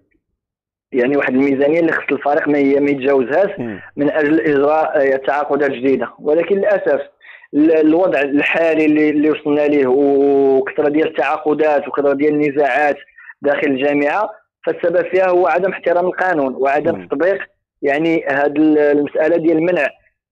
يعني 0.91 1.18
واحد 1.18 1.34
الميزانية 1.34 1.80
اللي 1.80 1.91
خص 1.91 2.12
الفريق 2.12 2.47
ما 2.47 2.80
ما 2.80 2.91
يتجاوزهاش 2.91 3.60
من 3.95 4.12
أجل 4.12 4.39
إجراء 4.39 5.14
آه، 5.14 5.16
تعاقدات 5.16 5.72
جديده 5.72 6.10
ولكن 6.20 6.55
للأسف 6.55 7.01
الوضع 7.53 8.22
الحالي 8.22 8.86
اللي, 8.86 9.10
اللي 9.10 9.30
وصلنا 9.30 9.62
ليه 9.62 9.88
وكثرة 9.88 10.89
ديال 10.89 11.08
التعاقدات 11.08 11.88
وكثرة 11.88 12.14
ديال 12.14 12.34
النزاعات 12.34 12.97
داخل 13.41 13.68
الجامعة 13.68 14.30
فالسبب 14.66 15.05
فيها 15.05 15.30
هو 15.30 15.47
عدم 15.47 15.72
احترام 15.72 16.05
القانون 16.05 16.55
وعدم 16.55 17.08
تطبيق 17.08 17.39
يعني 17.82 18.26
هذه 18.28 18.51
المسألة 18.91 19.38
ديال 19.38 19.64
منع 19.64 19.88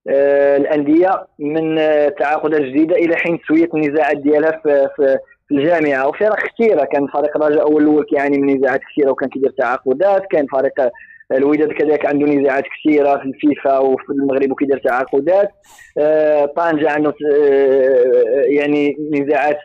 آه، 0.08 0.56
الأندية 0.56 1.26
من 1.38 1.78
آه، 1.78 2.08
تعاقدات 2.08 2.60
جديدة 2.60 2.96
إلى 2.96 3.16
حين 3.16 3.40
تسوية 3.40 3.68
النزاعات 3.74 4.16
ديالها 4.16 4.50
في, 4.50 4.88
في 4.96 5.18
في 5.48 5.54
الجامعة 5.54 6.08
وفرق 6.08 6.36
كثيرة. 6.46 6.84
كان 6.84 7.06
فريق 7.06 7.36
الرجاء 7.36 7.62
أول 7.62 7.82
الأول 7.82 8.04
كيعاني 8.04 8.38
من 8.38 8.56
نزاعات 8.56 8.80
كثيرة 8.80 9.10
وكان 9.10 9.28
كيدير 9.28 9.50
تعاقدات. 9.50 10.26
كان 10.30 10.46
فريق 10.46 10.90
الوداد 11.32 11.72
كذلك 11.72 12.06
عنده 12.06 12.26
نزاعات 12.26 12.64
كثيرة 12.64 13.16
في 13.16 13.24
الفيفا 13.24 13.78
وفي 13.78 14.10
المغرب 14.10 14.50
وكيدير 14.50 14.78
تعاقدات. 14.78 15.50
آه، 15.98 16.46
طنجة 16.46 16.90
عنده 16.90 17.14
آه، 17.32 18.42
يعني 18.46 18.96
نزاعات 19.12 19.58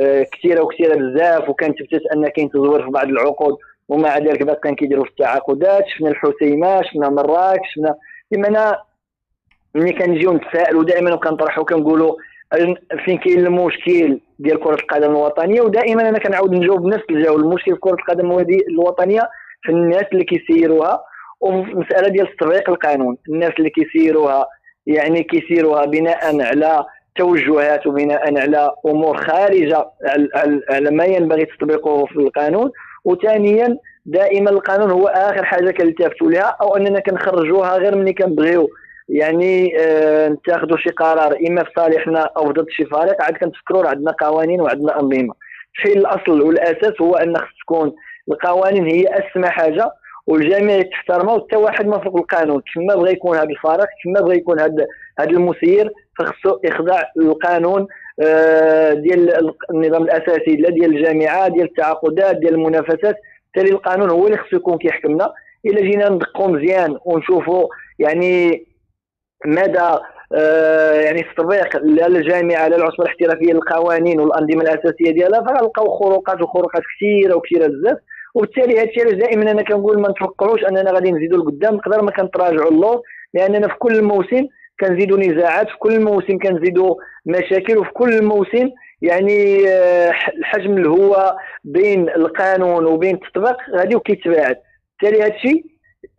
آه، 0.00 0.26
كثيرة 0.32 0.62
وكثيرة 0.62 0.94
بزاف. 0.94 1.48
وكان 1.48 1.74
تفتت 1.74 2.02
أن 2.14 2.28
كاين 2.28 2.50
تزوير 2.50 2.84
في 2.84 2.90
بعض 2.90 3.06
العقود. 3.06 3.56
ومع 3.88 4.18
ذلك 4.18 4.42
باقي 4.42 4.60
كان 4.60 4.74
كيديروا 4.74 5.04
في 5.04 5.10
التعاقدات. 5.10 5.84
شفنا 5.88 6.10
الحسيمة 6.10 6.82
شفنا 6.82 7.08
مراكش 7.08 7.74
شفنا 7.74 7.94
بمعنى 8.30 8.76
ملي 9.74 9.92
كنجيو 9.92 10.32
نتسائلوا 10.32 10.84
دائما 10.84 11.14
وكنطرحوا 11.14 11.64
كنقولوا 11.64 12.16
فين 13.04 13.18
كاين 13.18 13.46
المشكل 13.46 14.20
ديال 14.38 14.60
كرة 14.60 14.74
القدم 14.74 15.10
الوطنية 15.10 15.60
ودائما 15.60 16.08
أنا 16.08 16.18
كنعاود 16.18 16.52
نجاوب 16.52 16.82
بنفس 16.82 17.04
الجواب. 17.10 17.36
المشكل 17.36 17.72
في 17.72 17.80
كرة 17.80 17.94
القدم 17.94 18.44
الوطنية 18.70 19.20
في 19.62 19.72
الناس 19.72 20.04
اللي 20.12 20.24
كيسيروها 20.24 21.00
وفي 21.40 21.74
مساله 21.74 22.08
ديال 22.08 22.36
تطبيق 22.36 22.70
القانون. 22.70 23.16
الناس 23.28 23.52
اللي 23.58 23.70
كيسيروها 23.70 24.46
يعني 24.86 25.22
كيسيروها 25.22 25.84
بناء 25.84 26.42
على 26.42 26.84
توجهات 27.16 27.86
وبناء 27.86 28.40
على 28.40 28.70
أمور 28.86 29.16
خارجة 29.16 29.86
على 30.70 30.90
ما 30.90 31.04
ينبغي 31.04 31.44
تطبيقه 31.44 32.06
في 32.06 32.16
القانون. 32.16 32.70
وثانيا 33.04 33.76
دائما 34.06 34.50
القانون 34.50 34.90
هو 34.90 35.06
آخر 35.06 35.44
حاجة 35.44 35.70
كنلتفتوا 35.70 36.30
لها 36.30 36.56
أو 36.60 36.76
أننا 36.76 37.00
كنخرجوها 37.00 37.76
غير 37.76 37.96
ملي 37.96 38.12
كنبغيو. 38.12 38.68
يعني 39.08 39.80
آه 39.80 40.28
نتاخذوا 40.28 40.76
شي 40.76 40.90
قرار 40.90 41.36
إما 41.48 41.64
في 41.64 41.70
صالحنا 41.76 42.30
أو 42.36 42.50
ضد 42.50 42.66
شي 42.70 42.84
فريق 42.84 43.22
عاد 43.22 43.36
كنتفكروا 43.36 43.88
عندنا 43.88 44.12
قوانين 44.20 44.60
وعندنا 44.60 45.00
أنظمة. 45.00 45.34
في 45.74 45.92
الأصل 45.92 46.42
والأساس 46.42 47.00
هو 47.00 47.14
أن 47.14 47.36
خص 47.36 47.58
تكون 47.62 47.92
القوانين 48.30 48.86
هي 48.86 49.04
أسمى 49.08 49.48
حاجة 49.48 49.90
والجميع 50.26 50.82
تحترمها 50.82 51.34
وحتى 51.34 51.56
واحد 51.56 51.86
ما 51.86 51.98
فوق 51.98 52.16
القانون. 52.16 52.62
كما 52.74 52.94
بغى 52.94 53.12
يكون 53.12 53.36
هذا 53.36 53.48
الفريق 53.48 53.86
كما 54.04 54.20
بغى 54.20 54.36
يكون 54.36 54.60
هذا 54.60 54.86
هذا 55.18 55.30
المسير 55.30 55.90
فخصو 56.18 56.58
يخضع 56.64 57.02
للقانون 57.16 57.86
آه 58.20 58.92
ديال 58.92 59.52
النظام 59.70 60.02
الأساسي 60.02 60.56
لا 60.56 60.70
ديال 60.70 60.96
الجامعة 60.96 61.48
ديال 61.48 61.64
التعاقدات 61.64 62.36
ديال 62.36 62.54
المنافسات. 62.54 63.16
بالتالي 63.54 63.74
القانون 63.74 64.10
هو 64.10 64.26
اللي 64.26 64.38
خصو 64.38 64.56
يكون 64.56 64.78
كيحكمنا. 64.78 65.32
إلا 65.66 65.80
جينا 65.80 66.08
ندقوا 66.08 66.48
مزيان 66.48 66.98
ونشوفوا 67.04 67.68
يعني 67.98 68.64
مدى 69.46 69.98
آه 70.34 70.92
يعني 70.92 71.22
تطبيق 71.36 71.76
للجامعه 71.76 72.68
للعصبه 72.68 73.04
الاحترافية 73.04 73.52
للقوانين 73.52 74.20
والأنظمة 74.20 74.62
الأساسية 74.62 75.10
ديالها 75.10 75.40
فغنلقاو 75.40 75.98
خروقات 75.98 76.42
وخروقات 76.42 76.82
كثيرة 76.96 77.36
وكثيرة 77.36 77.66
بزاف. 77.66 77.98
وبالتالي 78.34 78.80
هذا 78.80 78.88
الشيء 78.88 79.12
دائما 79.12 79.50
أنا 79.50 79.62
كنقول 79.62 80.00
ما 80.00 80.08
نتوقعوش 80.08 80.64
أننا 80.64 80.92
غادي 80.92 81.10
نزيدوا 81.10 81.38
لقدام 81.38 81.74
نقدر 81.74 82.02
ما 82.02 82.10
كنتراجعوا 82.10 82.70
اللور 82.70 83.00
لأننا 83.34 83.68
في 83.68 83.74
كل 83.78 84.02
موسم 84.02 84.46
كنزيدوا 84.80 85.18
نزاعات 85.18 85.68
في 85.68 85.76
كل 85.78 86.00
موسم 86.00 86.38
كنزيدوا 86.38 86.94
مشاكل 87.26 87.78
وفي 87.78 87.90
كل 87.90 88.24
موسم 88.24 88.70
يعني 89.02 89.68
آه، 89.68 90.12
الحجم 90.38 90.76
اللي 90.76 90.88
هو 90.88 91.36
بين 91.64 92.08
القانون 92.08 92.86
وبين 92.86 93.14
التطبيق 93.14 93.56
غادي 93.76 93.96
وكيتباعد 93.96 94.56
بالتالي 95.02 95.22
هذا 95.22 95.34
الشيء 95.34 95.64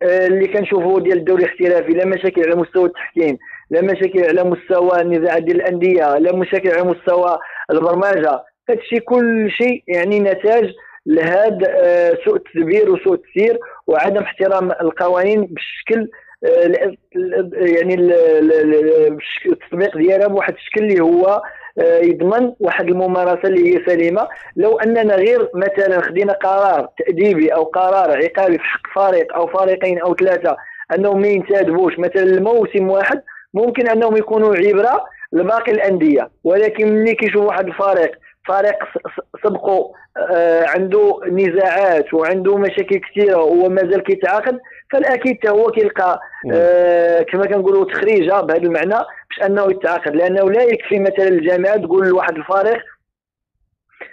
اللي 0.02 0.46
كنشوفوا 0.46 1.00
ديال 1.00 1.18
الدوري 1.18 1.44
الاحترافي 1.44 1.92
لا 1.92 2.06
مشاكل 2.06 2.42
على 2.42 2.56
مستوى 2.56 2.84
التحكيم 2.84 3.38
لا 3.70 3.82
مشاكل 3.82 4.24
على 4.24 4.44
مستوى 4.44 5.00
النزاعات 5.00 5.42
ديال 5.42 5.56
الأندية 5.56 6.18
لا 6.18 6.36
مشاكل 6.36 6.70
على 6.70 6.82
مستوى 6.82 7.38
البرمجة. 7.70 8.42
هذا 8.70 8.80
الشيء 8.80 9.00
كل 9.00 9.50
شيء 9.50 9.82
يعني 9.88 10.20
نتاج 10.20 10.72
لهذا 11.06 11.68
آه، 11.68 12.18
سوء 12.24 12.36
التدبير 12.36 12.90
وسوء 12.90 13.14
التسيير 13.14 13.58
وعدم 13.86 14.22
احترام 14.22 14.70
القوانين 14.70 15.46
بالشكل 15.46 16.08
آه، 16.44 16.96
يعني 17.52 17.94
التطبيق 19.46 19.96
ديالها 19.96 20.26
بواحد 20.26 20.54
الشكل 20.54 20.84
اللي 20.84 21.00
هو 21.00 21.26
آه، 21.26 21.42
يضمن 21.78 22.52
واحد 22.60 22.88
الممارسة 22.88 23.48
اللي 23.48 23.74
هي 23.74 23.84
سليمة. 23.86 24.28
لو 24.56 24.78
أننا 24.78 25.14
غير 25.14 25.50
مثلا 25.54 26.00
خدينا 26.00 26.32
قرار 26.32 26.88
تأديبي 26.98 27.54
أو 27.54 27.64
قرار 27.64 28.10
عقابي 28.24 28.58
في 28.58 28.64
حق 28.64 28.80
فريق 28.94 29.34
أو 29.34 29.46
فريقين 29.46 29.98
أو 29.98 30.14
ثلاثة 30.14 30.56
أنهم 30.94 31.20
ما 31.20 31.28
ينتدبوش 31.28 31.98
مثلا 31.98 32.22
الموسم 32.22 32.88
واحد 32.88 33.22
ممكن 33.54 33.88
أنهم 33.88 34.16
يكونوا 34.16 34.56
عبرة 34.56 35.04
لباقي 35.32 35.72
الأندية. 35.72 36.30
ولكن 36.44 36.88
ملي 36.88 37.14
كيشوف 37.14 37.44
واحد 37.44 37.66
الفريق 37.66 38.18
فريق 38.46 38.76
سبقوا 39.44 39.94
آه، 40.16 40.64
عنده 40.68 41.20
نزاعات 41.26 42.14
وعنده 42.14 42.56
مشاكل 42.56 42.98
كثيرة 42.98 43.36
وهو 43.36 43.68
مازال 43.68 44.02
كيتعاقد 44.02 44.58
فالأكيد 44.92 45.36
حتى 45.38 45.48
هو 45.48 45.70
كيلقى 45.70 46.20
آه 46.52 47.22
كما 47.22 47.46
كنقولوا 47.46 47.84
تخريجة 47.84 48.40
بهذا 48.40 48.62
المعنى 48.62 48.94
باش 49.30 49.46
أنه 49.46 49.70
يتعاقد 49.70 50.16
لأنه 50.16 50.50
لا 50.50 50.62
يكفي 50.62 50.98
مثلا 50.98 51.28
الجامعة 51.28 51.76
تقول 51.76 52.08
لواحد 52.08 52.36
الفريق 52.36 52.82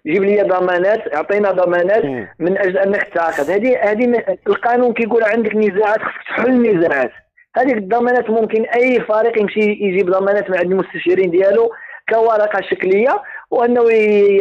جيب 0.07 0.23
لي 0.23 0.41
ضمانات 0.41 1.15
أعطينا 1.15 1.51
ضمانات 1.51 2.05
من 2.39 2.57
أجل 2.57 2.77
أنك 2.77 3.03
تتعاقد 3.03 3.49
هذه 3.49 3.77
هذه 3.91 4.23
القانون 4.47 4.93
كيقول 4.93 5.23
عندك 5.23 5.55
نزاعات 5.55 5.99
خصك 5.99 6.23
تحل 6.29 6.49
النزاعات 6.49 7.11
هذه 7.57 7.73
الضمانات 7.73 8.29
ممكن 8.29 8.63
أي 8.65 9.01
فريق 9.01 9.39
يمشي 9.41 9.59
يجيب 9.59 10.09
ضمانات 10.09 10.49
من 10.49 10.57
عند 10.57 10.71
المستشارين 10.71 11.31
ديالو 11.31 11.71
كورقة 12.09 12.61
شكلية 12.61 13.21
وأنه 13.51 13.89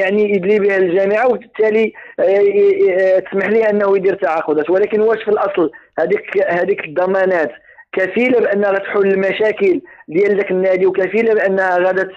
يعني 0.01 0.35
يدلي 0.35 0.59
بها 0.59 0.77
الجامعة 0.77 1.29
وبالتالي 1.29 1.93
آه، 2.21 2.23
آه، 2.23 3.19
تسمح 3.19 3.47
ليه 3.47 3.71
أنه 3.71 3.97
يدير 3.97 4.15
تعاقدات. 4.15 4.71
ولكن 4.71 5.01
واش 5.01 5.23
في 5.23 5.31
الأصل 5.31 5.71
هذيك 5.99 6.43
هذيك 6.49 6.85
الضمانات؟ 6.85 7.51
كفيلة 7.93 8.41
بأنها 8.41 8.71
غتحل 8.71 9.07
المشاكل 9.07 9.81
ديال 10.09 10.37
ذاك 10.37 10.51
النادي 10.51 10.87
وكفيلة 10.87 11.35
بأنها 11.35 11.79
غادا 11.79 12.09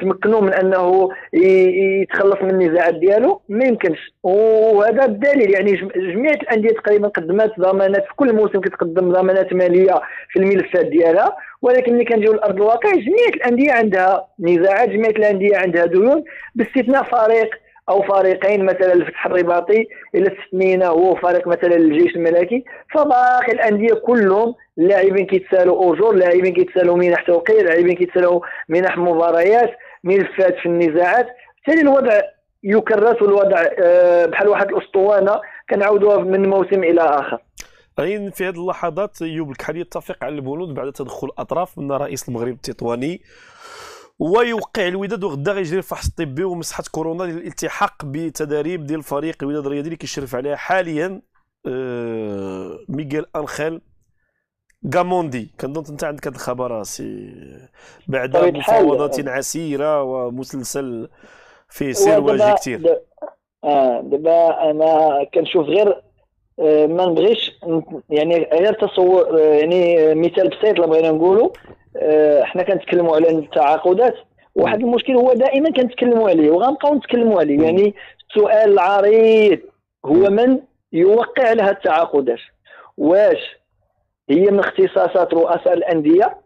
تمكنوا 0.00 0.40
من 0.40 0.54
أنه 0.54 1.08
يتخلص 2.02 2.42
من 2.42 2.50
النزاعات 2.50 2.94
ديالو؟ 2.94 3.40
ما 3.48 3.64
يمكنش. 3.64 4.14
وهذا 4.22 5.04
الدليل 5.04 5.54
يعني 5.54 5.72
جميع 5.96 6.32
الأندية 6.32 6.70
تقريبا 6.70 7.08
قدمت 7.08 7.52
ضمانات 7.60 8.04
في 8.04 8.14
كل 8.16 8.32
موسم 8.32 8.60
كتقدم 8.60 9.12
ضمانات 9.12 9.52
مالية 9.52 10.00
في 10.30 10.38
الملفات 10.38 10.86
ديالها. 10.86 11.36
ولكن 11.62 11.94
ملي 11.94 12.04
كنجيو 12.04 12.32
لارض 12.32 12.54
الواقع 12.54 12.90
جميع 12.90 13.26
الأندية 13.34 13.72
عندها 13.72 14.28
نزاعات 14.40 14.88
جميع 14.88 15.10
الأندية 15.10 15.56
عندها 15.56 15.86
ديون 15.86 16.24
باستثناء 16.54 17.02
فريق 17.02 17.50
أو 17.88 18.02
فريقين 18.02 18.64
مثلا 18.64 18.92
الفتح 18.92 19.26
الرباطي 19.26 19.86
إلى 20.14 20.32
استثنينا 20.32 20.86
هو 20.86 21.14
فريق 21.14 21.48
مثلا 21.48 21.76
الجيش 21.76 22.16
الملكي. 22.16 22.64
فباقي 22.94 23.52
الأندية 23.52 23.94
كلهم 23.94 24.54
اللاعبين 24.78 25.26
كيتسالوا 25.26 25.84
اوجور 25.84 26.14
لاعبين 26.14 26.54
كيتسالوا 26.54 26.96
منح 26.96 27.26
توقيع 27.26 27.62
لاعبين 27.62 27.94
كيتسالوا 27.94 28.40
منح 28.68 28.98
مباريات 28.98 29.70
ملفات 30.04 30.56
في 30.62 30.66
النزاعات. 30.66 31.26
بالتالي 31.56 31.82
الوضع 31.90 32.20
يكرس 32.62 33.22
الوضع 33.22 33.64
آه، 33.78 34.26
بحال 34.26 34.48
واحد 34.48 34.68
الأسطوانة 34.68 35.40
كنعاودوها 35.70 36.18
من 36.18 36.48
موسم 36.48 36.84
إلى 36.84 37.00
آخر. 37.00 37.38
غين 38.00 38.30
في 38.30 38.44
هذه 38.48 38.54
اللحظات 38.54 39.22
ايوب 39.22 39.50
الكحلي 39.50 39.80
يتفق 39.80 40.24
على 40.24 40.34
البنود 40.34 40.74
بعد 40.74 40.92
تدخل 40.92 41.26
الأطراف 41.26 41.78
من 41.78 41.92
رئيس 41.92 42.28
المغرب 42.28 42.54
التطواني 42.54 43.20
ويوقع 44.18 44.88
الوداد 44.88 45.24
وغدا 45.24 45.52
غيجري 45.52 45.78
الفحص 45.78 46.06
الطبي 46.08 46.44
ومسحة 46.44 46.82
كورونا 46.90 47.22
للالتحاق 47.22 48.04
بتدريب 48.04 48.86
ديال 48.86 49.02
فريق 49.02 49.36
الوداد 49.42 49.66
الرياضي 49.66 49.86
اللي 49.86 49.96
كيشرف 49.96 50.34
عليها 50.34 50.56
حاليا 50.56 51.22
آه، 51.68 52.78
ميغيل 52.88 53.26
أنخيل 53.36 53.80
غاموندي. 54.94 55.54
كنظن 55.60 55.92
أنت 55.92 56.04
عندك 56.04 56.26
هذا 56.26 56.36
الخبر 56.36 56.82
سي 56.82 57.32
بعد. 58.08 58.36
مفاوضات 58.36 59.28
عسيرة 59.28 60.02
ومسلسل 60.02 61.08
فيه 61.68 61.92
سير 61.92 62.20
واجي 62.20 62.52
كثير 62.54 63.00
آه 63.64 64.00
دابا 64.00 64.70
أنا 64.70 65.24
كنشوف 65.34 65.66
غير 65.66 65.88
آه، 65.88 66.02
ما 66.58 67.06
نبغيش 67.06 67.58
يعني 68.10 68.48
غير 68.52 68.72
تصور 68.72 69.40
آه، 69.40 69.54
يعني 69.54 70.14
مثال 70.14 70.48
بسيط 70.48 70.64
اللي 70.64 70.86
بغينا 70.86 71.10
نقولوا 71.10 71.50
آه، 71.96 72.42
حنا 72.42 72.62
كنتكلموا 72.62 73.16
على 73.16 73.30
التعاقدات. 73.30 74.14
واحد 74.54 74.80
المشكل 74.80 75.16
هو 75.16 75.32
دائما 75.32 75.70
كنتكلموا 75.70 76.28
عليه 76.28 76.50
وغنبقاو 76.50 76.94
نتكلموا 76.94 77.40
عليه. 77.40 77.62
يعني 77.62 77.94
السؤال 78.30 78.72
العريض 78.72 79.58
هو 80.06 80.30
من 80.30 80.60
يوقع 80.92 81.52
لها 81.52 81.70
التعاقدات؟ 81.70 82.38
واش 82.96 83.56
هي 84.30 84.50
من 84.50 84.58
اختصاصات 84.58 85.34
رؤساء 85.34 85.72
الأندية؟ 85.72 86.36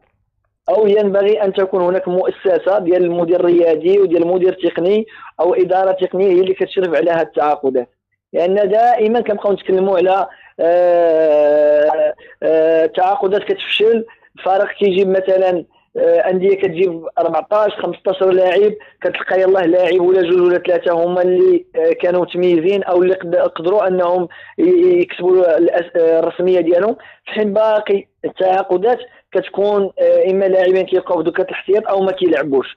أو 0.68 0.86
ينبغي 0.86 1.42
أن 1.42 1.52
تكون 1.52 1.82
هناك 1.82 2.08
مؤسسة 2.08 2.78
ديال 2.78 3.04
المدير 3.04 3.40
الرياضي 3.40 3.98
وديال 3.98 4.22
المدير 4.22 4.52
التقني 4.52 5.06
أو 5.40 5.54
إدارة 5.54 5.92
تقنية 5.92 6.26
هي 6.26 6.40
اللي 6.40 6.54
كتشرف 6.54 6.94
على 6.94 7.10
هذه 7.10 7.22
التعاقدات؟ 7.22 7.88
لأن 8.32 8.54
دائما 8.68 9.20
كنبقاو 9.20 9.52
نتكلموا 9.52 9.96
على 9.98 10.26
آه، 10.60 12.14
آه، 12.42 12.86
تعاقدات 12.86 13.42
كتفشل. 13.44 14.04
فريق 14.44 14.66
كيجيب 14.78 15.08
مثلا 15.08 15.64
آه، 15.96 16.18
أندية 16.30 16.56
كتجيب 16.56 17.06
14 17.18 17.82
15 17.82 18.30
لاعب 18.30 18.72
كتلقى 19.02 19.40
يلاه 19.40 19.66
لاعب 19.66 20.00
ولا 20.00 20.22
جوج 20.22 20.40
ولا 20.40 20.58
ثلاثة 20.58 20.92
هما 20.92 21.22
اللي 21.22 21.64
آه، 21.76 21.92
كانوا 22.02 22.20
متميزين 22.22 22.82
أو 22.82 23.02
اللي 23.02 23.14
قد- 23.14 23.36
قدروا 23.36 23.86
أنهم 23.88 24.28
يكسبوا 24.58 25.56
آه، 25.56 26.18
الرسمية 26.18 26.60
ديالهم. 26.60 26.94
في 27.24 27.30
حين 27.32 27.52
باقي 27.52 28.04
التعاقدات 28.24 28.98
كتكون 29.32 29.82
آه، 30.00 30.30
إما 30.30 30.44
لاعبين 30.44 30.86
كيبقاو 30.86 31.24
في 31.24 31.30
دكه 31.30 31.42
الاحتياط 31.42 31.88
أو 31.88 32.00
ما 32.00 32.12
كيلعبوش. 32.12 32.76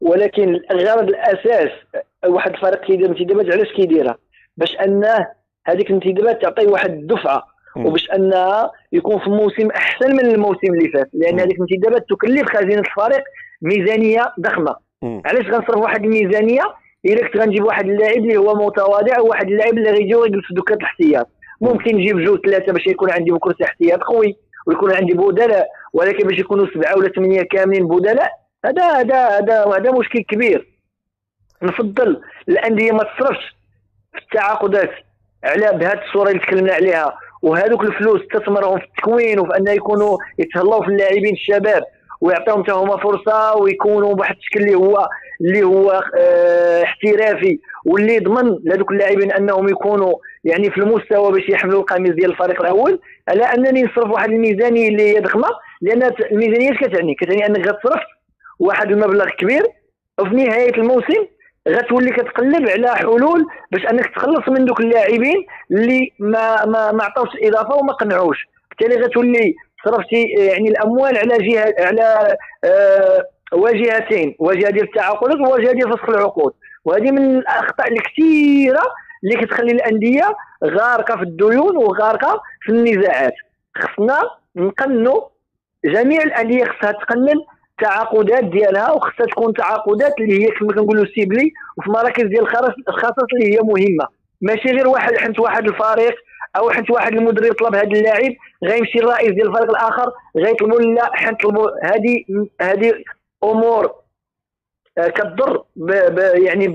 ولكن 0.00 0.60
الغرض 0.70 1.08
الأساس 1.08 1.70
واحد 2.26 2.52
الفريق 2.54 2.80
كيدير 2.80 3.06
انتدابات 3.08 3.46
علاش 3.54 3.72
كيديرها؟ 3.72 4.16
باش 4.60 4.76
انه 4.76 5.26
هذيك 5.66 5.90
الانتدابات 5.90 6.42
تعطي 6.42 6.66
واحد 6.66 6.90
الدفعة. 6.90 7.42
وباش 7.76 8.10
انها 8.10 8.70
يكون 8.92 9.18
في 9.18 9.30
موسم 9.30 9.70
أحسن 9.70 10.12
من 10.12 10.26
الموسم 10.26 10.74
اللي 10.74 10.88
فات. 10.88 11.10
لأن. 11.12 11.40
هذيك 11.40 11.56
الانتدابات 11.60 12.04
تكلف 12.10 12.48
خزينة 12.56 12.80
الفريق 12.80 13.24
ميزانية 13.62 14.32
ضخمة. 14.40 14.76
علاش 15.02 15.46
غنصرف 15.46 15.76
واحد 15.76 16.04
الميزانية؟ 16.04 16.62
إلا 17.06 17.28
كنت 17.28 17.36
غنجيب 17.42 17.64
واحد 17.64 17.88
اللاعب 17.88 18.16
اللي 18.16 18.36
هو 18.36 18.54
متواضع 18.54 19.20
وواحد 19.20 19.46
اللاعب 19.50 19.78
اللي 19.78 19.90
غيجي 19.90 20.14
ويجلس 20.14 20.46
في 20.48 20.54
دكه 20.54 20.74
الاحتياط. 20.74 21.28
ممكن 21.60 21.96
نجيب 21.96 22.18
جوج 22.18 22.40
ثلاثة 22.46 22.72
باش 22.72 22.86
يكون 22.86 23.10
عندي 23.10 23.30
كرسي 23.30 23.64
احتياط 23.64 24.00
قوي 24.02 24.36
ويكون 24.66 24.94
عندي 24.94 25.14
بدلاء 25.14 25.68
ولكن 25.92 26.28
باش 26.28 26.38
يكونوا 26.38 26.66
سبعة 26.74 26.96
ولا 26.96 27.08
ثمانية 27.08 27.42
كاملين 27.42 27.88
بدلاء 27.88 28.30
هذا 28.64 28.84
هذا 28.84 29.28
هذا 29.28 29.64
هذا 29.64 29.90
مشكل 29.92 30.20
كبير. 30.28 30.68
نفضل 31.62 32.20
الأندية 32.48 32.92
ما 32.92 33.04
تصرفش. 33.04 33.59
التعاقدات 34.16 34.90
على 35.44 35.78
بهذه 35.78 36.00
الصورة 36.08 36.28
اللي 36.28 36.40
تكلمنا 36.40 36.72
عليها 36.72 37.18
وهذوك 37.42 37.82
الفلوس 37.84 38.20
تستثمرهم 38.20 38.78
في 38.78 38.84
التكوين 38.84 39.40
وفي 39.40 39.56
أن 39.56 39.66
يكونوا 39.68 40.18
يتهلاو 40.38 40.82
في 40.82 40.88
اللاعبين 40.88 41.32
الشباب 41.32 41.82
ويعطيهم 42.20 42.62
حتى 42.62 43.02
فرصة 43.02 43.56
ويكونوا 43.56 44.14
بواحد 44.14 44.36
الشكل 44.36 44.60
اللي 44.60 44.74
هو 44.74 45.08
اللي 45.40 45.62
هو 45.62 46.02
آه 46.18 46.82
احترافي 46.82 47.58
واللي 47.86 48.14
يضمن 48.14 48.56
لهذوك 48.64 48.92
اللاعبين 48.92 49.32
أنهم 49.32 49.68
يكونوا 49.68 50.14
يعني 50.44 50.70
في 50.70 50.78
المستوى 50.78 51.32
باش 51.32 51.48
يحملوا 51.48 51.80
القميص 51.80 52.14
ديال 52.14 52.30
الفريق 52.30 52.60
الأول 52.60 53.00
على 53.28 53.44
أنني 53.44 53.82
نصرف 53.82 54.10
واحد 54.10 54.30
الميزانيه 54.30 54.88
اللي 54.88 55.02
هي 55.02 55.20
ضخمة 55.20 55.48
لأن 55.82 56.02
الميزانية 56.32 56.72
اش 56.72 56.76
كتعني؟ 56.78 57.14
كتعني 57.14 57.46
أنك 57.46 57.66
غتصرف 57.68 58.00
واحد 58.58 58.90
المبلغ 58.90 59.28
كبير 59.28 59.62
وفي 60.20 60.34
نهاية 60.34 60.74
الموسم 60.74 61.26
غتولي 61.68 62.10
كتقلب 62.10 62.68
على 62.68 62.96
حلول 62.96 63.46
باش 63.72 63.86
انك 63.86 64.06
تخلص 64.14 64.48
من 64.48 64.64
دوك 64.64 64.80
اللاعبين 64.80 65.46
اللي 65.70 66.12
ما 66.18 66.64
ما 66.64 66.92
ما 66.92 67.04
عطاوش 67.04 67.28
الاضافه 67.34 67.74
وما 67.74 67.92
قنعوش. 67.92 68.46
بالتالي 68.70 69.04
غتولي 69.04 69.54
صرفتي 69.84 70.22
يعني 70.22 70.68
الأموال 70.68 71.18
على 71.18 71.38
جهه 71.38 71.74
على 71.78 72.36
آه 72.64 73.24
واجهتين. 73.52 74.34
واجهة 74.38 74.70
ديال 74.70 74.84
التعاقدات 74.84 75.36
وواجهة 75.36 75.72
ديال 75.72 75.90
فسخ 75.92 76.08
العقود. 76.08 76.52
وهذه 76.84 77.10
من 77.10 77.36
الأخطاء 77.38 77.92
الكثيرة 77.92 78.82
اللي 79.24 79.36
كتخلي 79.46 79.72
الأندية 79.72 80.36
غارقة 80.64 81.16
في 81.16 81.22
الديون 81.22 81.76
وغارقة 81.76 82.42
في 82.62 82.72
النزاعات. 82.72 83.34
خصنا 83.76 84.18
نقنوا 84.56 85.20
جميع 85.84 86.22
الأندية 86.22 86.64
خصها 86.64 86.92
تقنن 86.92 87.36
التعاقدات 87.82 88.44
ديالها 88.44 88.92
وخصها 88.92 89.26
تكون 89.26 89.54
تعاقدات 89.54 90.12
اللي 90.20 90.44
هي 90.44 90.50
كما 90.50 90.72
كنقولوا 90.72 91.06
سيبلي 91.14 91.52
وفي 91.78 91.90
مراكز 91.90 92.24
ديال 92.24 92.42
الخصص 92.88 93.26
اللي 93.34 93.54
هي 93.54 93.58
مهمة. 93.62 94.06
ماشي 94.40 94.68
غير 94.68 94.88
واحد 94.88 95.16
حنت 95.16 95.38
واحد 95.38 95.68
الفريق 95.68 96.14
أو 96.56 96.70
حنت 96.70 96.90
واحد 96.90 97.12
المدرب 97.12 97.52
طلب 97.52 97.74
هذا 97.74 97.86
اللاعب 97.86 98.32
غيمشي 98.64 98.98
الرئيس 98.98 99.30
ديال 99.30 99.48
الفريق 99.48 99.70
الآخر 99.70 100.12
غيطلبوا 100.36 100.80
لا 100.80 101.10
حنطلبوا 101.12 101.70
هذه 101.82 102.24
هذه 102.60 102.92
أمور 103.44 103.94
آه، 104.98 105.08
كتضر 105.08 105.64
يعني 106.34 106.74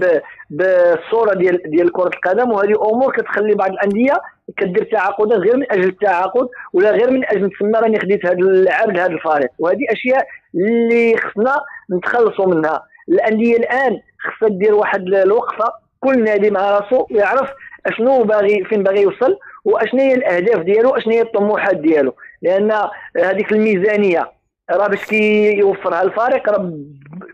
بالصورة 0.49 1.33
ديال 1.33 1.61
ديال 1.65 1.91
كرة 1.91 2.07
القدم 2.07 2.51
وهذه 2.51 2.73
أمور 2.91 3.11
كتخلي 3.11 3.55
بعض 3.55 3.69
الأندية 3.71 4.13
كدير 4.57 4.83
تعاقدات 4.83 5.39
غير 5.39 5.57
من 5.57 5.71
أجل 5.71 5.83
التعاقد 5.83 6.47
ولا 6.73 6.91
غير 6.91 7.11
من 7.11 7.25
أجل 7.25 7.49
تسمى 7.49 7.79
راني 7.79 7.99
خديت 7.99 8.25
هذا 8.25 8.33
اللاعب 8.33 8.91
لهذا 8.91 9.13
الفريق. 9.13 9.49
وهذه 9.59 9.85
أشياء 9.89 10.27
اللي 10.55 11.17
خصنا 11.17 11.55
نتخلصوا 11.91 12.45
منها. 12.45 12.83
الانديه 13.09 13.57
الآن 13.57 13.99
خصها 14.19 14.49
دير 14.49 14.73
واحد 14.75 15.01
الوقفة 15.01 15.65
كل 15.99 16.23
نادي 16.23 16.51
مع 16.51 16.71
راسو 16.71 17.07
يعرف 17.09 17.49
أشنو 17.85 18.23
باغي 18.23 18.63
فين 18.63 18.83
باغي 18.83 19.01
يوصل 19.01 19.37
وأشنو 19.65 19.99
هي 19.99 20.13
الأهداف 20.13 20.59
ديالو 20.59 20.89
اشنو 20.89 21.13
هي 21.13 21.21
الطموحات 21.21 21.75
ديالو. 21.75 22.15
لأن 22.41 22.73
هذيك 23.17 23.51
الميزانية 23.51 24.31
راه 24.71 24.87
باش 24.87 25.05
كيوفرها 25.05 26.01
الفريق 26.01 26.49
راه 26.49 26.71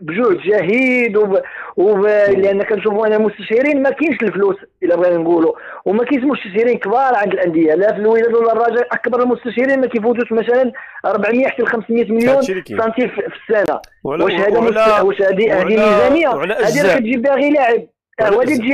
بجهد 0.00 0.38
جهيد 0.38 1.16
وب... 1.16 1.40
وب... 1.76 2.06
لأن 2.06 2.62
كنشوفوا 2.62 3.06
أنا 3.06 3.16
المستشارين 3.16 3.82
ما 3.82 3.90
كاينش 3.90 4.22
الفلوس 4.22 4.56
إلا 4.82 4.96
بغينا 4.96 5.16
نقولوا. 5.16 5.52
وما 5.84 6.04
كاينش 6.04 6.24
مستشارين 6.24 6.78
كبار 6.78 7.14
عند 7.14 7.32
الأندية. 7.32 7.74
لا 7.74 7.92
في 7.92 7.98
الوداد 7.98 8.34
ولا 8.34 8.52
الرجاء 8.52 8.86
أكبر 8.92 9.22
المستشارين 9.22 9.80
ما 9.80 9.86
كيفوتوش 9.86 10.32
مثلا 10.32 10.72
400 11.06 11.48
حتى 11.48 11.66
500 11.66 12.04
مليون. 12.12 12.42
سنتيم 12.78 13.08
في 13.08 13.20
السنة. 13.26 13.80
واش 14.24 14.32
هذا 14.32 14.60
وعلى- 14.60 15.02
واش 15.04 15.22
هذه 15.22 15.60
هذه 15.60 15.64
ميزانية؟ 15.64 16.28
هذه. 16.28 16.82
راه 16.82 16.94
كتجيب 16.98 17.22
باغي 17.22 17.50
لاعب. 17.50 17.86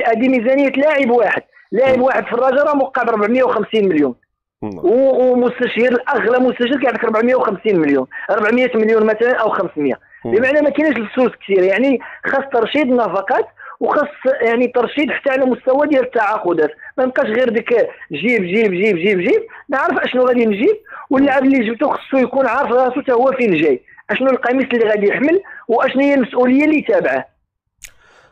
هذه 0.07 0.29
ميزانية 0.29 0.69
لاعب 0.69 1.11
واحد. 1.11 1.43
لاعب 1.73 2.01
واحد 2.01 2.25
في 2.27 2.33
الرجاء 2.33 2.67
راه 2.67 2.75
مقابل 2.77 3.09
450 3.09 3.89
مليون. 3.89 4.15
ومستشير 4.63 5.93
الأغلى 5.93 6.39
مستشير 6.39 6.81
كيعطيك 6.81 7.05
450 7.05 7.81
مليون. 7.81 8.07
400 8.31 8.77
مليون 8.77 9.07
مثلا 9.07 9.37
أو 9.37 9.51
500 9.51 9.95
مم. 10.25 10.33
بمعنى 10.33 10.61
ما 10.61 10.71
كاينش 10.71 10.97
الفلوس 10.97 11.31
كثير. 11.43 11.63
يعني 11.63 11.99
خاص 12.27 12.45
ترشيد 12.53 12.87
النفقات 12.87 13.47
وخاص 13.81 14.09
يعني 14.43 14.69
ترشيد 14.69 15.11
حتى 15.11 15.31
على 15.31 15.45
مستوى 15.45 15.87
ديال 15.89 16.05
التعاقدات. 16.05 16.71
ما 16.99 17.05
يبقاش 17.05 17.27
غير 17.27 17.49
ديك 17.49 17.71
جيب 18.13 18.43
جيب 18.43 18.73
جيب 18.73 18.97
جيب 18.97 19.21
جيب. 19.21 19.43
نعرف 19.69 19.99
أشنو 19.99 20.27
غادي 20.27 20.47
نجيب 20.47 20.77
واللاعب 21.11 21.45
اللي 21.45 21.71
جبته 21.71 21.89
خصو 21.91 22.17
يكون 22.17 22.47
عارف 22.47 22.71
راسو 22.73 23.01
حتى 23.01 23.13
هو 23.13 23.33
فين 23.33 23.55
جاي. 23.55 23.83
أشنو 24.11 24.31
القميص 24.31 24.67
اللي 24.73 24.89
غادي 24.89 25.09
يحمل 25.09 25.41
وأشنو 25.69 26.03
هي 26.03 26.15
المسؤولية 26.15 26.65
اللي 26.65 26.83
تابعه 26.83 27.25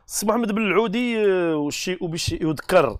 سي 0.07 0.27
محمد 0.27 0.53
بن 0.53 0.63
العودي 0.63 1.27
آه، 1.27 1.57
والشيء 1.57 2.07
بالشيء 2.07 2.49
يذكر. 2.49 2.97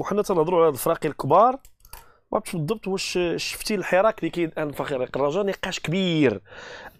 وحنا 0.00 0.22
تنهضروا 0.22 0.58
على 0.58 0.66
هاد 0.68 0.72
الفراقي 0.72 1.08
الكبار. 1.08 1.52
ما 2.32 2.38
عرفتش 2.38 2.56
بالضبط 2.56 2.88
واش 2.88 3.18
شفتي 3.36 3.74
الحراك 3.74 4.18
اللي 4.18 4.30
كاين 4.30 4.48
الآن 4.48 4.72
في 4.72 4.84
فريق 4.84 5.16
الرجاء 5.16 5.46
نقاش 5.46 5.80
كبير. 5.80 6.40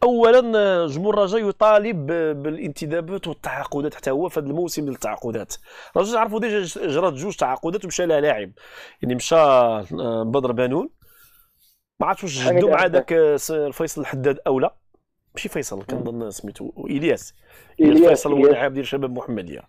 اولا 0.03 0.87
جمهور 0.87 1.15
الرجاء 1.15 1.49
يطالب 1.49 2.07
بالانتدابات 2.43 3.29
والتعاقدات. 3.29 3.95
حتى 3.95 4.11
هو 4.11 4.29
في 4.29 4.41
هذا 4.41 4.47
الموسم 4.47 4.83
ديال 4.83 4.95
التعاقدات. 4.95 5.55
الرجاء 5.97 6.17
عرفوا 6.19 6.41
déjà 6.41 6.87
جرات 6.87 7.13
جوج 7.13 7.37
تعاقدات 7.37 7.85
ومشى 7.85 8.07
لها 8.07 8.21
لاعب. 8.21 8.51
يعني 9.03 9.15
مشى 9.15 9.35
آه، 9.37 10.23
بدر 10.27 10.53
بانون 10.53 10.91
ما 12.01 12.07
عرفتش 12.07 12.23
واش 12.25 12.49
جدوا 12.49 12.71
مع. 12.71 12.87
ذاك 12.87 13.37
س- 13.37 13.53
فيصل 13.53 14.01
الحداد 14.01 14.39
أو 14.47 14.59
لا. 14.61 14.75
ماشي 15.35 15.49
فيصل 15.49 15.83
كنظن 15.83 16.31
سميتو 16.31 16.73
إلياس. 16.87 17.35
إلياس، 17.81 18.09
فيصل 18.09 18.33
هو 18.33 18.37
إلياس. 18.37 18.53
لاعب 18.53 18.75
ديال 18.75 18.87
شباب 18.87 19.11
محمدية. 19.11 19.61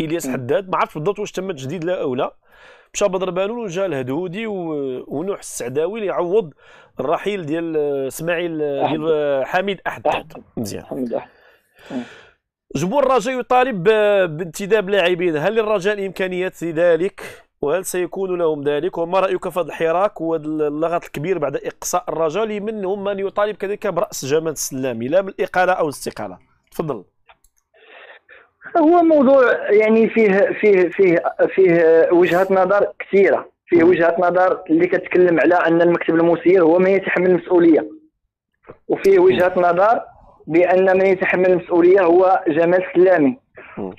إلياس 0.00 0.28
حداد 0.28 0.68
ما 0.68 0.76
عرفتش 0.76 0.94
بالضبط 0.94 1.18
واش 1.18 1.32
تم 1.32 1.52
تجديد 1.52 1.84
لا 1.84 2.02
أو 2.02 2.14
لا. 2.14 2.36
مشى 2.94 3.08
بدر 3.08 3.30
بانون 3.30 3.58
وجا 3.58 3.86
الهدودي 3.86 4.46
ونوح 4.46 5.38
السعداوي 5.38 6.00
ليعوض 6.00 6.52
الرحيل 7.00 7.46
ديال 7.46 7.76
إسماعيل 8.06 8.58
ديال 8.58 9.46
حميد 9.46 9.80
احد 9.86 10.06
مزيان. 10.56 10.82
الحمد 10.82 11.08
لله 11.08 11.26
جمهور 12.76 13.06
الرجاء 13.06 13.40
يطالب 13.40 13.82
بانتداب 14.36 14.90
لاعبين. 14.90 15.36
هل 15.36 15.54
للرجاء 15.54 15.94
الإمكانيات 15.94 16.62
لذلك؟ 16.62 17.47
وهل 17.62 17.84
سيكون 17.84 18.38
لهم 18.38 18.64
ذلك؟ 18.64 18.98
وما 18.98 19.20
رأيك 19.20 19.48
في 19.48 19.60
هذا 19.60 19.66
الحراك 19.68 20.20
وهذا 20.20 20.44
اللغط 20.44 21.04
الكبير 21.04 21.38
بعد 21.38 21.56
إقصاء 21.56 22.04
الرجاء 22.08 22.44
لمنهم 22.44 23.04
من 23.04 23.18
يطالب 23.18 23.56
كذلك 23.56 23.86
برأس 23.86 24.24
جمال 24.24 24.52
السلامي 24.52 25.08
لا 25.08 25.20
بالإقالة 25.20 25.72
أو 25.72 25.84
الاستقالة؟ 25.84 26.38
تفضل. 26.70 27.04
هو 28.76 29.02
موضوع 29.02 29.70
يعني 29.70 30.08
فيه 30.08 30.56
فيه 30.60 30.88
فيه 30.88 31.22
فيه 31.54 32.08
وجهات 32.12 32.52
نظر 32.52 32.92
كثيرة 32.98 33.48
فيه 33.66 33.84
وجهات 33.84 34.20
نظر 34.20 34.62
اللي 34.70 34.86
كتكلم 34.86 35.40
على 35.40 35.54
أن 35.54 35.82
المكتب 35.82 36.14
المسير 36.14 36.62
هو 36.62 36.78
من 36.78 36.90
يتحمل 36.90 37.30
المسؤولية. 37.30 37.88
وفيه 38.88 39.18
وجهه 39.18 39.52
نظر 39.56 40.00
بأن 40.46 40.98
من 40.98 41.06
يتحمل 41.06 41.50
المسؤولية 41.50 42.00
هو 42.00 42.44
جمال 42.48 42.84
السلامي. 42.84 43.38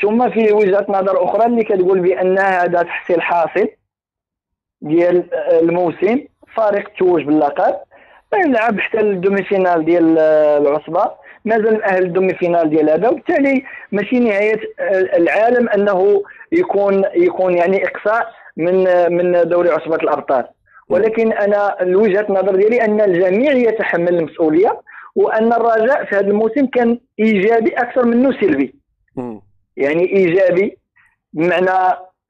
ثم 0.01 0.29
فيه 0.29 0.53
وجهة 0.53 0.85
نظر 0.89 1.23
أخرى 1.23 1.45
اللي 1.45 1.63
كتقول 1.63 1.99
بان 1.99 2.39
هذا 2.39 2.81
تحصيل 2.81 3.21
حاصل 3.21 3.67
ديال 4.81 5.23
الموسم 5.33 6.19
فريق 6.55 6.89
توج 6.97 7.23
باللقب 7.23 7.75
يلعب 8.45 8.79
حتى 8.79 8.99
ال 8.99 9.43
demi-finale 9.43 9.85
ديال 9.85 10.19
العصبة. 10.19 11.11
مازال 11.45 11.79
مأهل 11.79 12.03
ال 12.03 12.33
demi-finale 12.33 12.69
ديال 12.69 12.89
هذا 12.89 13.09
وبالتالي 13.09 13.63
ماشي 13.91 14.19
نهاية 14.19 14.59
العالم 15.17 15.69
أنه 15.69 16.23
يكون 16.51 17.03
يكون 17.15 17.57
يعني 17.57 17.85
إقصاء 17.85 18.27
من 18.57 18.83
من 19.13 19.49
دوري 19.49 19.69
عصبة 19.69 19.95
الأبطال. 19.95 20.47
ولكن 20.89 21.33
أنا 21.33 21.75
وجهه 21.81 22.25
النظر 22.29 22.55
ديالي 22.55 22.81
أن 22.81 23.01
الجميع 23.01 23.51
يتحمل 23.51 24.15
المسؤولية 24.15 24.81
وأن 25.15 25.53
الرجاء 25.53 26.05
في 26.05 26.15
هذا 26.15 26.27
الموسم 26.27 26.65
كان 26.65 26.99
إيجابي 27.19 27.69
أكثر 27.69 28.05
منه 28.05 28.31
سلبي. 28.41 28.75
يعني 29.79 30.03
إيجابي 30.15 30.77
بمعنى 31.33 31.69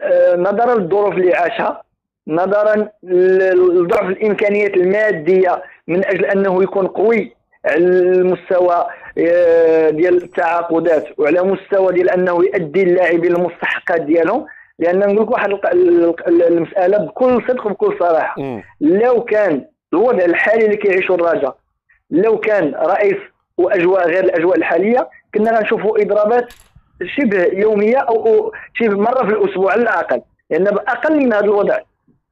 آه، 0.01 0.35
نظرا 0.35 0.75
للظروف 0.75 1.13
اللي 1.13 1.33
عاشها 1.35 1.83
نظرا 2.27 2.89
لضعف 3.03 4.09
الإمكانيات 4.09 4.73
المادية 4.77 5.63
من 5.87 6.05
أجل 6.05 6.25
أنه 6.25 6.63
يكون 6.63 6.87
قوي 6.87 7.35
على 7.65 7.77
المستوى 7.77 8.85
آه، 9.17 9.89
ديال 9.89 10.23
التعاقدات 10.23 11.07
وعلى 11.17 11.41
مستوى 11.43 11.93
ديال 11.93 12.09
أنه 12.09 12.31
يؤدي 12.31 12.83
اللاعبين 12.83 13.35
المستحقات 13.35 14.01
ديالهم 14.01 14.45
لأن 14.79 14.99
نقول 14.99 15.21
لك 15.21 15.31
واحد 15.31 15.49
المسألة 16.27 16.97
بكل 16.97 17.43
صدق 17.47 17.65
وبكل 17.65 17.95
صراحة. 17.99 18.35
لو 18.81 19.23
كان 19.23 19.65
الوضع 19.93 20.25
الحالي 20.25 20.65
اللي 20.65 20.77
كيعيشه 20.77 21.15
الرجاء 21.15 21.55
لو 22.11 22.39
كان 22.39 22.73
رئيس 22.75 23.17
وأجواء 23.57 24.07
غير 24.07 24.23
الأجواء 24.23 24.57
الحالية 24.57 25.09
كنا 25.35 25.57
غنشوفوا 25.59 26.01
إضرابات 26.01 26.53
شبه 27.05 27.43
يومية 27.43 27.97
أو 27.97 28.51
شبه 28.73 28.97
مرة 28.97 29.25
في 29.25 29.33
الأسبوع 29.33 29.71
على 29.71 29.81
الأقل. 29.81 30.21
لأن 30.49 30.63
بأقل 30.63 31.17
من 31.17 31.33
هذا 31.33 31.45
الوضع. 31.45 31.79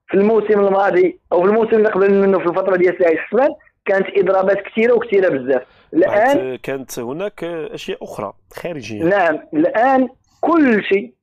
في 0.07 0.13
الموسم 0.13 0.59
الماضي 0.59 1.20
أو 1.34 1.41
في 1.41 1.47
الموسم 1.47 1.76
اللي 1.76 1.89
قبل 1.89 2.13
منه 2.13 2.39
في 2.39 2.45
الفترة 2.45 2.76
ديال 2.76 2.97
سعيد 2.99 3.18
حسان 3.18 3.49
كانت 3.86 4.07
إضرابات 4.18 4.57
كثيرة 4.61 4.93
وكثيرة 4.93 5.30
بزاف. 5.30 5.61
الآن 5.93 6.55
كانت 6.55 6.99
هناك 6.99 7.43
أشياء 7.43 8.03
أخرى 8.03 8.34
خارجية. 8.53 9.03
نعم 9.03 9.39
الآن 9.53 10.07
كل 10.41 10.84
شيء 10.84 11.13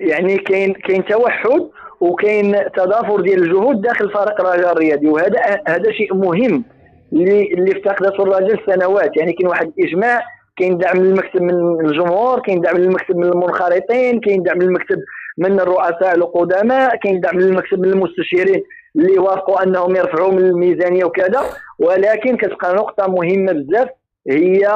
يعني 0.00 0.36
كاين 0.36 0.72
كاين 0.72 1.04
توحد 1.04 1.68
وكاين 2.00 2.56
تضافر 2.76 3.20
ديال 3.20 3.42
الجهود 3.42 3.80
داخل 3.80 4.10
فريق 4.10 4.40
الرجاء 4.40 4.72
الرياضي. 4.72 5.08
وهذا 5.08 5.40
هذا 5.68 5.92
شيء 5.92 6.14
مهم 6.14 6.64
اللي 7.12 7.54
اللي 7.54 7.72
افتقدته 7.72 8.22
الرجاء 8.22 8.66
سنوات. 8.66 9.16
يعني 9.16 9.32
كاين 9.32 9.48
واحد 9.48 9.72
الإجماع 9.78 10.22
كاين 10.56 10.78
دعم 10.78 10.96
للمكتب 10.96 11.42
من 11.42 11.86
الجمهور 11.86 12.40
كاين 12.40 12.60
دعم 12.60 12.76
للمكتب 12.76 13.16
من 13.16 13.24
المنخرطين 13.24 14.20
كاين 14.20 14.42
دعم 14.42 14.58
للمكتب 14.58 14.98
من 15.38 15.60
الرؤساء 15.60 16.14
القدماء 16.14 16.96
كاين 16.96 17.20
دعم 17.20 17.40
للمكتب 17.40 17.78
من 17.78 17.88
المستشيرين 17.92 18.62
اللي 18.96 19.18
وافقوا 19.18 19.62
أنهم 19.62 19.96
يرفعوا 19.96 20.32
من 20.32 20.38
الميزانية 20.38 21.04
وكذا. 21.04 21.40
ولكن 21.78 22.36
كتبقى 22.36 22.74
نقطة 22.74 23.06
مهمة 23.06 23.52
بزاف 23.52 23.88
هي 24.28 24.66